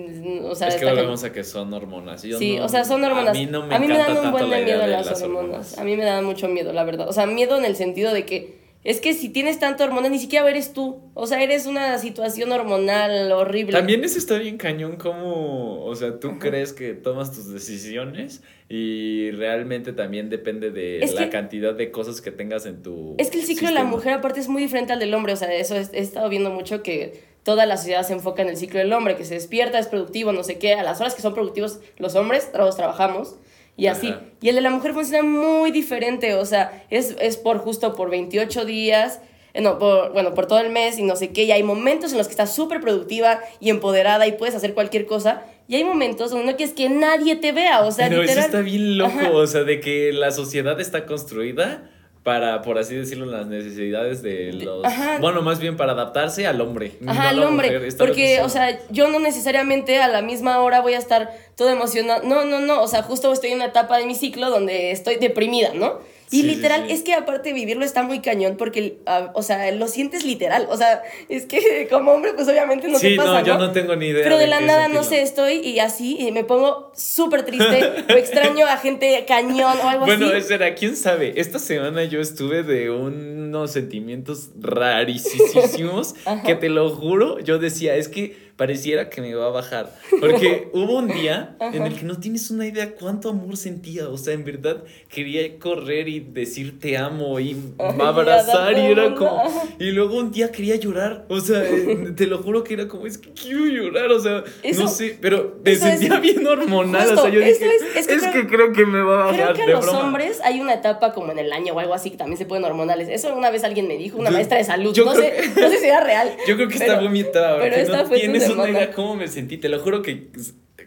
o 0.45 0.55
sea, 0.55 0.68
es 0.68 0.77
que 0.77 0.87
volvemos 0.87 1.23
a 1.25 1.31
que 1.31 1.45
son 1.45 1.75
hormonas. 1.75 2.23
Yo 2.23 2.39
Sí, 2.39 2.57
no- 2.57 2.64
o 2.64 2.68
sea, 2.71 2.85
son 2.85 3.05
hormonas. 3.05 3.29
A 3.37 3.39
mí 3.39 3.45
no 3.45 3.66
me, 3.66 3.75
a 3.75 3.79
mí 3.79 3.87
me 3.87 3.99
dan 3.99 4.16
un 4.16 4.31
buen 4.33 4.49
de 4.49 4.64
miedo 4.64 4.87
las, 4.87 5.23
hormonas. 5.23 5.77
A 5.77 5.85
mí 5.85 5.97
me 5.99 6.05
dan 6.07 6.25
mucho 6.25 6.49
miedo, 6.49 6.73
la 6.73 6.85
verdad. 6.85 7.07
O 7.07 7.12
sea, 7.12 7.27
miedo 7.27 7.59
en 7.59 7.66
el 7.66 7.77
sentido 7.77 8.14
de 8.14 8.25
que 8.25 8.60
es 8.83 9.01
que 9.01 9.12
si 9.12 9.28
tienes 9.28 9.59
tanta 9.59 9.85
hormona, 9.85 10.09
ni 10.09 10.18
siquiera 10.18 10.49
eres 10.49 10.72
tú. 10.72 11.01
O 11.14 11.26
sea, 11.26 11.43
eres 11.43 11.66
una 11.66 11.99
situación 11.99 12.51
hormonal 12.53 13.31
horrible. 13.33 13.72
También 13.72 14.03
eso 14.05 14.16
está 14.18 14.39
bien 14.39 14.57
cañón 14.57 14.97
como, 14.97 15.85
o 15.85 15.95
sea, 15.95 16.18
tú 16.18 16.39
crees 16.39 16.72
que 16.72 16.95
tomas 16.95 17.33
tus 17.33 17.53
decisiones 17.53 18.43
y 18.68 19.31
realmente 19.33 19.93
también 19.93 20.31
depende 20.31 20.70
de 20.70 21.01
Es 21.01 21.14
la 21.14 21.24
que- 21.24 21.31
cantidad 21.31 21.74
de 21.74 21.91
cosas 21.91 22.20
que 22.20 22.31
tengas 22.31 22.66
en 22.66 22.83
tu 22.83 23.16
Es 23.18 23.28
que 23.31 23.41
el 23.41 23.45
ciclo 23.45 23.68
de 23.68 23.74
la 23.74 23.85
mujer 23.85 24.14
aparte 24.14 24.41
es 24.41 24.49
muy 24.49 24.62
diferente 24.62 24.93
al 24.93 24.99
del 25.01 25.12
hombre, 25.12 25.33
o 25.33 25.37
sea, 25.37 25.53
eso 25.53 25.76
es- 25.76 25.91
he 25.93 25.99
estado 25.99 26.28
viendo 26.28 26.51
mucho 26.51 26.83
que 26.83 27.28
toda 27.43 27.66
la 27.66 27.76
sociedad 27.76 28.03
se 28.07 28.12
enfoca 28.12 28.43
en 28.43 28.49
el 28.49 28.57
ciclo 28.57 28.78
del 28.78 28.93
hombre, 28.93 29.16
que 29.16 29.24
se 29.24 29.35
despierta, 29.35 29.78
es 29.78 29.89
productivo, 29.89 30.33
no 30.33 30.45
sé 30.45 30.59
qué, 30.59 30.74
a 30.74 30.83
las 30.83 31.01
horas 31.01 31.14
que 31.14 31.22
son 31.22 31.35
productivos 31.35 31.81
los 31.99 32.14
hombres, 32.14 32.53
todos 32.53 32.76
trabajamos 32.76 33.37
y 33.77 33.87
así. 33.87 34.09
Ajá. 34.09 34.21
Y 34.43 34.49
el 34.49 34.55
de 34.57 34.61
la 34.61 34.71
mujer 34.71 34.93
funciona 34.95 35.23
muy 35.23 35.71
diferente, 35.71 36.35
o 36.35 36.45
sea, 36.45 36.85
es, 36.91 37.16
es 37.21 37.37
por 37.37 37.59
justo 37.59 37.95
por 37.95 38.11
28 38.11 38.64
días. 38.64 39.21
eh, 39.55 39.61
No, 39.61 39.79
por, 39.79 40.12
bueno, 40.12 40.33
por 40.35 40.47
todo 40.47 40.61
el 40.61 40.71
mes 40.71 40.99
y 40.99 41.03
no 41.03 41.16
sé 41.16 41.31
qué, 41.31 41.45
y 41.45 41.53
hay 41.53 41.62
momentos 41.62 42.12
en 42.12 42.18
los 42.18 42.27
que 42.29 42.33
estás 42.33 42.55
súper 42.55 42.81
productiva 42.81 43.41
y 43.59 43.71
empoderada 43.71 44.27
y 44.27 44.33
puedes 44.33 44.55
hacer 44.55 44.75
cualquier 44.75 45.07
cosa, 45.07 45.43
y 45.66 45.75
hay 45.77 45.85
momentos 45.85 46.31
donde 46.31 46.47
no 46.51 46.57
quieres 46.57 46.75
que 46.75 46.89
nadie 46.89 47.37
te 47.37 47.53
vea, 47.53 47.81
o 47.85 47.91
sea, 47.93 48.09
Pero 48.09 48.23
literal. 48.23 48.39
eso 48.45 48.47
está 48.49 48.61
bien 48.62 48.97
loco, 48.99 49.11
Ajá. 49.18 49.31
o 49.33 49.47
sea, 49.47 49.64
de 49.64 49.81
que 49.81 50.12
la 50.12 50.31
sociedad 50.31 50.81
está 50.81 51.05
construida 51.07 51.89
para, 52.23 52.61
por 52.61 52.79
así 52.79 52.95
decirlo, 52.95 53.27
las 53.27 53.47
necesidades 53.47 54.23
de 54.23 54.53
los... 54.53 54.85
ajá. 54.85 55.18
Bueno, 55.21 55.41
más 55.41 55.59
bien 55.59 55.77
para 55.77 55.93
adaptarse 55.93 56.47
al 56.47 56.61
hombre. 56.61 56.93
Ajá, 57.07 57.31
al 57.31 57.43
hombre. 57.43 57.79
mujer. 57.79 57.97
Porque, 57.97 58.43
o 58.43 58.49
sea, 58.49 58.79
yo 58.91 59.09
no 59.09 59.21
necesariamente 59.21 60.01
a 60.01 60.09
la 60.09 60.21
misma 60.21 60.61
hora 60.61 60.81
voy 60.81 60.95
a 60.95 60.99
estar 60.99 61.31
todo 61.57 61.71
emocionada. 61.71 62.21
No, 62.23 62.45
no, 62.45 62.61
no. 62.61 62.83
O 62.83 62.89
sea, 62.89 63.03
justo 63.03 63.33
estoy 63.33 63.51
en 63.51 63.57
una 63.57 63.66
etapa 63.66 63.97
de 63.97 64.07
mi 64.07 64.14
ciclo 64.14 64.51
donde 64.51 64.91
estoy 64.91 65.16
deprimida, 65.16 65.73
¿no? 65.75 66.01
Y 66.33 66.43
Sí, 66.43 66.43
literal, 66.45 66.85
sí. 66.87 66.93
es 66.93 67.03
que 67.03 67.14
aparte 67.14 67.49
de 67.49 67.55
vivirlo 67.55 67.85
está 67.85 68.03
muy 68.05 68.20
cañón 68.20 68.57
porque, 68.57 68.99
ah, 69.07 69.31
o 69.35 69.43
sea, 69.43 69.70
lo 69.72 69.89
sientes 69.89 70.24
literal. 70.24 70.66
O 70.70 70.76
sea, 70.76 71.03
es 71.28 71.47
que 71.47 71.89
como 71.91 72.12
hombre, 72.12 72.33
pues 72.35 72.47
obviamente 72.49 72.87
no 72.89 72.99
sí, 72.99 73.11
te 73.11 73.16
pasa, 73.16 73.41
no, 73.41 73.47
yo 73.47 73.59
no 73.59 73.72
tengo 73.72 73.97
ni 73.97 74.07
idea. 74.07 74.22
Pero 74.22 74.39
de 74.39 74.47
la 74.47 74.61
qué 74.61 74.66
nada, 74.66 74.89
no 74.89 75.03
sé, 75.03 75.22
estoy 75.22 75.55
y 75.55 75.81
así, 75.81 76.16
y 76.20 76.31
me 76.31 76.45
pongo 76.45 76.93
súper 76.95 77.45
triste, 77.45 78.05
o 78.09 78.16
extraño 78.16 78.66
a 78.66 78.76
gente 78.76 79.24
cañón 79.26 79.76
o 79.83 79.89
algo 79.89 80.07
Bueno, 80.07 80.26
así. 80.26 80.37
ese 80.37 80.55
era, 80.55 80.74
quién 80.74 80.97
sabe. 80.97 81.33
Esta 81.37 81.59
semana 81.59 82.05
yo 82.05 82.20
estuve 82.20 82.62
de 82.62 82.91
unos 82.91 83.72
sentimientos 83.72 84.51
rarísimos 84.61 86.14
que 86.47 86.55
te 86.55 86.68
lo 86.68 86.91
juro, 86.91 87.41
yo 87.41 87.59
decía, 87.59 87.97
es 87.97 88.09
que 88.09 88.50
pareciera 88.65 89.09
que 89.09 89.23
me 89.23 89.35
va 89.35 89.47
a 89.47 89.49
bajar. 89.49 89.91
Porque 90.21 90.69
hubo 90.75 90.99
un 90.99 91.09
día 91.09 91.57
en 91.61 91.83
el 91.87 91.95
que 91.99 92.05
no 92.05 92.19
tienes 92.21 92.51
una 92.51 92.67
idea 92.67 92.91
cuánto 92.95 93.31
amor 93.31 93.57
sentía. 93.57 94.11
O 94.11 94.19
sea, 94.19 94.35
en 94.35 94.45
verdad 94.45 94.85
quería 95.09 95.59
correr 95.59 96.09
y 96.09 96.21
decir 96.21 96.79
te 96.79 96.99
amo 96.99 97.41
y 97.41 97.57
Ay, 97.79 97.97
abrazar 97.99 98.75
y 98.77 98.83
era 98.83 99.15
como... 99.15 99.43
Y 99.79 99.93
luego 99.93 100.19
un 100.19 100.31
día 100.31 100.53
quería 100.53 100.77
llorar. 100.77 101.25
O 101.31 101.41
sea, 101.41 101.63
eh, 101.65 102.13
te 102.15 102.27
lo 102.27 102.43
juro 102.43 102.63
que 102.63 102.75
era 102.75 102.87
como, 102.87 103.07
es 103.07 103.17
que 103.17 103.31
quiero 103.33 103.65
llorar. 103.65 104.13
O 104.13 104.21
sea, 104.21 104.45
Eso- 104.63 104.83
no 104.83 104.89
sé, 104.89 105.17
pero 105.19 105.57
me 105.65 105.73
eso 105.73 105.87
es- 105.87 105.99
sentía 105.99 106.21
bien 106.21 106.47
hormonal. 106.47 107.07
Justo, 107.07 107.21
o 107.21 107.25
sea, 107.25 107.33
yo 107.33 107.41
dije, 107.41 107.67
es- 107.97 108.09
es 108.09 108.23
que 108.27 108.31
creo- 108.31 108.47
creo 108.49 108.73
que 108.75 108.85
me 108.85 109.01
va 109.01 109.25
a 109.25 109.33
Creo 109.33 109.41
bajar. 109.41 109.57
que 109.57 109.63
a 109.63 109.67
de 109.67 109.73
los 109.73 109.85
broma. 109.87 110.01
hombres 110.01 110.39
hay 110.45 110.61
una 110.61 110.75
etapa 110.75 111.15
como 111.15 111.33
en 111.33 111.39
el 111.39 111.51
año 111.51 111.73
o 111.73 111.79
algo 111.81 111.95
así 111.95 112.11
que 112.11 112.19
también 112.19 112.37
se 112.37 112.45
ponen 112.45 112.65
hormonales. 112.65 113.09
Eso 113.09 113.35
una 113.35 113.49
vez 113.51 113.65
alguien 113.65 113.89
me 113.89 113.97
dijo, 113.97 114.19
una 114.19 114.29
Yo- 114.29 114.35
maestra 114.35 114.59
de 114.59 114.65
salud. 114.65 114.95
No 114.95 115.13
creo 115.13 115.15
sé, 115.15 115.33
no 115.59 115.69
sé 115.71 115.79
si 115.79 115.87
era 115.87 116.05
real. 116.05 116.31
Yo 116.47 116.57
creo 116.57 116.69
que 116.69 116.77
pero- 116.79 116.93
está 116.93 117.01
vomitada, 117.01 117.57
pero 117.59 117.71
porque 117.71 117.81
esta 117.81 118.03
no 118.03 118.07
fue 118.09 118.19
tu 118.21 118.25
tienes 118.55 118.71
una 118.71 118.79
idea 118.79 118.93
cómo 118.93 119.17
me 119.17 119.29
sentí. 119.29 119.57
Te 119.59 119.69
lo 119.69 119.79
juro 119.81 120.03
que, 120.03 120.29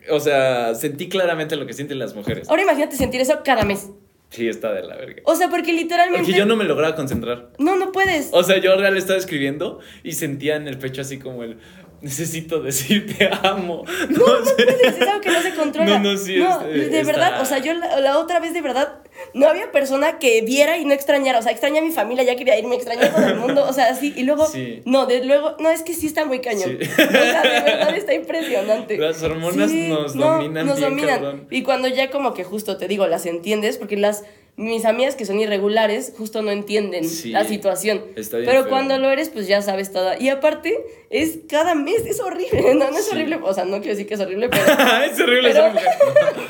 o 0.10 0.20
sea, 0.20 0.76
sentí 0.76 1.10
claramente 1.10 1.56
lo 1.56 1.66
que 1.66 1.74
sienten 1.74 2.00
las 2.00 2.16
mujeres. 2.16 2.50
Ahora 2.50 2.64
imagínate 2.64 2.96
sentir 2.96 3.22
eso 3.22 3.40
cada 3.44 3.64
mes. 3.64 3.90
Sí, 4.30 4.48
está 4.48 4.74
de 4.74 4.82
la 4.82 4.96
verga. 4.96 5.22
O 5.26 5.36
sea, 5.36 5.48
porque 5.50 5.74
literalmente. 5.74 6.26
Porque 6.26 6.38
yo 6.40 6.46
no 6.48 6.56
me 6.56 6.64
lograba 6.64 6.96
concentrar. 6.96 7.50
No, 7.60 7.76
no 7.76 7.92
puedes. 7.92 8.30
O 8.32 8.42
sea, 8.44 8.58
yo 8.58 8.76
real 8.76 8.98
estaba 8.98 9.20
escribiendo 9.20 9.80
y 10.04 10.14
sentía 10.14 10.56
en 10.56 10.68
el 10.68 10.80
pecho 10.80 11.02
así 11.02 11.20
como 11.20 11.44
el 11.44 11.60
necesito 12.02 12.60
decir 12.62 13.16
te 13.16 13.30
amo. 13.44 13.84
No, 14.10 14.44
sé. 14.44 14.56
puedes, 14.56 14.88
es 14.98 15.08
algo 15.08 15.22
que 15.22 15.30
no 15.32 15.42
se 15.42 15.54
controla. 15.54 16.00
No, 16.00 16.12
no, 16.14 16.18
sí, 16.18 16.38
No, 16.38 16.62
es- 16.64 16.90
de 16.92 17.00
está- 17.00 17.12
verdad, 17.12 17.42
o 17.42 17.46
sea, 17.46 17.60
yo 17.60 17.74
la, 17.76 18.00
la 18.00 18.18
otra 18.18 18.40
vez 18.40 18.54
de 18.54 18.62
verdad 18.62 19.03
no 19.34 19.48
había 19.48 19.72
persona 19.72 20.20
que 20.20 20.42
viera 20.42 20.78
y 20.78 20.86
no 20.86 20.94
extrañara. 20.94 21.40
O 21.40 21.42
sea, 21.42 21.52
extraña 21.52 21.80
a 21.82 21.84
mi 21.84 21.92
familia, 21.92 22.24
ya 22.24 22.36
quería 22.36 22.58
irme, 22.58 22.76
extraña 22.76 23.06
a 23.08 23.12
todo 23.14 23.26
el 23.28 23.36
mundo. 23.38 23.66
O 23.68 23.74
sea, 23.74 23.86
así. 23.90 24.14
Y 24.16 24.24
luego, 24.24 24.46
Sí. 24.48 24.82
no, 24.86 25.06
de 25.06 25.24
luego, 25.24 25.56
no, 25.60 25.70
es 25.70 25.82
que 25.84 25.94
sí 25.94 26.08
está 26.08 26.26
muy 26.26 26.40
cañón. 26.40 26.78
Sí. 26.80 26.90
O 26.90 26.96
sea, 27.12 27.42
de 27.42 27.62
verdad 27.62 27.96
está 27.96 28.14
impresionante. 28.14 28.98
Las 28.98 29.22
hormonas 29.24 29.72
nos 29.72 30.14
dominan 30.16 30.66
nos 30.68 30.78
bien, 30.80 30.90
dominan. 30.90 31.16
cabrón. 31.16 31.48
Y 31.50 31.64
cuando 31.64 31.88
ya 31.88 32.10
como 32.12 32.34
que 32.34 32.44
justo 32.44 32.78
te 32.78 32.88
digo, 32.88 33.08
las 33.08 33.26
entiendes, 33.26 33.78
porque 33.78 33.98
las 33.98 34.24
mis 34.56 34.86
amigas 34.86 35.16
que 35.16 35.26
son 35.26 35.40
irregulares 35.40 36.14
justo 36.16 36.44
no 36.44 36.52
entienden 36.52 37.10
Sí. 37.10 37.32
la 37.32 37.44
situación. 37.44 38.04
Está 38.16 38.38
bien 38.38 38.48
Pero 38.50 38.62
feo. 38.64 38.70
cuando 38.70 38.98
lo 39.00 39.10
eres, 39.10 39.30
pues 39.30 39.48
ya 39.48 39.62
sabes 39.64 39.92
todo. 39.92 40.12
Y 40.20 40.30
aparte, 40.30 40.78
es 41.10 41.40
cada 41.50 41.74
mes, 41.74 42.06
es 42.06 42.20
horrible. 42.20 42.62
No, 42.76 42.92
no 42.92 42.98
es 42.98 43.06
Sí. 43.06 43.12
horrible, 43.16 43.40
o 43.42 43.54
sea, 43.54 43.66
no 43.66 43.78
quiero 43.78 43.92
decir 43.96 44.06
que 44.08 44.14
es 44.14 44.20
horrible, 44.20 44.50
pero, 44.50 44.64
es 45.12 45.20
horrible 45.20 45.50
Pero- 45.54 45.64
ser 45.64 45.74
mujer. 45.74 45.90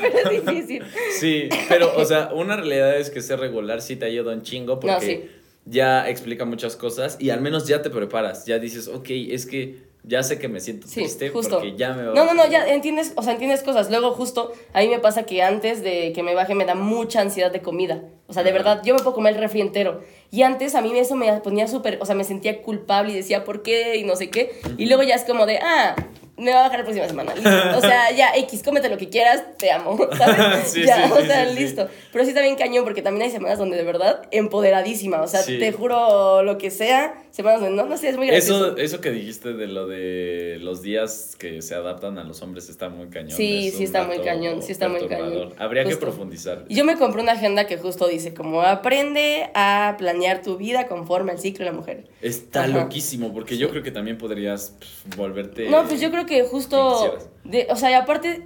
pero 0.00 0.30
es 0.30 0.44
difícil. 0.44 0.82
Sí, 1.18 1.48
pero, 1.68 1.96
o 1.96 2.04
sea, 2.04 2.30
una 2.34 2.56
realidad 2.56 2.96
es 2.98 3.08
que 3.10 3.22
ser 3.22 3.40
regular 3.40 3.80
sí 3.80 3.96
te 3.96 4.04
ayuda 4.04 4.34
un 4.34 4.42
chingo 4.42 4.78
porque 4.80 4.94
No, 4.94 5.00
sí. 5.00 5.30
ya 5.64 6.06
explica 6.08 6.44
muchas 6.44 6.76
cosas 6.76 7.16
y 7.18 7.30
al 7.30 7.40
menos 7.40 7.66
ya 7.66 7.80
te 7.80 7.88
preparas. 7.88 8.44
Ya 8.44 8.58
dices, 8.58 8.86
ok, 8.88 9.06
es 9.30 9.46
que 9.46 9.76
ya 10.06 10.22
sé 10.22 10.38
que 10.38 10.48
me 10.48 10.60
siento 10.60 10.86
Sí, 10.86 10.96
triste 11.00 11.30
justo. 11.30 11.56
porque 11.56 11.76
ya 11.76 11.92
me 11.94 12.04
va 12.04 12.14
No, 12.14 12.24
no, 12.24 12.34
no, 12.34 12.46
ya 12.48 12.66
entiendes, 12.68 13.12
o 13.16 13.22
sea, 13.22 13.32
entiendes 13.32 13.62
cosas. 13.62 13.90
Luego 13.90 14.10
justo 14.12 14.52
a 14.72 14.80
mí 14.80 14.88
me 14.88 14.98
pasa 14.98 15.24
que 15.24 15.42
antes 15.42 15.82
de 15.82 16.12
que 16.14 16.22
me 16.22 16.34
baje 16.34 16.54
me 16.54 16.64
da 16.66 16.74
mucha 16.74 17.20
ansiedad 17.20 17.50
de 17.50 17.60
comida. 17.62 18.02
O 18.26 18.32
sea, 18.32 18.42
de 18.42 18.50
Ajá. 18.50 18.58
verdad, 18.58 18.82
yo 18.84 18.94
me 18.94 19.00
puedo 19.02 19.14
comer 19.14 19.34
el 19.34 19.40
refri 19.40 19.60
entero. 19.60 20.02
Y 20.30 20.42
antes 20.42 20.74
a 20.74 20.80
mí 20.80 20.96
eso 20.98 21.16
me 21.16 21.30
ponía 21.40 21.68
súper, 21.68 21.98
o 22.00 22.06
sea, 22.06 22.14
me 22.14 22.24
sentía 22.24 22.62
culpable 22.62 23.12
y 23.12 23.16
decía, 23.16 23.44
¿por 23.44 23.62
qué? 23.62 23.96
Y 23.96 24.04
no 24.04 24.16
sé 24.16 24.30
qué. 24.30 24.52
Y 24.78 24.86
luego 24.86 25.02
ya 25.02 25.14
es 25.14 25.24
como 25.24 25.46
de, 25.46 25.58
ah, 25.58 25.94
me 26.36 26.50
va 26.52 26.60
a 26.60 26.62
bajar 26.64 26.80
la 26.80 26.84
próxima 26.84 27.06
semana. 27.06 27.34
Listo. 27.34 27.78
O 27.78 27.80
sea, 27.80 28.10
ya, 28.10 28.34
X, 28.36 28.62
cómete 28.64 28.88
lo 28.88 28.98
que 28.98 29.08
quieras, 29.08 29.44
te 29.56 29.70
amo. 29.70 29.96
¿Sabes? 30.18 30.64
Sí, 30.74 30.84
ya, 30.84 31.06
sí, 31.06 31.12
o 31.12 31.24
sea, 31.24 31.48
sí, 31.48 31.58
listo. 31.58 31.88
Pero 32.12 32.24
sí 32.24 32.30
está 32.30 32.42
bien 32.42 32.56
cañón 32.56 32.84
porque 32.84 33.02
también 33.02 33.26
hay 33.26 33.30
semanas 33.30 33.58
donde 33.58 33.76
de 33.76 33.84
verdad 33.84 34.26
empoderadísima. 34.30 35.22
O 35.22 35.26
sea, 35.28 35.44
te 35.44 35.72
juro 35.72 36.42
lo 36.42 36.58
que 36.58 36.70
sea. 36.70 37.14
Semanas 37.30 37.60
donde 37.60 37.76
no, 37.76 37.88
no 37.88 37.96
sé, 37.96 38.08
es 38.10 38.16
muy 38.16 38.28
gracioso. 38.28 38.68
Eso, 38.68 38.76
eso 38.76 39.00
que 39.00 39.10
dijiste 39.10 39.52
de 39.52 39.66
lo 39.66 39.86
de 39.88 40.58
los 40.60 40.82
días 40.82 41.36
que 41.38 41.62
se 41.62 41.74
adaptan 41.74 42.18
a 42.18 42.24
los 42.24 42.42
hombres 42.42 42.68
está 42.68 42.88
muy 42.88 43.08
cañón. 43.08 43.32
Sí, 43.32 43.68
es 43.68 43.76
sí 43.76 43.84
está 43.84 44.04
muy 44.04 44.20
cañón, 44.20 44.62
sí 44.62 44.72
está 44.72 44.88
muy 44.88 45.06
cañón. 45.06 45.52
Habría 45.58 45.84
que 45.84 45.96
profundizar. 45.96 46.64
Yo 46.68 46.84
me 46.84 46.96
compré 46.96 47.22
una 47.22 47.32
agenda 47.32 47.66
que 47.66 47.76
justo 47.76 48.06
dice 48.06 48.34
como 48.34 48.62
aprende 48.62 49.50
a 49.54 49.96
planear 49.98 50.42
tu 50.42 50.56
vida 50.56 50.86
conforme 50.86 51.32
al 51.32 51.38
ciclo 51.38 51.64
de 51.64 51.70
la 51.72 51.76
mujer. 51.76 52.04
Está 52.22 52.64
Ajá. 52.64 52.68
loquísimo 52.68 53.32
porque 53.32 53.56
yo 53.56 53.68
creo 53.70 53.82
que 53.82 53.90
también 53.90 54.16
podrías 54.16 54.76
pf, 54.78 55.16
volverte 55.16 55.68
No, 55.68 55.86
pues 55.86 56.00
yo 56.00 56.10
creo 56.10 56.23
creo 56.26 56.44
que 56.44 56.48
justo, 56.48 57.18
de, 57.44 57.66
o 57.70 57.76
sea, 57.76 57.90
y 57.90 57.94
aparte, 57.94 58.42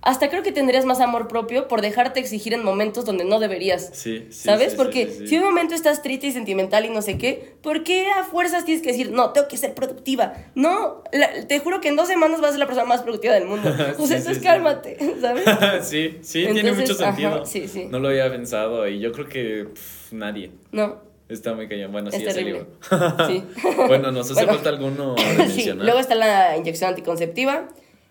hasta 0.00 0.30
creo 0.30 0.44
que 0.44 0.52
tendrías 0.52 0.84
más 0.84 1.00
amor 1.00 1.26
propio 1.26 1.66
por 1.66 1.80
dejarte 1.82 2.20
exigir 2.20 2.54
en 2.54 2.62
momentos 2.64 3.04
donde 3.04 3.24
no 3.24 3.40
deberías. 3.40 3.90
Sí, 3.92 4.26
sí. 4.30 4.42
¿Sabes? 4.48 4.70
sí, 4.70 4.76
Porque 4.76 5.08
sí, 5.08 5.26
si 5.26 5.36
un 5.38 5.44
momento 5.44 5.74
estás 5.74 6.02
triste 6.02 6.28
y 6.28 6.32
sentimental 6.32 6.84
y 6.84 6.88
no 6.90 7.02
sé 7.02 7.18
qué, 7.18 7.56
¿por 7.62 7.82
qué 7.82 8.06
a 8.10 8.22
fuerzas 8.22 8.64
tienes 8.64 8.82
que 8.82 8.90
decir, 8.92 9.10
no, 9.10 9.30
tengo 9.32 9.48
que 9.48 9.56
ser 9.56 9.74
productiva? 9.74 10.34
No, 10.54 11.02
la- 11.12 11.46
te 11.48 11.58
juro 11.58 11.80
que 11.80 11.88
en 11.88 11.96
dos 11.96 12.06
semanas 12.06 12.40
vas 12.40 12.50
a 12.50 12.52
ser 12.52 12.60
la 12.60 12.66
persona 12.66 12.86
más 12.86 13.02
productiva 13.02 13.34
del 13.34 13.46
mundo. 13.46 13.68
O 13.98 14.06
sea, 14.06 14.18
entonces 14.18 14.42
cálmate, 14.42 14.96
¿sabes? 15.20 15.44
sí, 15.86 16.18
sí, 16.22 16.44
tiene 16.44 16.60
Entonces, 16.60 16.90
mucho 16.90 17.04
ajá, 17.04 17.16
sentido. 17.16 17.44
sí. 17.68 17.88
No 17.90 17.98
lo 17.98 18.08
había 18.08 18.30
pensado 18.30 18.86
y 18.86 19.00
yo 19.00 19.10
creo 19.10 19.28
que 19.28 19.64
pf, 19.74 20.14
nadie. 20.14 20.52
No, 20.70 21.07
Está 21.28 21.54
muy 21.54 21.68
cañón. 21.68 21.92
Bueno, 21.92 22.10
sí, 22.10 22.16
es 22.18 22.22
ese 22.22 22.34
terrible. 22.34 22.60
libro. 22.90 23.16
Sí. 23.28 23.44
bueno, 23.86 24.10
nos 24.12 24.26
hace 24.30 24.34
Bueno. 24.34 24.52
falta 24.54 24.68
alguno 24.70 25.14
de 25.38 25.48
sí, 25.48 25.70
luego 25.72 25.98
está 25.98 26.14
la 26.14 26.56
inyección 26.56 26.90
anticonceptiva. 26.90 27.68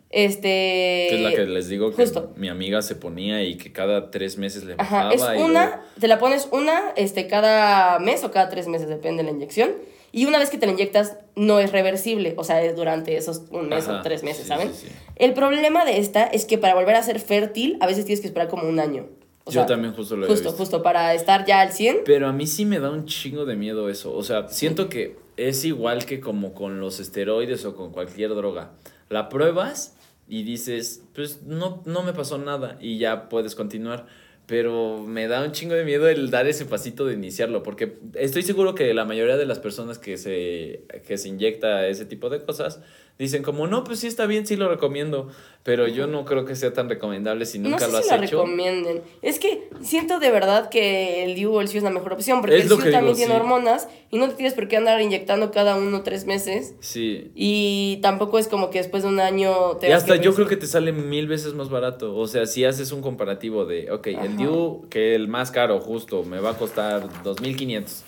Este. 0.09 1.07
que 1.09 1.15
es 1.15 1.21
la 1.21 1.31
que 1.33 1.45
les 1.47 1.67
digo 1.67 1.89
que 1.91 1.97
Justo. 2.03 2.31
mi 2.37 2.47
amiga 2.47 2.81
se 2.81 2.95
ponía 2.95 3.43
y 3.43 3.57
que 3.57 3.73
cada 3.73 4.09
tres 4.09 4.37
meses 4.37 4.63
le 4.63 4.75
Ajá, 4.77 5.09
bajaba. 5.09 5.13
es 5.13 5.39
y 5.39 5.43
una, 5.43 5.65
luego- 5.65 5.81
te 5.99 6.07
la 6.07 6.17
pones 6.19 6.47
una 6.51 6.93
este, 6.95 7.27
cada 7.27 7.99
mes 7.99 8.23
o 8.23 8.31
cada 8.31 8.47
tres 8.49 8.67
meses, 8.67 8.87
depende 8.87 9.23
de 9.23 9.29
la 9.31 9.35
inyección. 9.35 9.71
Y 10.13 10.25
una 10.25 10.39
vez 10.39 10.49
que 10.49 10.57
te 10.57 10.65
la 10.65 10.71
inyectas, 10.71 11.17
no 11.35 11.59
es 11.59 11.73
reversible, 11.73 12.33
o 12.37 12.45
sea, 12.45 12.63
es 12.63 12.73
durante 12.77 13.17
esos 13.17 13.43
un 13.51 13.67
mes 13.67 13.87
Ajá, 13.89 13.99
o 13.99 14.01
tres 14.01 14.23
meses, 14.23 14.43
sí, 14.43 14.47
¿saben? 14.47 14.73
sí, 14.73 14.87
sí. 14.87 14.93
El 15.17 15.33
problema 15.33 15.83
de 15.83 15.97
esta 15.99 16.23
es 16.23 16.45
que 16.45 16.57
para 16.57 16.73
volver 16.73 16.95
a 16.95 17.03
ser 17.03 17.19
fértil, 17.19 17.77
a 17.81 17.85
veces 17.87 18.05
tienes 18.05 18.21
que 18.21 18.27
esperar 18.27 18.47
como 18.47 18.63
un 18.67 18.79
año. 18.79 19.07
O 19.47 19.51
Yo 19.51 19.61
sea, 19.61 19.65
también 19.65 19.93
justo 19.93 20.15
lo 20.17 20.25
he 20.25 20.29
Justo, 20.29 20.49
visto. 20.49 20.57
justo, 20.57 20.83
para 20.83 21.13
estar 21.13 21.45
ya 21.45 21.61
al 21.61 21.71
100. 21.71 21.99
Pero 22.05 22.27
a 22.27 22.33
mí 22.33 22.45
sí 22.47 22.65
me 22.65 22.79
da 22.79 22.91
un 22.91 23.05
chingo 23.05 23.45
de 23.45 23.55
miedo 23.55 23.89
eso. 23.89 24.13
O 24.13 24.23
sea, 24.23 24.49
siento 24.49 24.89
que 24.89 25.15
es 25.37 25.63
igual 25.65 26.05
que 26.05 26.19
como 26.19 26.53
con 26.53 26.79
los 26.79 26.99
esteroides 26.99 27.63
o 27.65 27.75
con 27.75 27.91
cualquier 27.91 28.35
droga. 28.35 28.71
La 29.09 29.29
pruebas 29.29 29.95
y 30.27 30.43
dices, 30.43 31.01
pues 31.15 31.43
no, 31.43 31.81
no 31.85 32.03
me 32.03 32.11
pasó 32.13 32.37
nada 32.37 32.77
y 32.81 32.97
ya 32.97 33.29
puedes 33.29 33.55
continuar. 33.55 34.05
Pero 34.47 34.99
me 35.05 35.27
da 35.27 35.43
un 35.43 35.51
chingo 35.51 35.75
de 35.75 35.83
miedo 35.83 36.07
el 36.07 36.29
dar 36.31 36.47
ese 36.47 36.65
pasito 36.65 37.05
de 37.05 37.13
iniciarlo, 37.13 37.63
porque 37.63 37.97
estoy 38.13 38.43
seguro 38.43 38.75
que 38.75 38.93
la 38.93 39.03
mayoría 39.03 39.35
de 39.35 39.45
las 39.45 39.59
personas 39.59 39.99
que 39.99 40.17
se, 40.17 40.83
que 41.05 41.17
se 41.17 41.27
inyecta 41.27 41.85
ese 41.87 42.05
tipo 42.05 42.29
de 42.29 42.41
cosas 42.45 42.79
dicen 43.19 43.43
como, 43.43 43.67
no, 43.67 43.83
pues 43.83 43.99
sí 43.99 44.07
está 44.07 44.25
bien, 44.27 44.45
sí 44.45 44.55
lo 44.55 44.69
recomiendo, 44.69 45.27
pero 45.63 45.87
yo 45.87 46.07
no 46.07 46.23
creo 46.23 46.45
que 46.45 46.55
sea 46.55 46.71
tan 46.73 46.87
recomendable 46.87 47.45
si 47.45 47.59
No 47.59 47.69
nunca 47.69 47.85
sé 47.87 47.91
lo 47.91 47.97
si 48.01 48.09
has 48.09 48.19
la 48.19 48.25
hecho. 48.25 48.37
recomienden. 48.37 49.01
Es 49.21 49.39
que 49.39 49.69
siento 49.81 50.19
de 50.19 50.31
verdad 50.31 50.69
que 50.69 51.23
el 51.25 51.35
DIU 51.35 51.53
o 51.53 51.61
el 51.61 51.67
SIU 51.67 51.79
es 51.79 51.83
la 51.83 51.89
mejor 51.89 52.13
opción, 52.13 52.41
porque 52.41 52.55
Es 52.57 52.63
el 52.63 52.67
SIU 52.69 52.77
también 52.77 53.03
digo, 53.05 53.15
tiene 53.15 53.33
sí. 53.35 53.39
hormonas 53.39 53.87
y 54.11 54.17
no 54.17 54.29
te 54.29 54.35
tienes 54.35 54.53
por 54.53 54.67
qué 54.67 54.77
andar 54.77 55.01
inyectando 55.01 55.51
cada 55.51 55.75
uno 55.75 56.03
tres 56.03 56.25
meses. 56.25 56.75
Sí, 56.79 57.31
Y 57.35 57.99
tampoco 58.01 58.39
es 58.39 58.47
como 58.47 58.69
que 58.69 58.77
después 58.77 59.03
de 59.03 59.09
un 59.09 59.19
año 59.19 59.77
te 59.77 59.89
Y 59.89 59.91
hasta 59.91 60.15
yo 60.15 60.33
creo 60.35 60.47
que 60.47 60.55
te 60.57 60.67
sale 60.67 60.91
mil 60.93 61.27
veces 61.27 61.53
más 61.53 61.69
barato. 61.69 62.15
O 62.15 62.27
sea, 62.27 62.45
si 62.45 62.63
haces 62.65 62.91
un 62.91 63.01
comparativo 63.01 63.65
de, 63.65 63.91
ok, 63.91 64.07
Ajá. 64.15 64.25
el 64.25 64.37
DIU, 64.37 64.85
que 64.89 65.15
el 65.15 65.27
más 65.27 65.51
caro 65.51 65.79
justo, 65.79 66.23
me 66.23 66.39
va 66.39 66.51
a 66.51 66.57
costar 66.57 67.07
2.500. 67.23 68.03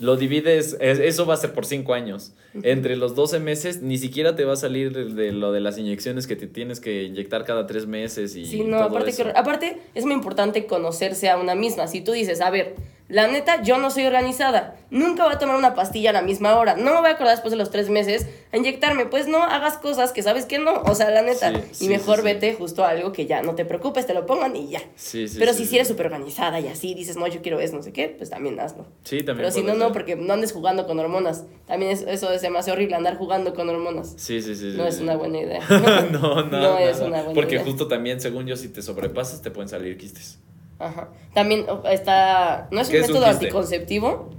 Lo 0.00 0.16
divides, 0.16 0.76
es- 0.80 0.98
eso 0.98 1.26
va 1.26 1.34
a 1.34 1.36
ser 1.36 1.52
por 1.52 1.66
5 1.66 1.94
años. 1.94 2.32
Entre 2.62 2.96
los 2.96 3.14
12 3.14 3.38
meses, 3.38 3.82
ni 3.82 3.98
siquiera 3.98 4.34
te 4.34 4.44
va 4.44 4.54
a 4.54 4.56
salir 4.56 4.92
de, 4.92 5.04
de 5.14 5.32
lo 5.32 5.52
de 5.52 5.60
las 5.60 5.78
inyecciones 5.78 6.26
que 6.26 6.36
te 6.36 6.46
tienes 6.46 6.80
que 6.80 7.04
inyectar 7.04 7.44
cada 7.44 7.66
3 7.66 7.86
meses 7.86 8.34
y 8.34 8.46
Sí, 8.46 8.62
no, 8.64 8.78
todo 8.78 8.88
aparte, 8.88 9.10
eso. 9.10 9.24
que, 9.24 9.30
aparte 9.36 9.78
es 9.94 10.04
muy 10.04 10.14
importante 10.14 10.66
conocerse 10.66 11.28
a 11.28 11.36
una 11.38 11.54
misma. 11.54 11.86
Si 11.86 12.00
tú 12.00 12.12
dices, 12.12 12.40
a 12.40 12.50
ver, 12.50 12.74
la 13.10 13.26
neta, 13.26 13.62
yo 13.62 13.76
no 13.78 13.90
soy 13.90 14.06
organizada, 14.06 14.76
nunca 14.90 15.24
voy 15.24 15.34
a 15.34 15.38
tomar 15.38 15.56
una 15.56 15.74
pastilla 15.74 16.10
a 16.10 16.12
la 16.12 16.22
misma 16.22 16.56
hora, 16.56 16.76
no 16.76 16.94
me 16.94 17.00
voy 17.00 17.08
a 17.10 17.12
acordar 17.12 17.34
después 17.34 17.50
de 17.50 17.56
los 17.56 17.70
tres 17.70 17.90
meses 17.90 18.26
a 18.52 18.56
inyectarme, 18.56 19.06
pues 19.06 19.26
no 19.28 19.42
hagas 19.42 19.76
cosas 19.78 20.12
que 20.12 20.22
sabes 20.22 20.46
que 20.46 20.58
no, 20.58 20.74
o 20.82 20.94
sea, 20.94 21.10
la 21.10 21.22
neta. 21.22 21.50
Sí, 21.50 21.56
y 21.70 21.74
sí, 21.74 21.88
mejor 21.88 22.18
sí, 22.18 22.22
vete 22.22 22.54
justo 22.54 22.84
a 22.84 22.88
algo 22.90 23.12
que 23.12 23.26
ya 23.26 23.42
no 23.42 23.54
te 23.54 23.64
preocupes, 23.64 24.06
te 24.06 24.14
lo 24.14 24.26
pongan 24.26 24.54
y 24.56 24.68
ya. 24.70 24.80
Sí, 24.96 25.28
sí, 25.28 25.36
Pero 25.38 25.52
si 25.52 25.64
eres 25.74 25.88
súper 25.88 26.06
organizada 26.06 26.60
y 26.60 26.68
así 26.68 26.94
dices, 26.94 27.16
no, 27.16 27.26
yo 27.26 27.42
quiero 27.42 27.60
eso, 27.60 27.76
no 27.76 27.82
sé 27.82 27.92
qué, 27.92 28.08
pues 28.08 28.30
también 28.30 28.58
hazlo. 28.60 28.86
Sí, 29.04 29.18
también. 29.18 29.36
Pero 29.38 29.50
si 29.50 29.62
no, 29.62 29.74
no, 29.74 29.92
porque 29.92 30.16
no 30.16 30.32
andes 30.32 30.52
jugando 30.52 30.86
con 30.86 30.98
hormonas. 30.98 31.44
También 31.66 31.92
es- 31.92 32.02
eso 32.06 32.32
es 32.32 32.42
demasiado 32.42 32.76
horrible, 32.76 32.96
andar 32.96 33.16
jugando 33.16 33.54
con 33.54 33.68
hormonas. 33.68 34.14
Sí, 34.16 34.40
sí, 34.42 34.54
sí. 34.54 34.72
No 34.76 34.86
es 34.86 35.00
una 35.00 35.16
buena 35.16 35.38
idea. 35.40 35.60
no, 36.12 36.42
no, 36.42 36.48
No 36.48 36.78
es 36.78 36.96
nada. 36.98 37.06
una 37.08 37.22
buena 37.22 37.34
Porque 37.34 37.56
idea. 37.56 37.64
justo 37.64 37.86
también, 37.88 38.20
según 38.20 38.46
yo, 38.46 38.56
si 38.56 38.68
te 38.68 38.82
sobrepasas, 38.82 39.42
te 39.42 39.50
pueden 39.50 39.68
salir 39.68 39.96
quistes. 39.98 40.38
Ajá. 40.80 41.10
También 41.34 41.66
está. 41.90 42.68
¿No 42.72 42.80
es 42.80 42.88
un 42.88 42.92
¿Qué 42.92 42.98
es 43.00 43.08
un 43.08 43.14
método 43.14 43.30
anticonceptivo? 43.30 44.30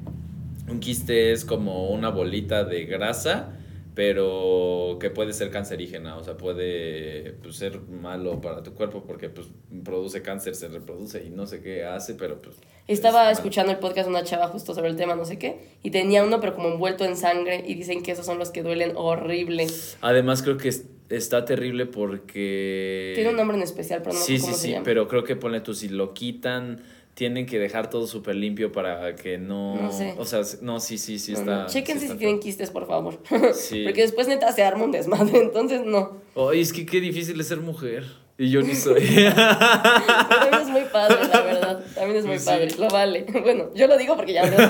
Un 0.67 0.79
quiste 0.79 1.31
es 1.31 1.45
como 1.45 1.89
una 1.89 2.09
bolita 2.09 2.63
de 2.63 2.85
grasa, 2.85 3.49
pero 3.93 4.97
que 4.99 5.09
puede 5.09 5.33
ser 5.33 5.51
cancerígena, 5.51 6.15
o 6.17 6.23
sea, 6.23 6.37
puede 6.37 7.33
pues, 7.43 7.55
ser 7.57 7.79
malo 7.81 8.39
para 8.39 8.63
tu 8.63 8.73
cuerpo 8.73 9.03
porque 9.05 9.29
pues, 9.29 9.47
produce 9.83 10.21
cáncer, 10.21 10.55
se 10.55 10.69
reproduce 10.69 11.23
y 11.23 11.29
no 11.29 11.45
sé 11.45 11.61
qué 11.61 11.83
hace, 11.83 12.13
pero 12.15 12.41
pues... 12.41 12.55
Estaba 12.87 13.29
es 13.31 13.37
escuchando 13.37 13.71
el 13.71 13.79
podcast 13.79 14.07
de 14.07 14.15
una 14.15 14.23
chava 14.23 14.47
justo 14.47 14.73
sobre 14.73 14.89
el 14.89 14.95
tema, 14.95 15.15
no 15.15 15.25
sé 15.25 15.37
qué, 15.37 15.59
y 15.83 15.91
tenía 15.91 16.23
uno, 16.23 16.39
pero 16.39 16.55
como 16.55 16.69
envuelto 16.69 17.05
en 17.05 17.15
sangre, 17.15 17.63
y 17.67 17.75
dicen 17.75 18.01
que 18.03 18.11
esos 18.11 18.25
son 18.25 18.39
los 18.39 18.49
que 18.49 18.63
duelen 18.63 18.93
horrible. 18.95 19.67
Además 20.01 20.41
creo 20.41 20.57
que 20.57 20.69
es- 20.69 20.85
está 21.09 21.45
terrible 21.45 21.85
porque... 21.85 23.11
Tiene 23.15 23.29
un 23.31 23.35
nombre 23.35 23.57
en 23.57 23.63
especial, 23.63 24.01
pero 24.03 24.13
no 24.15 24.19
sí, 24.21 24.37
sé 24.37 24.41
cómo 24.45 24.53
sí, 24.53 24.59
se 24.59 24.67
sí, 24.67 24.71
llama. 24.73 24.83
pero 24.85 25.07
creo 25.07 25.23
que 25.23 25.35
pone 25.35 25.61
tú, 25.61 25.73
si 25.73 25.89
lo 25.89 26.13
quitan, 26.13 26.81
tienen 27.13 27.45
que 27.45 27.59
dejar 27.59 27.89
todo 27.89 28.07
súper 28.07 28.35
limpio 28.35 28.71
para 28.71 29.15
que 29.15 29.37
no... 29.37 29.75
No 29.75 29.91
sé. 29.91 30.15
O 30.17 30.25
sea, 30.25 30.41
no, 30.61 30.79
sí, 30.79 30.97
sí, 30.97 31.19
sí 31.19 31.33
No, 31.33 31.39
está... 31.39 31.57
no. 31.63 31.67
Chéquense 31.67 32.05
sí 32.07 32.11
si 32.13 32.17
tienen 32.17 32.39
quistes, 32.39 32.71
por 32.71 32.87
favor. 32.87 33.19
Sí. 33.53 33.83
Porque 33.83 34.01
después 34.01 34.27
neta 34.27 34.51
se 34.51 34.63
arma 34.63 34.85
un 34.85 34.91
desmadre, 34.91 35.37
entonces 35.41 35.81
no. 35.85 36.17
Ay, 36.35 36.61
es 36.61 36.71
que 36.73 36.85
qué 36.85 36.99
difícil 37.01 37.39
es 37.39 37.47
ser 37.47 37.59
mujer. 37.59 38.05
Y 38.37 38.49
yo 38.49 38.61
ni 38.63 38.73
soy. 38.73 39.01
También 39.35 40.61
es 40.63 40.67
muy 40.69 40.81
padre, 40.91 41.27
la 41.31 41.41
verdad. 41.41 41.85
También 41.93 42.17
es 42.19 42.25
muy 42.25 42.39
Sí. 42.39 42.45
padre. 42.45 42.69
Lo 42.79 42.87
vale. 42.87 43.25
Bueno, 43.41 43.69
yo 43.75 43.85
lo 43.85 43.97
digo 43.99 44.15
porque 44.15 44.33
ya 44.33 44.43
lo 44.45 44.57
sé, 44.57 44.67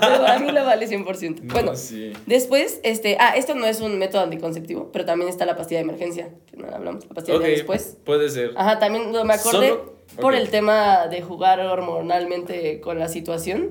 pero 0.00 0.22
para 0.22 0.38
mí 0.40 0.50
lo 0.50 0.64
vale 0.64 0.88
100%. 0.88 1.42
No, 1.42 1.52
bueno, 1.52 1.76
sí. 1.76 2.12
después, 2.26 2.80
este. 2.82 3.16
Ah, 3.20 3.34
esto 3.36 3.54
no 3.54 3.66
es 3.66 3.80
un 3.80 3.98
método 3.98 4.22
anticonceptivo, 4.22 4.90
pero 4.92 5.04
también 5.04 5.28
está 5.28 5.46
la 5.46 5.56
pastilla 5.56 5.78
de 5.78 5.84
emergencia, 5.84 6.30
que 6.50 6.56
no 6.56 6.66
la 6.66 6.76
hablamos. 6.76 7.06
La 7.06 7.14
pastilla 7.14 7.36
Ok, 7.38 7.44
de 7.44 7.50
después. 7.50 7.96
puede 8.04 8.28
ser. 8.28 8.52
Ajá, 8.56 8.80
también 8.80 9.12
lo- 9.12 9.24
me 9.24 9.34
acordé 9.34 9.68
Solo- 9.68 9.94
por 10.20 10.34
el 10.34 10.48
tema 10.50 11.06
de 11.08 11.22
jugar 11.22 11.60
hormonalmente 11.60 12.80
con 12.80 12.98
la 12.98 13.08
situación. 13.08 13.70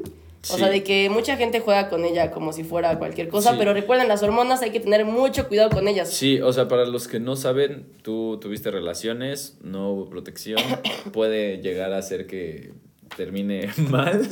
O 0.50 0.58
sea, 0.58 0.70
de 0.70 0.82
que 0.84 1.08
mucha 1.12 1.38
gente 1.38 1.60
juega 1.60 1.88
con 1.88 2.04
ella 2.04 2.32
como 2.32 2.52
si 2.52 2.64
fuera 2.64 2.98
cualquier 2.98 3.30
cosa, 3.30 3.52
Sí. 3.52 3.58
pero 3.60 3.74
recuerden, 3.74 4.08
las 4.08 4.24
hormonas 4.24 4.64
hay 4.64 4.72
que 4.72 4.80
tener 4.80 5.06
mucho 5.06 5.48
cuidado 5.48 5.70
con 5.70 5.88
ellas. 5.88 6.10
Sí, 6.10 6.42
o 6.42 6.52
sea, 6.52 6.68
para 6.68 6.86
los 6.86 7.08
que 7.08 7.20
no 7.20 7.36
saben, 7.36 7.86
tú 8.02 8.40
tuviste 8.42 8.72
relaciones, 8.72 9.60
no 9.62 9.92
hubo 9.92 10.10
protección, 10.10 10.58
puede 11.14 11.58
llegar 11.62 11.94
a 11.94 12.00
hacer 12.00 12.26
que 12.26 12.72
termine 13.16 13.70
mal. 13.90 14.28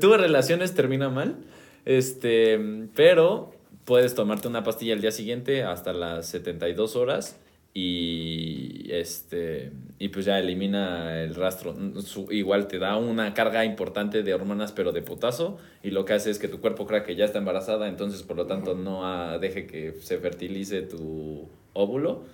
Tuve 0.00 0.16
relaciones, 0.16 0.74
termina 0.74 1.08
mal. 1.08 1.38
Este, 1.86 2.60
pero 2.94 3.52
puedes 3.84 4.14
tomarte 4.14 4.46
una 4.46 4.62
pastilla 4.62 4.92
el 4.94 5.00
día 5.00 5.10
siguiente 5.10 5.64
hasta 5.64 5.92
las 5.92 6.26
72 6.28 6.94
horas 6.94 7.36
y 7.78 8.86
este 8.90 9.70
y 9.98 10.08
pues 10.08 10.24
ya 10.24 10.38
elimina 10.38 11.22
el 11.22 11.34
rastro. 11.34 11.74
Su- 12.00 12.32
igual 12.32 12.68
te 12.68 12.78
da 12.78 12.96
una 12.96 13.34
carga 13.34 13.66
importante 13.66 14.22
de 14.22 14.32
hormonas 14.32 14.72
pero 14.72 14.92
de 14.92 15.02
putazo 15.02 15.58
y 15.82 15.90
lo 15.90 16.06
que 16.06 16.14
hace 16.14 16.30
es 16.30 16.38
que 16.38 16.48
tu 16.48 16.60
cuerpo 16.60 16.86
crea 16.86 17.02
que 17.04 17.16
ya 17.16 17.26
está 17.26 17.38
embarazada, 17.38 17.88
entonces 17.88 18.22
por 18.22 18.36
lo 18.38 18.46
tanto 18.46 18.74
no 18.74 19.06
ah, 19.06 19.36
deje 19.38 19.66
que 19.66 19.92
se 20.00 20.16
fertilice 20.18 20.80
tu 20.82 21.48
óvulo 21.74 22.24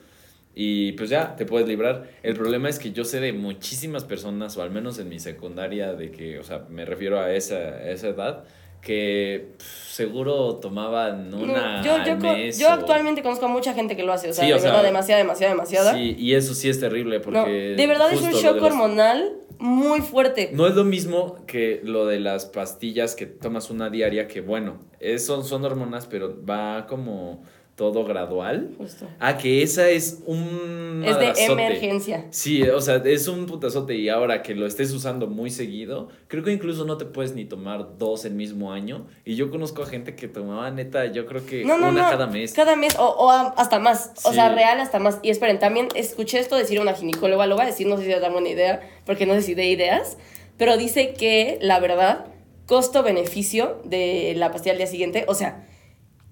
y 0.55 0.93
pues 0.93 1.11
ya 1.11 1.35
te 1.35 1.45
puedes 1.45 1.67
librar. 1.67 2.09
El 2.23 2.35
problema 2.37 2.69
es 2.69 2.79
que 2.79 2.93
yo 2.93 3.05
sé 3.05 3.19
de 3.21 3.33
muchísimas 3.33 4.05
personas, 4.05 4.57
o 4.59 4.63
al 4.63 4.71
menos 4.71 4.99
en 4.99 5.09
mi 5.09 5.19
secundaria, 5.19 5.95
de 5.95 6.11
que, 6.11 6.39
o 6.39 6.45
sea, 6.45 6.67
me 6.69 6.85
refiero 6.85 7.19
a 7.19 7.33
esa, 7.33 7.57
a 7.57 7.91
esa 7.91 8.09
edad, 8.09 8.45
que 8.83 9.53
pff, 9.59 9.93
seguro 9.93 10.57
tomaban 10.57 11.31
No, 11.31 11.39
una 11.39 11.83
yo, 11.83 11.97
yo, 12.05 12.13
al 12.13 12.19
co- 12.19 12.33
mes 12.35 12.59
yo 12.59 12.69
o- 12.69 12.73
actualmente 12.73 13.23
conozco 13.23 13.47
a 13.47 13.49
mucha 13.49 13.73
gente 13.75 13.97
que 13.97 14.03
lo 14.03 14.13
hace, 14.13 14.29
o 14.29 14.33
sea, 14.33 14.45
Sí, 14.45 14.51
o 14.53 14.57
de 14.57 14.61
sea, 14.61 14.71
verdad, 14.73 14.85
demasiada, 14.85 15.23
demasiada, 15.23 15.53
demasiada. 15.55 15.95
Sí, 15.95 16.17
y 16.19 16.35
eso 16.35 16.53
sí 16.55 16.69
es 16.69 16.81
terrible 16.81 17.19
no, 17.19 17.23
porque... 17.25 17.51
de 17.77 17.87
verdad 17.87 18.13
es 18.13 18.21
un 18.21 18.33
shock 18.33 18.57
las- 18.57 18.65
hormonal 18.65 19.33
muy 19.59 20.01
fuerte. 20.01 20.51
No 20.53 20.67
es 20.67 20.75
lo 20.75 20.83
mismo 20.85 21.37
que 21.47 21.81
lo 21.85 22.07
de 22.07 22.19
las 22.19 22.47
pastillas 22.47 23.15
que 23.15 23.27
tomas 23.27 23.71
una 23.71 23.91
diaria, 23.91 24.27
que 24.27 24.41
bueno, 24.41 24.81
son, 25.19 25.45
son 25.45 25.65
hormonas, 25.65 26.07
pero 26.07 26.37
va 26.45 26.87
como 26.89 27.45
todo 27.91 28.05
gradual. 28.05 28.71
Justo. 28.79 29.09
Ah, 29.19 29.37
que 29.37 29.63
esa 29.65 29.89
es 29.91 30.23
un... 30.27 31.03
Es 31.05 31.19
de 31.19 31.45
emergencia. 31.47 32.27
Sí, 32.31 32.63
o 32.63 32.81
sea, 32.81 33.03
es 33.05 33.27
un 33.27 33.47
putazote 33.47 33.97
y 33.97 34.09
ahora 34.09 34.41
que 34.43 34.55
lo 34.55 34.67
estés 34.67 34.93
usando 34.93 35.27
muy 35.27 35.51
seguido, 35.51 36.11
creo 36.29 36.45
que 36.45 36.53
incluso 36.53 36.85
no 36.85 36.97
te 36.97 37.07
puedes 37.07 37.35
ni 37.35 37.45
tomar 37.45 37.99
dos 37.99 38.25
el 38.25 38.35
mismo 38.35 38.73
año. 38.73 39.09
Y 39.25 39.35
yo 39.35 39.51
conozco 39.51 39.83
a 39.83 39.87
gente 39.87 40.15
que 40.15 40.29
tomaba 40.29 40.71
neta, 40.71 41.07
yo 41.07 41.27
creo 41.27 41.45
que 41.45 41.65
No, 41.65 41.77
no, 41.77 41.89
una 41.89 42.03
no. 42.05 42.09
cada 42.11 42.27
mes. 42.29 42.53
Cada 42.53 42.77
mes, 42.77 42.97
o, 43.01 43.05
o 43.05 43.31
a- 43.33 43.49
hasta 43.57 43.81
más. 43.81 44.13
O 44.23 44.33
sea, 44.33 44.55
real 44.55 44.79
hasta 44.79 45.01
más. 45.01 45.19
Y 45.25 45.31
esperen, 45.31 45.59
también 45.59 45.89
escuché 45.97 46.39
esto 46.39 46.55
decir 46.57 46.79
una 46.81 46.95
ginecóloga, 46.95 47.47
lo 47.49 47.57
voy 47.57 47.65
a 47.65 47.67
decir, 47.67 47.89
no 47.89 47.97
sé 47.97 48.05
si 48.05 48.13
una 48.15 48.29
buena 48.29 48.49
idea, 48.51 48.81
porque 49.05 49.27
no 49.27 49.35
sé 49.35 49.43
si 49.43 49.55
de 49.55 49.67
ideas, 49.67 50.19
pero 50.57 50.77
dice 50.77 51.15
que 51.15 51.59
la 51.61 51.81
verdad, 51.81 52.27
costo-beneficio 52.67 53.81
de 53.85 54.35
la 54.37 54.51
pastilla 54.53 54.73
al 54.73 54.79
día 54.79 54.87
siguiente, 54.87 55.25
o 55.29 55.35
sea, 55.35 55.67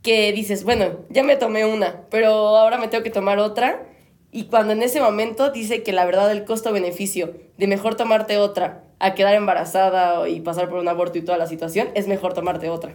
que 0.03 0.32
dices, 0.32 0.64
bueno, 0.64 1.01
ya 1.11 1.22
me 1.22 1.36
tomé 1.36 1.64
una, 1.64 2.03
pero 2.11 2.30
ahora 2.30 2.78
me 2.78 2.88
tengo 2.88 3.05
que 3.05 3.11
tomar 3.11 3.38
otra. 3.38 3.86
Y 4.32 4.44
cuando 4.44 4.72
en 4.72 4.82
ese 4.82 5.01
momento 5.01 5.51
dice 5.51 5.82
que 5.82 5.92
la 5.92 6.05
verdad 6.05 6.30
el 6.30 6.44
costo-beneficio 6.44 7.34
de 7.59 7.66
mejor 7.66 7.96
tomarte 7.96 8.38
otra 8.38 8.84
a 8.98 9.14
quedar 9.14 9.34
embarazada 9.34 10.28
y 10.28 10.40
pasar 10.40 10.68
por 10.68 10.78
un 10.78 10.88
aborto 10.88 11.18
y 11.18 11.22
toda 11.22 11.38
la 11.38 11.46
situación, 11.46 11.88
es 11.94 12.07
mejor 12.07 12.32
tomarte 12.32 12.68
otra. 12.68 12.94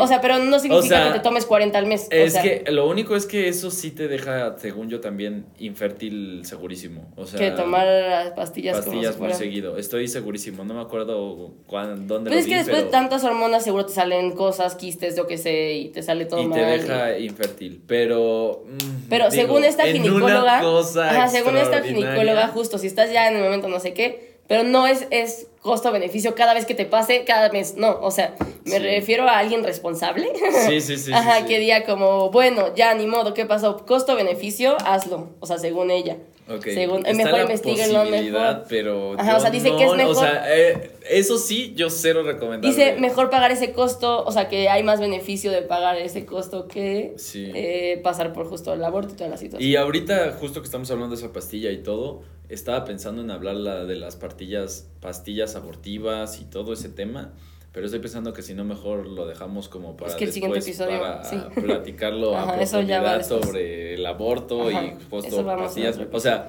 O 0.00 0.06
sea, 0.06 0.20
pero 0.20 0.38
no 0.38 0.58
significa 0.58 0.78
O 0.78 0.82
sea, 0.88 1.12
que 1.12 1.18
te 1.18 1.22
tomes 1.22 1.44
40 1.44 1.78
al 1.78 1.86
mes. 1.86 2.08
o 2.10 2.14
Es 2.14 2.32
sea, 2.32 2.42
que 2.42 2.64
lo 2.70 2.88
único 2.88 3.14
es 3.16 3.26
que 3.26 3.48
eso 3.48 3.70
sí 3.70 3.90
te 3.90 4.08
deja, 4.08 4.56
según 4.58 4.88
yo 4.88 5.00
también, 5.00 5.46
infértil 5.58 6.42
segurísimo. 6.44 7.12
O 7.16 7.26
sea, 7.26 7.38
que 7.38 7.50
tomar 7.50 8.34
pastillas, 8.34 8.78
como 8.80 8.92
pastillas 8.92 9.14
si 9.16 9.20
muy 9.20 9.32
seguido. 9.34 9.76
Estoy 9.76 10.08
segurísimo, 10.08 10.64
no 10.64 10.74
me 10.74 10.80
acuerdo 10.80 11.52
cuán, 11.66 12.06
dónde 12.06 12.30
Pues 12.30 12.46
lo 12.46 12.52
es 12.52 12.56
que 12.58 12.64
después 12.64 12.84
de 12.84 12.90
tantas 12.90 13.24
hormonas 13.24 13.62
seguro 13.64 13.84
te 13.86 13.92
salen 13.92 14.32
cosas, 14.32 14.74
quistes, 14.74 15.16
yo 15.16 15.26
que 15.26 15.36
sé, 15.38 15.74
y 15.74 15.88
te 15.90 16.02
sale 16.02 16.24
todo 16.24 16.42
y 16.42 16.46
mal. 16.46 16.58
te 16.58 16.64
deja 16.64 17.18
infértil, 17.18 17.82
pero... 17.86 18.64
mm, 18.66 19.08
Pero 19.08 19.28
digo, 19.30 19.42
según 19.42 19.64
esta 19.64 19.84
ginecóloga, 19.84 20.60
cosa 20.60 21.10
ajá, 21.10 21.28
según 21.28 21.56
esta 21.56 21.82
ginecóloga, 21.82 22.48
justo 22.48 22.78
si 22.78 22.86
estás 22.86 23.12
ya 23.12 23.28
en 23.28 23.36
el 23.36 23.42
momento 23.42 23.68
no 23.68 23.80
sé 23.80 23.92
qué, 23.92 24.27
pero 24.48 24.64
no 24.64 24.86
es, 24.88 25.06
es 25.10 25.46
costo-beneficio 25.62 26.34
cada 26.34 26.54
vez 26.54 26.66
que 26.66 26.74
te 26.74 26.84
pase, 26.86 27.24
cada 27.24 27.50
mes, 27.50 27.76
no, 27.76 27.98
o 28.00 28.10
sea, 28.10 28.34
me 28.64 28.72
Sí. 28.72 28.78
refiero 28.78 29.28
a 29.28 29.38
alguien 29.38 29.62
responsable. 29.62 30.32
Sí, 30.66 30.80
sí, 30.80 30.96
sí. 30.96 31.12
Ajá, 31.14 31.36
sí, 31.36 31.42
sí. 31.42 31.48
que 31.48 31.58
diga 31.60 31.84
como, 31.84 32.30
bueno, 32.30 32.74
ya 32.74 32.94
ni 32.94 33.06
modo, 33.06 33.34
¿qué 33.34 33.44
pasó? 33.46 33.84
Costo-beneficio, 33.86 34.76
hazlo, 34.84 35.28
o 35.40 35.46
sea, 35.46 35.58
según 35.58 35.90
ella. 35.90 36.16
Según, 36.62 37.02
mejor 37.14 37.40
investiguenlo 37.40 38.04
mejor. 38.06 38.64
pero 38.68 39.18
Ajá, 39.18 39.36
o 39.36 39.40
sea, 39.40 39.50
dice 39.50 39.70
no, 39.70 39.76
que 39.76 39.84
es 39.84 39.94
mejor. 39.94 40.16
O 40.16 40.20
sea, 40.20 40.44
eh, 40.56 40.92
eso 41.10 41.38
sí, 41.38 41.74
yo 41.76 41.90
cero 41.90 42.22
recomendable. 42.22 42.68
Dice, 42.68 42.96
mejor 42.98 43.30
pagar 43.30 43.50
ese 43.52 43.72
costo, 43.72 44.24
o 44.24 44.32
sea, 44.32 44.48
que 44.48 44.68
hay 44.68 44.82
más 44.82 45.00
beneficio 45.00 45.50
de 45.50 45.62
pagar 45.62 45.96
ese 45.98 46.24
costo 46.26 46.66
que 46.68 47.14
Sí. 47.16 47.50
eh, 47.54 48.00
pasar 48.02 48.32
por 48.32 48.46
justo 48.48 48.72
el 48.72 48.82
aborto 48.82 49.12
y 49.14 49.16
toda 49.16 49.30
la 49.30 49.36
situación. 49.36 49.68
Y 49.70 49.76
ahorita, 49.76 50.36
justo 50.40 50.60
que 50.60 50.66
estamos 50.66 50.90
hablando 50.90 51.14
de 51.16 51.22
esa 51.22 51.32
pastilla 51.32 51.70
y 51.70 51.82
todo, 51.82 52.22
estaba 52.48 52.84
pensando 52.84 53.20
en 53.22 53.30
hablar 53.30 53.54
la 53.56 53.84
de 53.84 53.96
las 53.96 54.16
pastillas, 54.16 54.88
pastillas 55.00 55.54
abortivas 55.56 56.40
y 56.40 56.44
todo 56.44 56.72
ese 56.72 56.88
tema. 56.88 57.32
Pero 57.78 57.86
estoy 57.86 58.00
pensando 58.00 58.32
que 58.32 58.42
si 58.42 58.54
no, 58.54 58.64
mejor 58.64 59.06
lo 59.06 59.24
dejamos 59.24 59.68
como 59.68 59.96
para 59.96 60.10
Es 60.10 60.16
que 60.16 60.24
el 60.24 60.32
siguiente 60.32 60.56
después 60.56 60.80
episodio, 60.80 61.00
para 61.00 61.22
sí. 61.22 61.36
platicarlo 61.60 62.34
a 62.34 62.38
Ajá, 62.42 62.50
va 62.50 62.56
profundidad 62.58 63.22
sobre 63.24 63.94
el 63.94 64.04
aborto 64.04 64.68
Ajá, 64.68 64.82
y 64.84 64.96
justo 65.08 65.48
a 65.48 65.56
pastillas. 65.58 65.96
O 66.10 66.18
sea, 66.18 66.48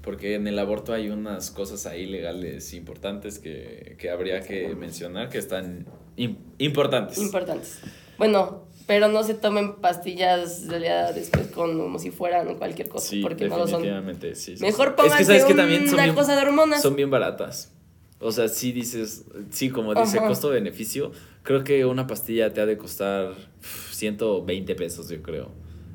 porque 0.00 0.36
en 0.36 0.46
el 0.46 0.56
aborto 0.60 0.92
hay 0.92 1.10
unas 1.10 1.50
cosas 1.50 1.86
ahí 1.86 2.06
legales 2.06 2.72
importantes 2.72 3.40
que, 3.40 3.96
que 3.98 4.10
habría 4.10 4.42
que 4.42 4.76
mencionar 4.76 5.28
que 5.28 5.38
están 5.38 5.86
im- 6.16 6.36
importantes. 6.58 7.18
Importantes. 7.18 7.80
Bueno, 8.16 8.68
pero 8.86 9.08
no 9.08 9.24
se 9.24 9.34
tomen 9.34 9.74
pastillas 9.80 10.68
después 10.68 11.48
con, 11.48 11.80
como 11.80 11.98
si 11.98 12.12
fueran 12.12 12.54
cualquier 12.58 12.88
cosa, 12.88 13.08
Sí, 13.08 13.22
porque 13.22 13.48
no 13.48 13.58
lo 13.58 13.66
son. 13.66 13.82
definitivamente, 13.82 14.36
sí, 14.36 14.56
sí, 14.56 14.62
Mejor 14.62 14.94
pónganse 14.94 15.42
una 15.92 16.14
cosa 16.14 16.36
de 16.36 16.42
hormonas. 16.42 16.80
Son 16.80 16.94
bien 16.94 17.10
baratas. 17.10 17.72
O 18.20 18.32
sea, 18.32 18.48
sí 18.48 18.72
dices, 18.72 19.24
sí, 19.50 19.70
como 19.70 19.94
dice, 19.94 20.18
costo-beneficio, 20.18 21.12
creo 21.42 21.64
que 21.64 21.86
una 21.86 22.06
pastilla 22.06 22.52
te 22.52 22.60
ha 22.60 22.66
de 22.66 22.76
costar 22.76 23.30
uf, 23.30 23.92
120 23.92 24.74
pesos, 24.74 25.08
yo 25.08 25.22
creo. 25.22 25.50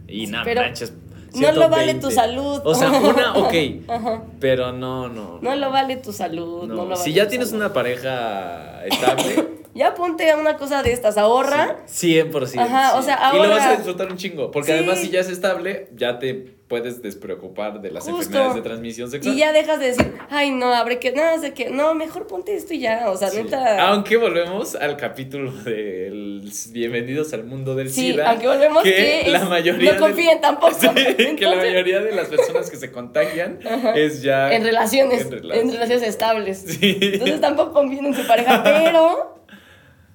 Y 0.08 0.28
nada, 0.28 0.44
pero 0.44 0.62
manches, 0.62 0.94
no 1.36 1.52
lo 1.52 1.70
vale 1.70 1.94
120. 1.94 2.00
tu 2.02 2.12
salud. 2.12 2.62
O 2.64 2.74
sea, 2.74 2.92
una, 2.92 3.34
ok, 3.36 3.54
Ajá. 3.88 4.24
pero 4.40 4.72
no, 4.72 5.08
no. 5.10 5.40
No 5.42 5.56
lo 5.56 5.70
vale 5.72 5.98
tu 5.98 6.12
salud. 6.14 6.62
No, 6.68 6.68
no. 6.68 6.76
lo 6.76 6.86
vale 6.90 7.02
si 7.04 7.14
ya 7.14 7.28
tienes 7.28 7.50
salud. 7.50 7.62
una 7.62 7.74
pareja 7.74 8.86
estable, 8.86 9.48
Ya 9.76 9.94
ponte 9.94 10.32
a 10.32 10.38
una 10.38 10.56
cosa 10.58 10.82
de 10.84 10.94
estas, 10.94 11.18
ahorra. 11.18 11.80
Sí, 11.86 12.16
100%. 12.16 12.58
Ajá, 12.60 12.98
o 12.98 13.02
sea, 13.04 13.32
Y 13.34 13.38
lo 13.38 13.50
vas 13.50 13.66
a 13.66 13.76
disfrutar 13.76 14.10
un 14.10 14.18
chingo. 14.18 14.50
Porque 14.50 14.72
Sí. 14.72 14.78
además, 14.78 15.00
si 15.00 15.10
ya 15.10 15.20
es 15.20 15.30
estable, 15.30 15.90
ya 15.96 16.18
te 16.18 16.34
puedes 16.68 17.02
despreocupar 17.04 17.80
de 17.82 17.92
las 17.92 18.06
Justo. 18.06 18.18
enfermedades 18.22 18.56
de 18.56 18.62
transmisión 18.62 19.12
sexual. 19.12 19.36
Y 19.36 19.38
ya 19.40 19.52
dejas 19.52 19.80
de 19.80 19.88
decir, 19.88 20.14
ay, 20.32 20.50
no, 20.52 20.74
abre 20.74 20.98
que 20.98 21.12
nada, 21.12 21.38
sé 21.40 21.54
que, 21.54 21.70
no, 21.70 21.94
mejor 21.94 22.26
ponte 22.26 22.56
esto 22.56 22.74
y 22.74 22.80
ya. 22.80 23.10
O 23.12 23.18
sea, 23.18 23.28
Sí. 23.30 23.44
neta. 23.44 23.90
Aunque 23.90 24.18
volvemos 24.18 24.74
al 24.76 24.96
capítulo 24.98 25.52
del 25.52 26.50
Bienvenidos 26.72 27.34
al 27.34 27.44
mundo 27.44 27.76
del 27.76 27.90
Sí, 27.92 28.12
SIDA. 28.14 28.30
aunque 28.32 28.48
volvemos 28.48 28.82
que 28.82 29.26
la 29.28 29.40
es- 29.40 29.50
mayoría 29.50 29.94
no 29.94 30.00
confíen 30.00 30.40
tampoco. 30.42 30.74
Sí, 31.18 31.36
que 31.36 31.46
la 31.46 31.58
mayoría 31.58 32.00
de 32.00 32.14
las 32.16 32.30
personas 32.30 32.70
que 32.72 32.78
se 32.78 32.92
contagian 32.92 33.60
es 33.96 34.22
ya 34.24 34.54
en 34.54 34.64
relaciones, 34.64 35.22
en 35.22 35.28
en 35.28 35.34
relaciones. 35.34 35.74
relaciones, 35.74 36.08
estables. 36.08 36.64
Sí. 36.66 36.98
Entonces 37.02 37.42
tampoco 37.42 37.74
confíen 37.74 38.06
en 38.08 38.16
su 38.16 38.26
pareja, 38.26 38.64
pero, 38.64 39.35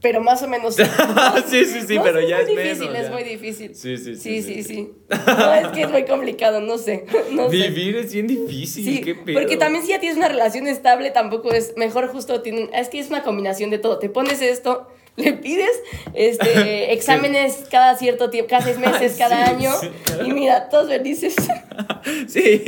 pero 0.02 0.20
más 0.22 0.42
o 0.42 0.48
menos. 0.48 0.74
sí, 1.48 1.64
sí, 1.64 1.82
sí, 1.86 1.96
No, 1.96 2.02
pero 2.02 2.20
ya 2.20 2.40
es 2.40 2.42
es 2.42 2.48
muy 2.48 2.56
menos. 2.56 2.78
difícil, 2.78 2.96
es 2.96 3.10
muy 3.10 3.22
difícil. 3.22 3.74
Sí, 3.74 3.96
sí, 3.96 4.16
Sí, 4.16 4.42
sí. 4.42 4.54
sí, 4.54 4.62
sí. 4.64 4.92
No, 5.26 5.54
es 5.54 5.68
que 5.68 5.82
es 5.82 5.90
muy 5.90 6.04
complicado, 6.04 6.60
no 6.60 6.78
sé. 6.78 7.04
No 7.32 7.50
sé. 7.50 7.56
Vivir 7.56 7.96
es 7.96 8.12
bien 8.12 8.26
difícil, 8.26 8.84
Sí, 8.84 9.00
qué 9.02 9.14
pedo. 9.14 9.38
porque 9.38 9.56
también 9.56 9.84
si 9.84 9.90
ya 9.90 10.00
tienes 10.00 10.16
una 10.16 10.28
relación 10.28 10.66
estable, 10.66 11.10
tampoco 11.10 11.52
es 11.52 11.74
mejor 11.76 12.08
justo 12.08 12.40
tienen, 12.42 12.70
es 12.74 12.88
que 12.88 12.98
es 12.98 13.08
una 13.08 13.22
combinación 13.22 13.70
de 13.70 13.78
todo. 13.78 13.98
Te 13.98 14.08
pones 14.08 14.40
esto, 14.42 14.88
le 15.20 15.32
pides 15.34 15.70
este 16.14 16.92
exámenes 16.92 17.64
cada 17.70 17.96
cierto 17.96 18.30
tiempo, 18.30 18.50
cada 18.50 18.62
seis 18.62 18.78
meses, 18.78 19.16
cada 19.18 19.46
Sí, 19.46 19.52
año, 19.52 19.70
sí, 19.80 19.90
y 20.26 20.32
mira, 20.32 20.68
todos 20.68 20.88
felices. 20.88 21.34
Sí, 22.26 22.62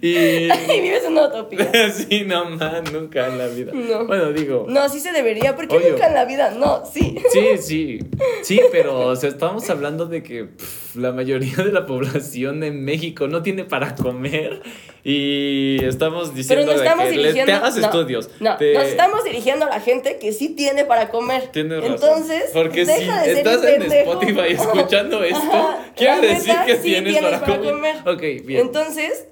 y... 0.00 0.08
y 0.72 0.80
vives 0.80 1.04
una 1.08 1.26
utopía. 1.26 1.70
sí, 1.92 2.24
no 2.26 2.44
más, 2.46 2.90
nunca 2.92 3.28
en 3.28 3.38
la 3.38 3.46
vida. 3.46 3.72
No. 3.72 4.06
Bueno, 4.06 4.32
digo. 4.32 4.66
No, 4.68 4.88
sí 4.88 5.00
se 5.00 5.12
debería, 5.12 5.54
porque 5.54 5.78
nunca 5.78 6.08
en 6.08 6.14
la 6.14 6.24
vida, 6.24 6.50
no, 6.50 6.84
sí. 6.84 7.16
Sí, 7.30 7.58
sí. 7.58 7.98
Sí, 8.42 8.60
pero 8.70 9.08
o 9.08 9.16
sea, 9.16 9.30
estamos 9.30 9.68
hablando 9.70 10.06
de 10.06 10.22
que 10.22 10.48
la 10.94 11.12
mayoría 11.12 11.56
de 11.56 11.72
la 11.72 11.86
población 11.86 12.62
en 12.62 12.84
México 12.84 13.28
no 13.28 13.42
tiene 13.42 13.64
para 13.64 13.94
comer 13.94 14.62
y 15.04 15.84
estamos 15.84 16.34
diciendo 16.34 16.72
de 16.72 16.82
que 16.82 16.94
les- 16.94 17.10
dirigiendo. 17.10 17.46
te 17.46 17.52
hagas 17.52 17.76
no, 17.76 17.86
estudios. 17.86 18.30
No, 18.40 18.56
te- 18.56 18.74
nos 18.74 18.84
estamos 18.84 19.24
dirigiendo 19.24 19.66
a 19.66 19.68
la 19.68 19.80
gente 19.80 20.18
que 20.18 20.32
sí 20.32 20.50
tiene 20.50 20.84
para 20.84 21.08
comer. 21.08 21.48
Tienes 21.52 21.80
razón. 21.82 21.94
Entonces, 21.94 22.50
porque 22.52 22.86
si 22.86 22.92
deja 22.92 23.20
de 23.22 23.26
ser 23.26 23.36
estás 23.38 23.58
un 23.60 23.66
en. 23.68 23.82
Spotify 23.92 24.52
escuchando 24.52 25.24
esto, 25.24 25.40
Ajá, 25.52 25.92
quiere 25.96 26.20
decir 26.28 26.54
que 26.66 26.76
sí 26.76 26.82
tienes, 26.82 27.18
para, 27.20 27.40
comer. 27.58 27.96
Ok, 28.06 28.46
bien. 28.46 28.60
Entonces, 28.60 29.26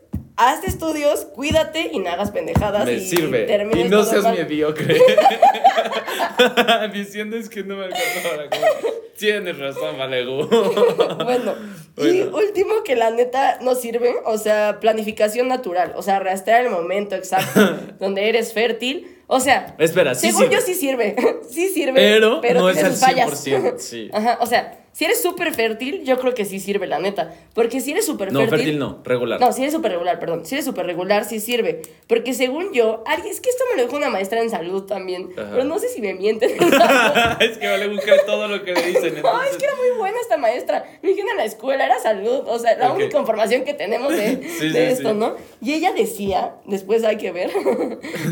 hazte 0.49 0.69
estudios, 0.69 1.27
cuídate 1.35 1.91
y 1.93 1.99
no 1.99 2.11
hagas 2.11 2.31
pendejadas. 2.31 2.85
Me 2.87 2.95
y 2.95 3.01
sirve. 3.01 3.47
Y 3.75 3.85
no 3.85 4.05
seas 4.05 4.25
mal. 4.25 4.37
mediocre. 4.37 5.01
Diciendo 6.93 7.37
es 7.37 7.49
que 7.49 7.63
no 7.63 7.77
me 7.77 7.85
alcanza 7.85 8.31
para 8.31 8.49
comer. 8.49 9.01
Tienes 9.19 9.59
razón, 9.59 9.99
Valegu. 9.99 10.49
Bueno, 11.25 11.55
y 11.99 12.23
último 12.23 12.83
que 12.83 12.97
la 12.97 13.11
neta 13.11 13.59
no 13.61 13.75
sirve, 13.75 14.15
o 14.25 14.39
sea, 14.39 14.79
planificación 14.81 15.49
natural, 15.49 15.93
o 15.95 16.03
sea, 16.03 16.19
rastrear 16.19 16.65
el 16.65 16.71
momento 16.71 17.15
exacto 17.15 17.61
donde 18.01 18.29
eres 18.29 18.55
fértil. 18.55 19.19
O 19.27 19.39
sea, 19.39 19.77
Espera, 19.79 20.15
sí 20.15 20.29
según 20.29 20.43
sirve. 20.45 20.55
yo 20.55 20.61
sí 20.63 20.75
sirve, 20.75 21.17
sí 21.51 21.69
sirve, 21.69 22.21
Pero 22.41 22.61
no 22.61 22.71
es 22.71 22.83
al 22.83 22.93
sus 22.93 23.01
fallas. 23.01 23.47
100%, 23.47 23.79
sí. 23.79 24.11
Ajá, 24.13 24.39
o 24.41 24.47
sea, 24.47 24.80
si 24.93 25.05
eres 25.05 25.23
súper 25.23 25.55
fértil, 25.55 26.03
yo 26.05 26.19
creo 26.19 26.35
que 26.35 26.45
sí 26.45 26.59
sirve, 26.61 26.87
la 26.87 26.99
neta. 26.99 27.33
Porque 27.55 27.81
si 27.81 27.93
eres 27.93 28.05
súper 28.05 28.33
No, 28.33 28.41
fértil. 28.41 28.59
fértil 28.59 28.79
no, 28.79 28.99
regular. 29.05 29.41
No, 29.41 29.53
si 29.53 29.63
eres 29.63 29.73
súper 29.73 29.93
regular, 29.93 30.19
perdón. 30.19 30.45
Si 30.45 30.55
eres 30.57 30.65
súper 30.65 30.85
regular, 30.87 31.25
sí 31.25 31.39
sirve. 31.41 31.83
Porque 32.09 32.35
según 32.35 32.73
yo, 32.73 33.03
alguien, 33.07 33.33
es 33.33 33.41
que 33.41 33.51
esto 33.51 33.65
me 33.71 33.77
lo 33.81 33.87
dijo 33.87 33.97
una 33.97 34.11
maestra 34.11 34.41
en 34.43 34.51
salud 34.51 34.83
también. 34.87 35.31
Ajá. 35.37 35.49
Pero 35.53 35.65
no 35.65 35.79
sé 35.79 35.89
si 35.89 36.01
me 36.01 36.15
mienten. 36.15 36.51
es 37.41 37.59
que 37.59 37.69
Valegu 37.69 37.97
cree 37.99 38.19
todo 38.27 38.49
lo 38.49 38.65
que 38.65 38.73
le 38.75 38.83
dicen. 38.83 39.15
No, 39.23 39.43
es 39.43 39.57
que 39.57 39.65
era 39.65 39.75
muy 39.77 39.97
buena 39.99 40.19
esta 40.21 40.37
maestra. 40.37 40.85
Me 41.03 41.11
dijeron 41.11 41.31
en 41.31 41.37
la 41.37 41.45
escuela, 41.45 41.85
era 41.87 41.99
salud. 42.01 42.43
O 42.47 42.59
sea, 42.59 42.77
la 42.77 42.91
Ok. 42.91 42.97
única 42.97 43.19
información 43.19 43.65
que 43.65 43.75
tenemos 43.75 44.13
de, 44.13 44.41
Sí, 44.59 44.69
de 44.71 44.87
sí, 44.87 44.93
esto, 44.93 45.11
sí. 45.11 45.17
¿no? 45.17 45.37
Y 45.63 45.75
ella 45.75 45.93
decía, 45.93 46.57
después 46.67 47.05
hay 47.05 47.17
que 47.17 47.31
ver, 47.33 47.51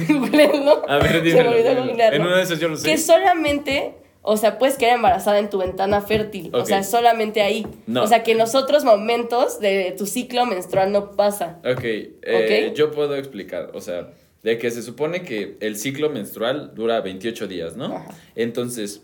googleenlo. 0.09 0.83
A 0.89 0.99
ver, 0.99 1.23
dímelo. 1.23 1.53
dímelo. 1.55 1.93
En 2.13 2.23
uno 2.23 2.37
de 2.37 2.43
esos 2.43 2.59
yo 2.59 2.69
lo 2.69 2.77
sé. 2.77 2.89
Que 2.91 2.99
solamente, 2.99 3.95
o 4.31 4.37
sea, 4.37 4.59
puedes 4.59 4.77
quedar 4.77 4.97
embarazada 4.97 5.39
en 5.39 5.49
tu 5.49 5.57
ventana 5.57 6.03
fértil. 6.03 6.51
O 6.53 6.67
sea, 6.67 6.83
solamente 6.83 7.41
ahí. 7.41 7.67
No. 7.87 8.03
O 8.03 8.07
sea, 8.07 8.23
que 8.23 8.33
en 8.33 8.39
los 8.39 8.55
otros 8.55 8.85
momentos 8.85 9.59
de 9.59 9.95
tu 9.97 10.07
ciclo 10.07 10.45
menstrual 10.45 10.93
no 10.93 11.13
pasa. 11.13 11.59
Ok, 11.65 11.83
eh, 11.85 12.69
Ok. 12.71 12.77
yo 12.77 12.91
puedo 12.91 13.17
explicar, 13.17 13.71
o 13.73 13.81
sea, 13.81 14.11
de 14.43 14.59
que 14.59 14.71
se 14.71 14.83
supone 14.83 15.23
que 15.23 15.57
el 15.61 15.77
ciclo 15.79 16.11
menstrual 16.11 16.75
dura 16.75 17.01
28 17.01 17.47
días, 17.49 17.77
¿no? 17.77 17.87
Ajá. 17.87 18.09
Entonces, 18.37 19.03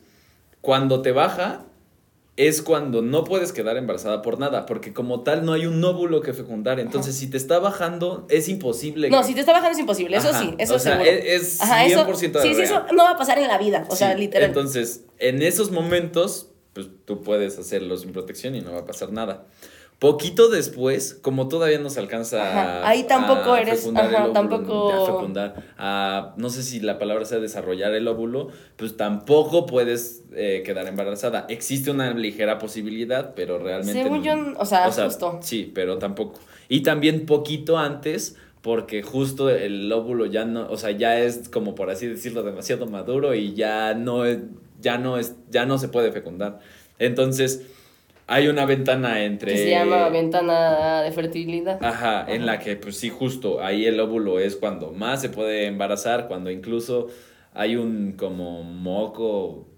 cuando 0.61 1.01
te 1.01 1.13
baja, 1.13 1.65
es 2.37 2.63
cuando 2.63 3.01
no 3.01 3.23
puedes 3.23 3.53
quedar 3.53 3.77
embarazada 3.77 4.21
por 4.21 4.41
nada, 4.41 4.67
porque 4.67 4.93
como 4.93 5.23
tal 5.23 5.45
no 5.45 5.53
hay 5.53 5.67
un 5.67 5.83
óvulo 5.85 6.21
que 6.21 6.33
fecundar. 6.33 6.81
Entonces, 6.81 7.15
si 7.15 7.29
te 7.31 7.37
está 7.37 7.61
bajando, 7.61 8.27
es 8.29 8.49
imposible. 8.49 9.09
No, 9.09 9.21
que- 9.21 9.29
si 9.29 9.35
te 9.35 9.41
está 9.41 9.53
bajando 9.53 9.73
es 9.73 9.79
imposible, 9.79 10.17
eso 10.17 10.33
sí, 10.35 10.53
eso 10.59 10.75
o 10.75 10.79
sea, 10.81 10.95
seguro. 10.99 11.11
es- 11.11 11.45
es 11.55 11.61
Ajá, 11.63 11.85
eso- 11.87 11.95
100% 12.05 12.43
Sí, 12.43 12.55
sí, 12.55 12.63
eso 12.63 12.83
no 12.93 13.05
va 13.05 13.11
a 13.11 13.17
pasar 13.17 13.39
en 13.39 13.47
la 13.47 13.57
vida, 13.59 13.87
o 13.89 13.95
sea, 13.95 14.15
literal. 14.15 14.49
Entonces, 14.49 15.05
en 15.19 15.43
esos 15.43 15.71
momentos, 15.71 16.49
pues 16.73 16.89
tú 17.05 17.23
puedes 17.23 17.57
hacerlo 17.57 17.97
sin 17.97 18.11
protección 18.13 18.57
y 18.57 18.61
no 18.63 18.73
va 18.73 18.81
a 18.81 18.85
pasar 18.87 19.13
nada. 19.13 19.47
Poquito 19.99 20.49
después, 20.51 21.15
como 21.23 21.49
todavía 21.49 21.79
no 21.79 21.89
se 21.89 21.99
alcanza 22.01 22.43
Ajá, 22.51 22.89
ahí 22.89 23.05
tampoco 23.05 23.53
a 23.55 23.61
eres- 23.61 23.79
fecundar 23.81 24.07
el 24.07 24.15
ajá, 24.15 24.25
óvulo, 24.25 24.33
tampoco- 24.35 24.93
a 24.93 25.07
fecundar, 25.07 25.55
a- 25.79 26.35
no 26.37 26.51
sé 26.51 26.63
si 26.63 26.81
la 26.81 26.99
palabra 26.99 27.25
sea 27.25 27.39
desarrollar 27.39 27.95
el 27.95 28.07
óvulo, 28.09 28.49
pues 28.77 28.97
tampoco 28.97 29.65
puedes 29.67 30.23
eh, 30.37 30.63
quedar 30.67 30.87
embarazada. 30.89 31.47
Existe 31.49 31.91
una 31.91 32.13
ligera 32.13 32.59
posibilidad, 32.59 33.35
pero 33.35 33.59
realmente... 33.59 34.03
Según 34.03 34.23
yo, 34.25 34.35
o 34.59 34.67
sea, 34.67 34.91
justo. 34.91 35.39
Sí, 35.43 35.71
pero 35.75 35.97
tampoco. 35.99 36.41
Y 36.69 36.83
también 36.83 37.25
poquito 37.25 37.79
antes, 37.79 38.37
porque 38.63 39.03
justo 39.03 39.49
el 39.49 39.91
óvulo 39.93 40.27
ya 40.27 40.45
no, 40.45 40.69
o 40.69 40.77
sea, 40.77 40.91
ya 40.91 41.19
es 41.21 41.49
como 41.49 41.75
por 41.75 41.89
así 41.91 42.07
decirlo, 42.09 42.43
demasiado 42.43 42.87
maduro 42.87 43.35
y 43.35 43.55
ya 43.55 43.95
no 43.95 44.25
es, 44.25 44.39
ya 44.81 44.99
no 44.99 45.19
es, 45.19 45.35
ya 45.51 45.67
no 45.67 45.79
se 45.79 45.89
puede 45.89 46.11
fecundar. 46.13 46.59
Entonces, 46.99 47.63
hay 48.27 48.49
una 48.49 48.65
ventana 48.65 49.25
entre. 49.25 49.53
Que 49.53 49.59
se 49.59 49.71
llama 49.71 50.09
ventana 50.09 51.03
de 51.03 51.13
fertilidad. 51.13 51.79
Ajá, 51.85 52.25
en 52.29 52.47
la 52.47 52.59
que, 52.59 52.77
pues 52.77 52.97
sí, 52.97 53.11
justo 53.11 53.63
ahí 53.63 53.87
el 53.87 54.01
óvulo 54.01 54.39
es 54.39 54.57
cuando 54.57 54.93
más 54.93 55.21
se 55.21 55.29
puede 55.29 55.67
embarazar, 55.67 56.29
cuando 56.29 56.51
incluso 56.51 57.09
hay 57.53 57.77
un 57.77 58.13
como 58.13 58.63
moco 58.63 59.69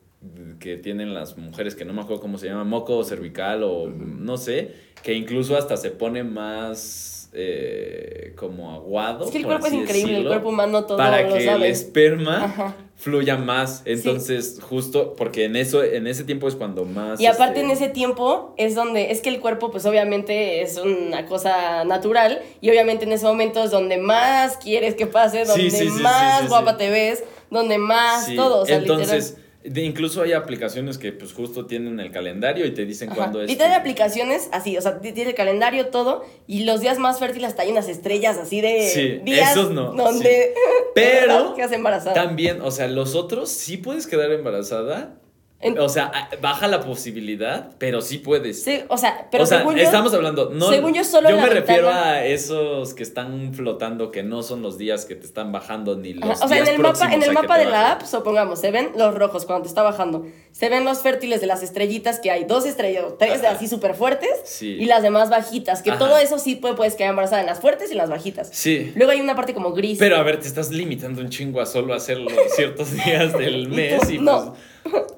que 0.58 0.76
tienen 0.76 1.14
las 1.14 1.36
mujeres, 1.36 1.74
que 1.74 1.84
no 1.84 1.92
me 1.92 2.00
acuerdo 2.00 2.22
cómo 2.22 2.38
se 2.38 2.48
llama, 2.48 2.64
moco 2.64 3.04
cervical 3.04 3.62
o 3.62 3.88
no 3.88 4.36
sé, 4.36 4.72
que 5.02 5.14
incluso 5.14 5.56
hasta 5.56 5.76
se 5.76 5.90
pone 5.90 6.24
más 6.24 7.25
eh, 7.38 8.32
como 8.36 8.72
aguado. 8.72 9.26
Es 9.26 9.30
que 9.30 9.38
el 9.38 9.44
por 9.44 9.52
cuerpo 9.52 9.66
es 9.66 9.72
increíble, 9.74 10.18
el 10.18 10.26
cuerpo 10.26 10.48
humano 10.48 10.84
todo 10.84 10.96
Para 10.96 11.22
lo 11.22 11.34
que 11.34 11.46
el 11.46 11.62
esperma 11.64 12.44
Ajá. 12.44 12.76
fluya 12.96 13.36
más. 13.36 13.82
Entonces, 13.84 14.58
justo 14.62 15.14
porque 15.16 15.44
en 15.44 15.56
eso, 15.56 15.84
en 15.84 16.06
ese 16.06 16.24
tiempo 16.24 16.48
es 16.48 16.56
cuando 16.56 16.84
más. 16.84 17.20
Y 17.20 17.26
aparte 17.26 17.60
este, 17.60 17.64
en 17.64 17.70
ese 17.70 17.88
tiempo 17.88 18.54
es 18.56 18.74
donde, 18.74 19.10
es 19.10 19.20
que 19.20 19.28
el 19.28 19.40
cuerpo 19.40 19.70
pues 19.70 19.84
obviamente 19.84 20.62
es 20.62 20.78
una 20.78 21.26
cosa 21.26 21.84
natural 21.84 22.40
y 22.60 22.70
obviamente 22.70 23.04
en 23.04 23.12
ese 23.12 23.26
momento 23.26 23.64
es 23.64 23.70
donde 23.70 23.98
más 23.98 24.56
quieres 24.56 24.94
que 24.94 25.06
pase, 25.06 25.44
donde 25.44 25.70
sí, 25.70 25.76
sí, 25.76 25.90
sí, 25.90 26.02
más 26.02 26.48
guapa 26.48 26.76
te 26.76 26.90
ves, 26.90 27.22
donde 27.50 27.78
más 27.78 28.34
todo, 28.34 28.62
o 28.62 28.66
sea, 28.66 28.76
entonces, 28.76 29.36
de- 29.70 29.82
incluso 29.82 30.22
hay 30.22 30.32
aplicaciones 30.32 30.98
que 30.98 31.12
pues 31.12 31.32
justo 31.32 31.66
tienen 31.66 32.00
el 32.00 32.10
calendario 32.10 32.66
y 32.66 32.72
te 32.74 32.84
dicen 32.86 33.08
Ajá. 33.10 33.16
cuándo 33.16 33.42
es. 33.42 33.48
Literal 33.48 33.72
hay 33.72 33.76
tu- 33.78 33.80
aplicaciones 33.82 34.48
así, 34.52 34.76
o 34.76 34.80
sea, 34.80 35.00
tiene 35.00 35.22
el 35.30 35.34
calendario 35.34 35.88
todo 35.88 36.24
y 36.46 36.64
los 36.64 36.80
días 36.80 36.98
más 36.98 37.18
fértiles 37.18 37.48
hasta 37.48 37.62
hay 37.62 37.70
unas 37.70 37.88
estrellas 37.88 38.38
así 38.38 38.60
de 38.60 38.88
Sí, 38.88 39.20
días 39.24 39.52
esos 39.52 39.70
no, 39.70 39.92
donde 39.92 40.54
Pero 40.94 41.54
que 41.54 41.62
embarazada. 41.72 42.14
también, 42.14 42.60
o 42.62 42.70
sea, 42.70 42.88
los 42.88 43.14
otros 43.14 43.50
sí 43.50 43.76
puedes 43.76 44.06
quedar 44.06 44.30
embarazada. 44.32 45.18
En- 45.66 45.78
O 45.78 45.88
sea, 45.88 46.28
baja 46.40 46.66
la 46.68 46.80
posibilidad, 46.80 47.70
pero 47.78 48.00
sí 48.00 48.18
puedes. 48.18 48.62
Sí, 48.62 48.82
o 48.88 48.96
sea, 48.96 49.28
pero 49.30 49.44
o 49.44 49.46
sea, 49.46 49.58
según 49.58 49.76
yo, 49.76 49.82
estamos 49.82 50.12
hablando, 50.14 50.50
no, 50.50 50.68
según 50.70 50.94
yo 50.94 51.04
solo 51.04 51.28
en 51.28 51.36
me 51.36 51.46
refiero 51.46 51.88
a 51.88 52.24
esos 52.24 52.94
que 52.94 53.02
están 53.02 53.52
flotando, 53.54 54.10
que 54.10 54.22
no 54.22 54.42
son 54.42 54.62
los 54.62 54.78
días 54.78 55.04
que 55.04 55.14
te 55.14 55.26
están 55.26 55.52
bajando 55.52 55.96
ni 55.96 56.14
los 56.14 56.24
Ajá, 56.30 56.44
O 56.44 56.48
sea, 56.48 56.58
en 56.58 56.64
días 56.64 56.76
el 56.76 56.82
mapa, 56.82 57.12
en 57.12 57.22
el 57.22 57.32
mapa 57.32 57.58
de 57.58 57.64
la 57.66 57.92
app, 57.92 58.02
supongamos, 58.02 58.60
se 58.60 58.70
ven 58.70 58.90
los 58.96 59.14
rojos 59.14 59.44
cuando 59.46 59.62
te 59.62 59.68
está 59.68 59.82
bajando. 59.82 60.26
Se 60.52 60.68
ven 60.70 60.84
los 60.84 61.00
fértiles 61.02 61.40
de 61.40 61.46
las 61.46 61.62
estrellitas, 61.62 62.18
que 62.18 62.30
hay 62.30 62.44
dos 62.44 62.64
estrellas, 62.64 63.04
tres 63.18 63.40
Ajá. 63.44 63.50
así 63.56 63.68
súper 63.68 63.94
fuertes, 63.94 64.30
Sí. 64.44 64.76
y 64.80 64.86
las 64.86 65.02
demás 65.02 65.28
bajitas, 65.28 65.82
que 65.82 65.90
Ajá. 65.90 65.98
todo 65.98 66.16
eso 66.18 66.38
sí 66.38 66.54
puede- 66.56 66.74
puedes 66.74 66.94
quedar 66.94 67.10
embarazada 67.10 67.40
en 67.42 67.46
las 67.46 67.60
fuertes 67.60 67.88
y 67.90 67.92
en 67.92 67.98
las 67.98 68.08
bajitas. 68.08 68.48
Sí. 68.52 68.92
Luego 68.96 69.12
hay 69.12 69.20
una 69.20 69.34
parte 69.34 69.52
como 69.52 69.72
gris. 69.72 69.98
Pero 69.98 70.16
a 70.16 70.22
ver, 70.22 70.40
te 70.40 70.46
estás 70.48 70.70
limitando 70.70 71.20
un 71.20 71.28
chingo 71.28 71.60
a 71.60 71.66
solo 71.66 71.92
hacerlo 71.92 72.30
ciertos 72.54 72.88
días 73.04 73.32
del 73.36 73.64
Y 73.64 73.66
mes 73.66 74.00
tú, 74.00 74.10
y 74.12 74.18
no. 74.18 74.52
pues. 74.54 74.58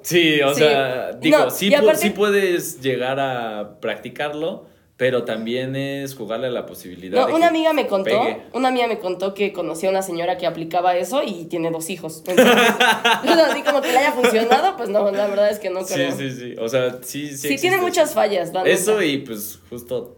Sí, 0.03 0.41
o 0.41 0.55
Sí. 0.55 0.61
sea, 0.61 1.13
digo, 1.13 1.39
No, 1.39 1.51
sí, 1.51 1.75
aparte- 1.75 1.97
sí 2.03 2.11
puedes 2.11 2.81
llegar 2.81 3.19
a 3.21 3.79
practicarlo, 3.81 4.67
pero 4.97 5.25
también 5.25 5.77
es 5.77 6.15
jugarle 6.17 6.49
a 6.49 6.51
la 6.51 6.67
posibilidad. 6.67 7.21
No, 7.21 7.27
de 7.29 7.33
una 7.35 7.47
que 7.47 7.57
amiga 7.57 7.73
me 7.73 7.87
contó, 7.87 8.11
pegue. 8.11 8.43
una 8.53 8.69
amiga 8.69 8.87
me 8.89 8.99
contó 8.99 9.33
que 9.35 9.53
conocía 9.53 9.89
a 9.91 9.93
una 9.93 10.03
señora 10.03 10.39
que 10.39 10.47
aplicaba 10.47 10.97
eso 10.97 11.23
y 11.25 11.45
tiene 11.45 11.71
dos 11.71 11.89
hijos. 11.91 12.25
Entonces, 12.27 12.47
así 13.57 13.63
como 13.63 13.81
que 13.81 13.93
le 13.93 13.99
haya 13.99 14.13
funcionado, 14.13 14.77
pues 14.77 14.89
no, 14.89 15.11
la 15.13 15.27
verdad 15.29 15.51
es 15.51 15.59
que 15.61 15.71
no 15.71 15.85
Sí, 15.85 15.95
creo. 15.95 16.13
sí, 16.17 16.31
sí. 16.33 16.55
O 16.59 16.69
sea, 16.69 16.99
sí, 17.03 17.29
sí. 17.37 17.49
Sí, 17.49 17.57
tiene 17.59 17.77
muchas 17.79 18.13
fallas, 18.15 18.53
la 18.53 18.63
Eso 18.65 19.01
y 19.03 19.19
pues 19.19 19.61
justo 19.71 20.17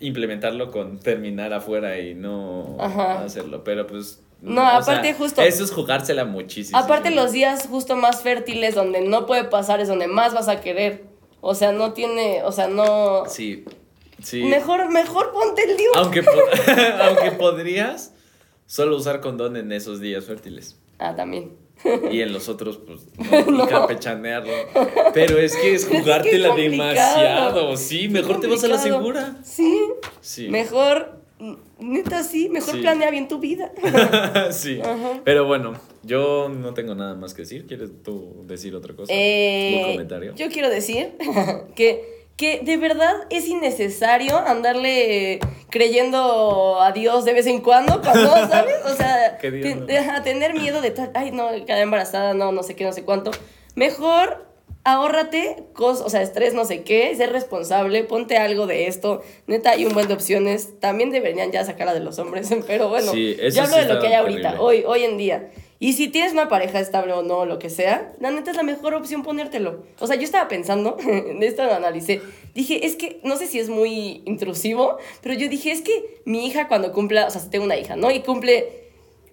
implementarlo 0.00 0.70
con 0.70 0.98
terminar 0.98 1.52
afuera 1.52 1.98
y 1.98 2.14
no 2.14 2.76
Ajá. 2.80 3.22
hacerlo. 3.24 3.62
Pero 3.64 3.86
pues. 3.86 4.20
No, 4.42 4.66
aparte 4.66 5.08
sea, 5.08 5.14
justo- 5.14 5.40
Eso 5.42 5.64
es 5.64 5.70
jugársela 5.70 6.24
muchísimo. 6.24 6.76
Aparte 6.78 7.10
los 7.12 7.32
días 7.32 7.66
justo 7.68 7.96
más 7.96 8.22
fértiles 8.22 8.74
donde 8.74 9.00
no 9.00 9.24
puede 9.26 9.44
pasar 9.44 9.80
es 9.80 9.88
donde 9.88 10.08
más 10.08 10.34
vas 10.34 10.48
a 10.48 10.60
querer. 10.60 11.04
O 11.40 11.54
sea, 11.54 11.72
no 11.72 11.92
tiene, 11.92 12.42
o 12.44 12.52
sea, 12.52 12.66
no... 12.68 13.24
Sí. 13.26 13.64
Sí. 14.22 14.42
Mejor, 14.44 14.88
mejor 14.90 15.32
ponte 15.32 15.62
el 15.64 15.76
lío. 15.76 15.90
Aunque, 15.96 16.22
po- 16.22 16.30
aunque 17.02 17.32
podrías 17.32 18.12
solo 18.66 18.96
usar 18.96 19.20
condón 19.20 19.56
en 19.56 19.72
esos 19.72 20.00
días 20.00 20.24
fértiles. 20.24 20.78
Ah, 20.98 21.14
también. 21.16 21.56
Y 22.12 22.20
en 22.20 22.32
los 22.32 22.48
otros, 22.48 22.78
pues, 22.78 23.00
no, 23.48 23.64
y 23.64 23.68
campechanearlo. 23.68 24.52
Pero 25.14 25.38
es 25.38 25.56
que 25.56 25.74
es 25.74 25.82
Es 25.82 25.88
que 25.88 25.98
jugártela 26.00 26.54
demasiado. 26.54 27.76
Sí, 27.76 28.08
mejor 28.08 28.40
te 28.40 28.46
vas 28.46 28.62
a 28.64 28.68
la 28.68 28.78
segura. 28.78 29.36
Sí. 29.42 29.80
Sí. 30.20 30.48
Mejor, 30.48 31.21
neta 31.78 32.22
sí, 32.22 32.48
mejor 32.48 32.74
Sí. 32.76 32.80
planea 32.80 33.10
bien 33.10 33.28
tu 33.28 33.38
vida. 33.38 33.72
sí. 34.52 34.80
Ajá. 34.80 35.20
Pero 35.24 35.46
bueno, 35.46 35.74
yo 36.02 36.48
no 36.48 36.74
tengo 36.74 36.94
nada 36.94 37.14
más 37.14 37.34
que 37.34 37.42
decir. 37.42 37.66
¿Quieres 37.66 37.90
tú 38.02 38.44
decir 38.46 38.74
otra 38.74 38.94
cosa? 38.94 39.12
Eh, 39.14 39.82
¿Un 39.84 39.90
comentario? 39.92 40.34
Yo 40.34 40.48
quiero 40.50 40.70
decir 40.70 41.14
que, 41.74 42.26
que 42.36 42.60
de 42.60 42.76
verdad 42.76 43.12
es 43.30 43.48
innecesario 43.48 44.38
andarle 44.38 45.40
creyendo 45.70 46.80
a 46.80 46.92
Dios 46.92 47.24
de 47.24 47.32
vez 47.32 47.46
en 47.46 47.60
cuando, 47.60 48.00
cuando, 48.02 48.30
¿sabes? 48.48 48.76
O 48.84 48.94
sea, 48.94 49.38
te- 49.38 49.98
ajá, 49.98 50.22
tener 50.22 50.54
miedo 50.54 50.80
de 50.80 50.90
tal, 50.90 51.10
ay, 51.14 51.30
no, 51.32 51.48
quedar 51.66 51.80
embarazada, 51.82 52.34
no, 52.34 52.52
no 52.52 52.62
sé 52.62 52.74
qué, 52.76 52.84
no 52.84 52.92
sé 52.92 53.02
cuánto. 53.04 53.30
Mejor 53.74 54.46
ahórrate 54.84 55.64
cosas, 55.74 56.06
o 56.06 56.10
sea, 56.10 56.22
estrés, 56.22 56.54
no 56.54 56.64
sé 56.64 56.82
qué, 56.82 57.14
ser 57.14 57.30
responsable, 57.30 58.04
ponte 58.04 58.36
algo 58.36 58.66
de 58.66 58.86
esto. 58.86 59.22
Neta, 59.46 59.70
hay 59.70 59.84
un 59.84 59.94
buen 59.94 60.08
de 60.08 60.14
opciones. 60.14 60.80
También 60.80 61.10
deberían 61.10 61.52
ya 61.52 61.64
sacarla 61.64 61.94
de 61.94 62.00
los 62.00 62.18
hombres, 62.18 62.50
pero 62.66 62.88
bueno, 62.88 63.12
Sí, 63.12 63.36
eso 63.38 63.56
yo 63.56 63.62
hablo 63.62 63.76
sí 63.76 63.82
de 63.82 63.94
lo 63.94 64.00
que 64.00 64.06
hay 64.08 64.14
ahorita, 64.14 64.60
hoy, 64.60 64.84
hoy 64.86 65.04
en 65.04 65.16
día. 65.18 65.50
Y 65.78 65.94
si 65.94 66.06
tienes 66.06 66.32
una 66.32 66.48
pareja 66.48 66.78
estable 66.78 67.12
o 67.12 67.22
no, 67.22 67.44
lo 67.44 67.58
que 67.58 67.68
sea, 67.68 68.12
la 68.20 68.30
neta 68.30 68.52
es 68.52 68.56
la 68.56 68.62
mejor 68.62 68.94
opción 68.94 69.24
ponértelo. 69.24 69.82
O 69.98 70.06
sea, 70.06 70.14
yo 70.14 70.22
estaba 70.22 70.46
pensando, 70.46 70.96
de 71.04 71.46
esto 71.46 71.64
lo 71.64 71.74
analicé, 71.74 72.20
dije, 72.54 72.86
es 72.86 72.94
que, 72.94 73.20
no 73.24 73.36
sé 73.36 73.48
si 73.48 73.58
es 73.58 73.68
muy 73.68 74.22
intrusivo, 74.24 74.98
pero 75.22 75.34
yo 75.34 75.48
dije, 75.48 75.72
es 75.72 75.82
que 75.82 76.22
mi 76.24 76.46
hija 76.46 76.68
cuando 76.68 76.92
cumpla, 76.92 77.26
o 77.26 77.30
sea, 77.30 77.40
si 77.40 77.50
tengo 77.50 77.64
una 77.64 77.76
hija, 77.76 77.96
¿no? 77.96 78.12
Y 78.12 78.20
cumple 78.20 78.82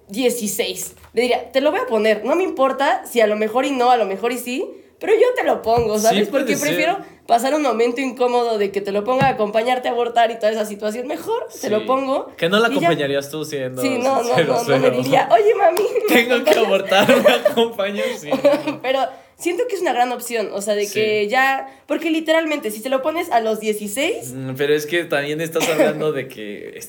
16, 0.07 0.95
le 1.13 1.21
diría, 1.21 1.51
te 1.51 1.61
lo 1.61 1.69
voy 1.69 1.81
a 1.81 1.85
poner, 1.85 2.25
no 2.25 2.35
me 2.35 2.43
importa 2.43 3.05
si 3.05 3.21
a 3.21 3.27
lo 3.27 3.35
mejor 3.35 3.65
y 3.65 3.71
no, 3.71 3.91
a 3.91 3.97
lo 3.97 4.05
mejor 4.05 4.31
y 4.31 4.39
sí, 4.39 4.67
pero 4.99 5.13
yo 5.13 5.27
te 5.35 5.43
lo 5.43 5.61
pongo, 5.61 5.97
¿sabes? 5.99 6.25
Sí, 6.25 6.31
Porque 6.31 6.55
ser. 6.55 6.67
prefiero 6.69 6.97
pasar 7.27 7.53
un 7.53 7.61
momento 7.61 8.01
incómodo 8.01 8.57
de 8.57 8.71
que 8.71 8.81
te 8.81 8.91
lo 8.91 9.03
ponga 9.03 9.27
a 9.27 9.29
acompañarte 9.29 9.87
a 9.87 9.91
abortar 9.91 10.31
y 10.31 10.35
toda 10.35 10.51
esa 10.51 10.65
situación, 10.65 11.07
mejor 11.07 11.47
te 11.51 11.57
Sí. 11.57 11.69
lo 11.69 11.85
pongo. 11.85 12.33
Que 12.37 12.49
no 12.49 12.59
la 12.59 12.67
y 12.67 12.71
ya. 12.71 12.77
acompañarías 12.77 13.29
tú 13.29 13.45
siendo. 13.45 13.81
Sí, 13.81 13.97
no, 14.01 14.21
no, 14.23 14.37
no, 14.43 14.63
no 14.63 14.77
me 14.79 14.89
diría, 14.91 15.29
oye 15.31 15.53
mami. 15.55 15.81
Tengo 16.07 16.43
que 16.43 16.57
abortar, 16.59 17.07
me 17.23 17.31
acompañas. 17.49 18.05
Sí. 18.19 18.29
Pero 18.81 18.99
siento 19.37 19.63
que 19.69 19.75
es 19.75 19.81
una 19.81 19.93
gran 19.93 20.11
opción, 20.11 20.49
o 20.53 20.61
sea, 20.61 20.75
de 20.75 20.85
Sí. 20.85 20.93
que 20.95 21.27
ya, 21.27 21.67
porque 21.87 22.09
literalmente, 22.09 22.71
si 22.71 22.81
te 22.81 22.89
lo 22.89 23.01
pones 23.01 23.29
a 23.31 23.39
los 23.41 23.59
16, 23.59 24.33
Mm, 24.33 24.55
Pero 24.57 24.73
es 24.73 24.85
que 24.85 25.05
también 25.05 25.39
estás 25.39 25.69
hablando 25.69 26.11
de 26.11 26.27
que, 26.27 26.79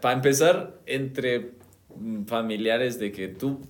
para 0.00 0.14
empezar, 0.14 0.74
entre 0.86 1.52
mm, 1.96 2.26
familiares, 2.26 2.98
de 2.98 3.10
que 3.12 3.28
tú 3.28 3.60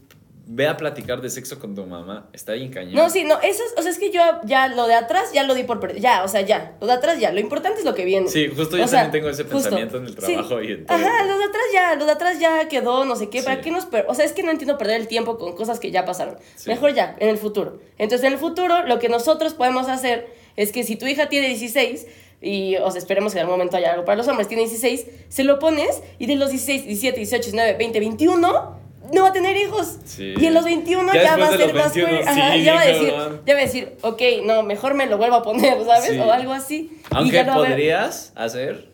ve 0.49 0.69
a 0.69 0.77
platicar 0.77 1.21
de 1.21 1.29
sexo 1.29 1.59
con 1.59 1.75
tu 1.75 1.85
mamá, 1.87 2.29
está 2.33 2.53
bien 2.53 2.71
cañón. 2.71 2.95
no, 2.95 3.11
sí, 3.11 3.25
no, 3.25 3.35
eso 3.41 3.65
es, 3.65 3.75
o 3.77 3.83
sea, 3.83 3.91
es 3.91 3.99
que 3.99 4.13
yo 4.13 4.21
ya 4.45 4.69
lo 4.69 4.87
de 4.87 4.95
atrás 4.95 5.33
ya 5.35 5.43
lo 5.43 5.57
di 5.57 5.65
por 5.65 5.81
perdido, 5.81 6.01
ya, 6.01 6.23
o 6.23 6.29
sea, 6.29 6.43
ya, 6.43 6.77
lo 6.81 6.87
de 6.87 6.93
atrás 6.93 7.19
ya, 7.19 7.33
lo 7.33 7.41
importante 7.41 7.81
es 7.81 7.85
lo 7.85 7.97
que 7.97 8.05
viene. 8.05 8.29
Sí, 8.29 8.47
justo 8.57 8.77
yo 8.77 8.85
O 8.85 8.89
sea, 8.89 9.03
también 9.03 9.23
tengo 9.23 9.29
ese 9.29 9.43
justo, 9.43 9.59
pensamiento 9.59 9.97
en 9.97 10.05
el 10.05 10.11
sí. 10.11 10.15
trabajo 10.15 10.63
y 10.63 10.71
en 10.71 10.87
todo. 10.87 10.97
Ajá, 10.97 11.25
lo 11.25 11.37
de 11.37 11.45
atrás 11.45 11.65
ya, 11.73 11.95
lo 11.97 12.07
de 12.07 12.13
atrás 12.13 12.39
ya 12.39 12.69
quedó, 12.69 13.05
no 13.05 13.17
sé 13.17 13.29
qué, 13.29 13.43
¿para 13.43 13.57
Sí. 13.57 13.63
qué 13.63 13.71
nos... 13.73 13.89
o 14.07 14.15
sea, 14.15 14.25
es 14.25 14.33
que 14.33 14.45
no 14.45 14.53
entiendo 14.53 14.79
perder 14.79 15.01
el 15.01 15.09
tiempo 15.09 15.37
con 15.37 15.57
cosas 15.57 15.81
que 15.81 15.91
ya 15.91 16.05
pasaron. 16.05 16.37
Sí. 16.55 16.71
Mejor 16.71 16.95
ya, 16.95 17.17
en 17.19 17.29
el 17.29 17.39
futuro. 17.39 17.81
Entonces, 17.99 18.25
en 18.25 18.33
el 18.33 18.39
futuro, 18.39 18.85
lo 18.85 19.01
que 19.01 19.09
nosotros 19.09 19.55
podemos 19.55 19.89
hacer 19.89 20.29
es 20.55 20.71
que 20.71 20.85
si 20.85 20.95
tu 20.95 21.07
hija 21.07 21.29
tiene 21.29 21.49
16, 21.49 22.07
y, 22.41 22.77
o 22.77 22.89
sea, 22.93 23.01
esperemos 23.01 23.33
que 23.33 23.41
en 23.41 23.47
algún 23.47 23.59
momento 23.59 23.77
haya 23.79 23.95
algo 23.95 24.05
para 24.05 24.17
los 24.17 24.29
hombres, 24.29 24.47
tiene 24.47 24.63
16, 24.63 25.07
se 25.29 25.43
lo 25.43 25.59
pones, 25.59 26.03
y 26.21 26.27
de 26.27 26.37
los 26.37 26.51
16, 26.51 26.85
17, 26.87 27.17
18, 27.17 27.43
19, 27.43 27.79
20, 27.79 27.99
21... 27.99 28.86
No 29.13 29.23
va 29.23 29.29
a 29.29 29.33
tener 29.33 29.57
hijos. 29.57 29.97
Sí. 30.05 30.35
Y 30.37 30.47
en 30.47 30.55
los 30.55 30.65
21 30.65 31.13
Ya 31.15 31.23
ya, 31.23 31.37
va 31.37 31.47
a 31.47 31.51
ser 31.51 31.61
los 31.61 31.75
más 31.75 31.95
21, 31.95 32.09
fuerte. 32.23 32.29
Ajá, 32.41 32.53
sí, 32.55 32.65
ya 32.65 32.75
va 32.75 32.81
a 32.81 32.87
decir, 32.87 33.09
ya 33.47 33.55
va 33.55 33.61
a 33.61 33.63
decir, 33.63 33.93
ok, 34.03 34.23
no, 34.45 34.63
mejor 34.63 34.95
me 34.95 35.07
lo 35.07 35.19
vuelvo 35.19 35.37
a 35.37 35.43
poner, 35.43 35.77
¿sabes? 35.85 36.11
Sí. 36.11 36.19
O 36.19 36.33
algo 36.33 36.53
así. 36.53 36.91
Aunque 37.11 37.43
va 37.45 37.55
podrías 37.55 38.33
hacer 38.35 38.89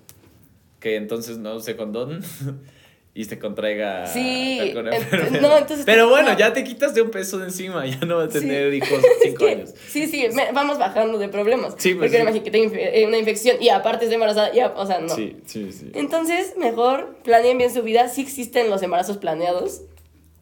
que 0.80 0.96
entonces 0.96 1.38
no 1.38 1.54
use 1.54 1.76
condón 1.76 2.22
y 3.14 3.26
te 3.26 3.38
contraiga 3.38 4.06
Sí, 4.06 4.58
ent- 4.60 5.40
no, 5.40 5.56
entonces- 5.58 5.84
Pero 5.84 6.08
bueno, 6.08 6.30
no. 6.32 6.38
ya 6.38 6.52
te 6.54 6.64
quitas 6.64 6.94
de 6.94 7.02
un 7.02 7.10
peso 7.10 7.38
de 7.38 7.44
encima, 7.44 7.84
ya 7.86 7.98
no 8.06 8.16
vas 8.16 8.28
a 8.34 8.40
tener 8.40 8.70
Sí. 8.72 8.76
hijos 8.78 9.04
Es 9.04 9.10
cinco 9.22 9.44
años. 9.46 9.74
Sí, 9.88 10.06
sí, 10.08 10.26
me- 10.32 10.50
vamos 10.52 10.78
bajando 10.78 11.18
de 11.18 11.28
problemas. 11.28 11.74
Sí, 11.76 11.94
pues 11.94 12.10
Porque 12.10 12.16
sí. 12.16 12.22
imagínate 12.22 12.42
que 12.42 12.50
tengo 12.50 12.74
eh, 12.74 13.04
una 13.06 13.18
infección 13.18 13.58
y 13.60 13.68
aparte 13.68 14.06
estoy 14.06 14.14
embarazada, 14.14 14.52
ya, 14.52 14.68
o 14.76 14.86
sea, 14.86 14.98
no. 14.98 15.14
Sí, 15.14 15.36
sí, 15.46 15.70
sí. 15.72 15.90
Entonces, 15.94 16.54
mejor 16.56 17.16
planeen 17.22 17.58
bien 17.58 17.72
su 17.72 17.82
vida. 17.82 18.08
Si 18.08 18.22
existen 18.22 18.70
los 18.70 18.82
embarazos 18.82 19.18
planeados, 19.18 19.82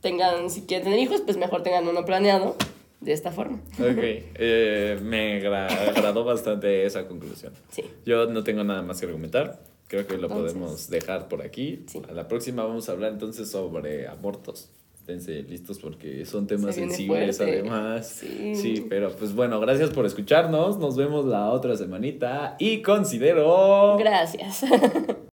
tengan, 0.00 0.50
si 0.50 0.62
quieren 0.62 0.84
tener 0.84 0.98
hijos, 1.00 1.20
pues 1.22 1.36
mejor 1.36 1.62
tengan 1.62 1.86
uno 1.88 2.04
planeado 2.04 2.56
de 3.00 3.12
esta 3.12 3.32
forma. 3.32 3.58
Ok, 3.78 3.98
eh, 4.02 4.98
me 5.02 5.42
gra- 5.42 5.68
agradó 5.88 6.24
bastante 6.24 6.84
esa 6.84 7.06
conclusión. 7.06 7.52
Sí. 7.70 7.84
Yo 8.04 8.26
no 8.26 8.44
tengo 8.44 8.62
nada 8.64 8.82
más 8.82 9.00
que 9.00 9.06
argumentar. 9.06 9.60
Creo 9.88 10.06
que 10.06 10.16
lo 10.18 10.28
Entonces- 10.28 10.52
podemos 10.52 10.90
dejar 10.90 11.28
por 11.28 11.42
aquí. 11.42 11.84
Sí. 11.86 12.00
A 12.08 12.12
la 12.12 12.28
próxima 12.28 12.62
vamos 12.64 12.88
a 12.88 12.92
hablar 12.92 13.12
entonces 13.12 13.50
sobre 13.50 14.06
abortos. 14.06 14.70
Esténse 14.94 15.42
listos 15.42 15.78
porque 15.80 16.24
son 16.26 16.46
temas 16.46 16.74
sensibles 16.76 17.38
fuerte. 17.38 17.60
además. 17.60 18.06
Sí. 18.06 18.54
sí, 18.54 18.86
pero 18.88 19.10
pues 19.16 19.34
bueno, 19.34 19.58
gracias 19.58 19.90
por 19.90 20.06
escucharnos. 20.06 20.78
Nos 20.78 20.96
vemos 20.96 21.24
la 21.24 21.50
otra 21.50 21.76
semanita 21.76 22.54
y 22.60 22.82
considero... 22.82 23.96
Gracias. 23.98 24.64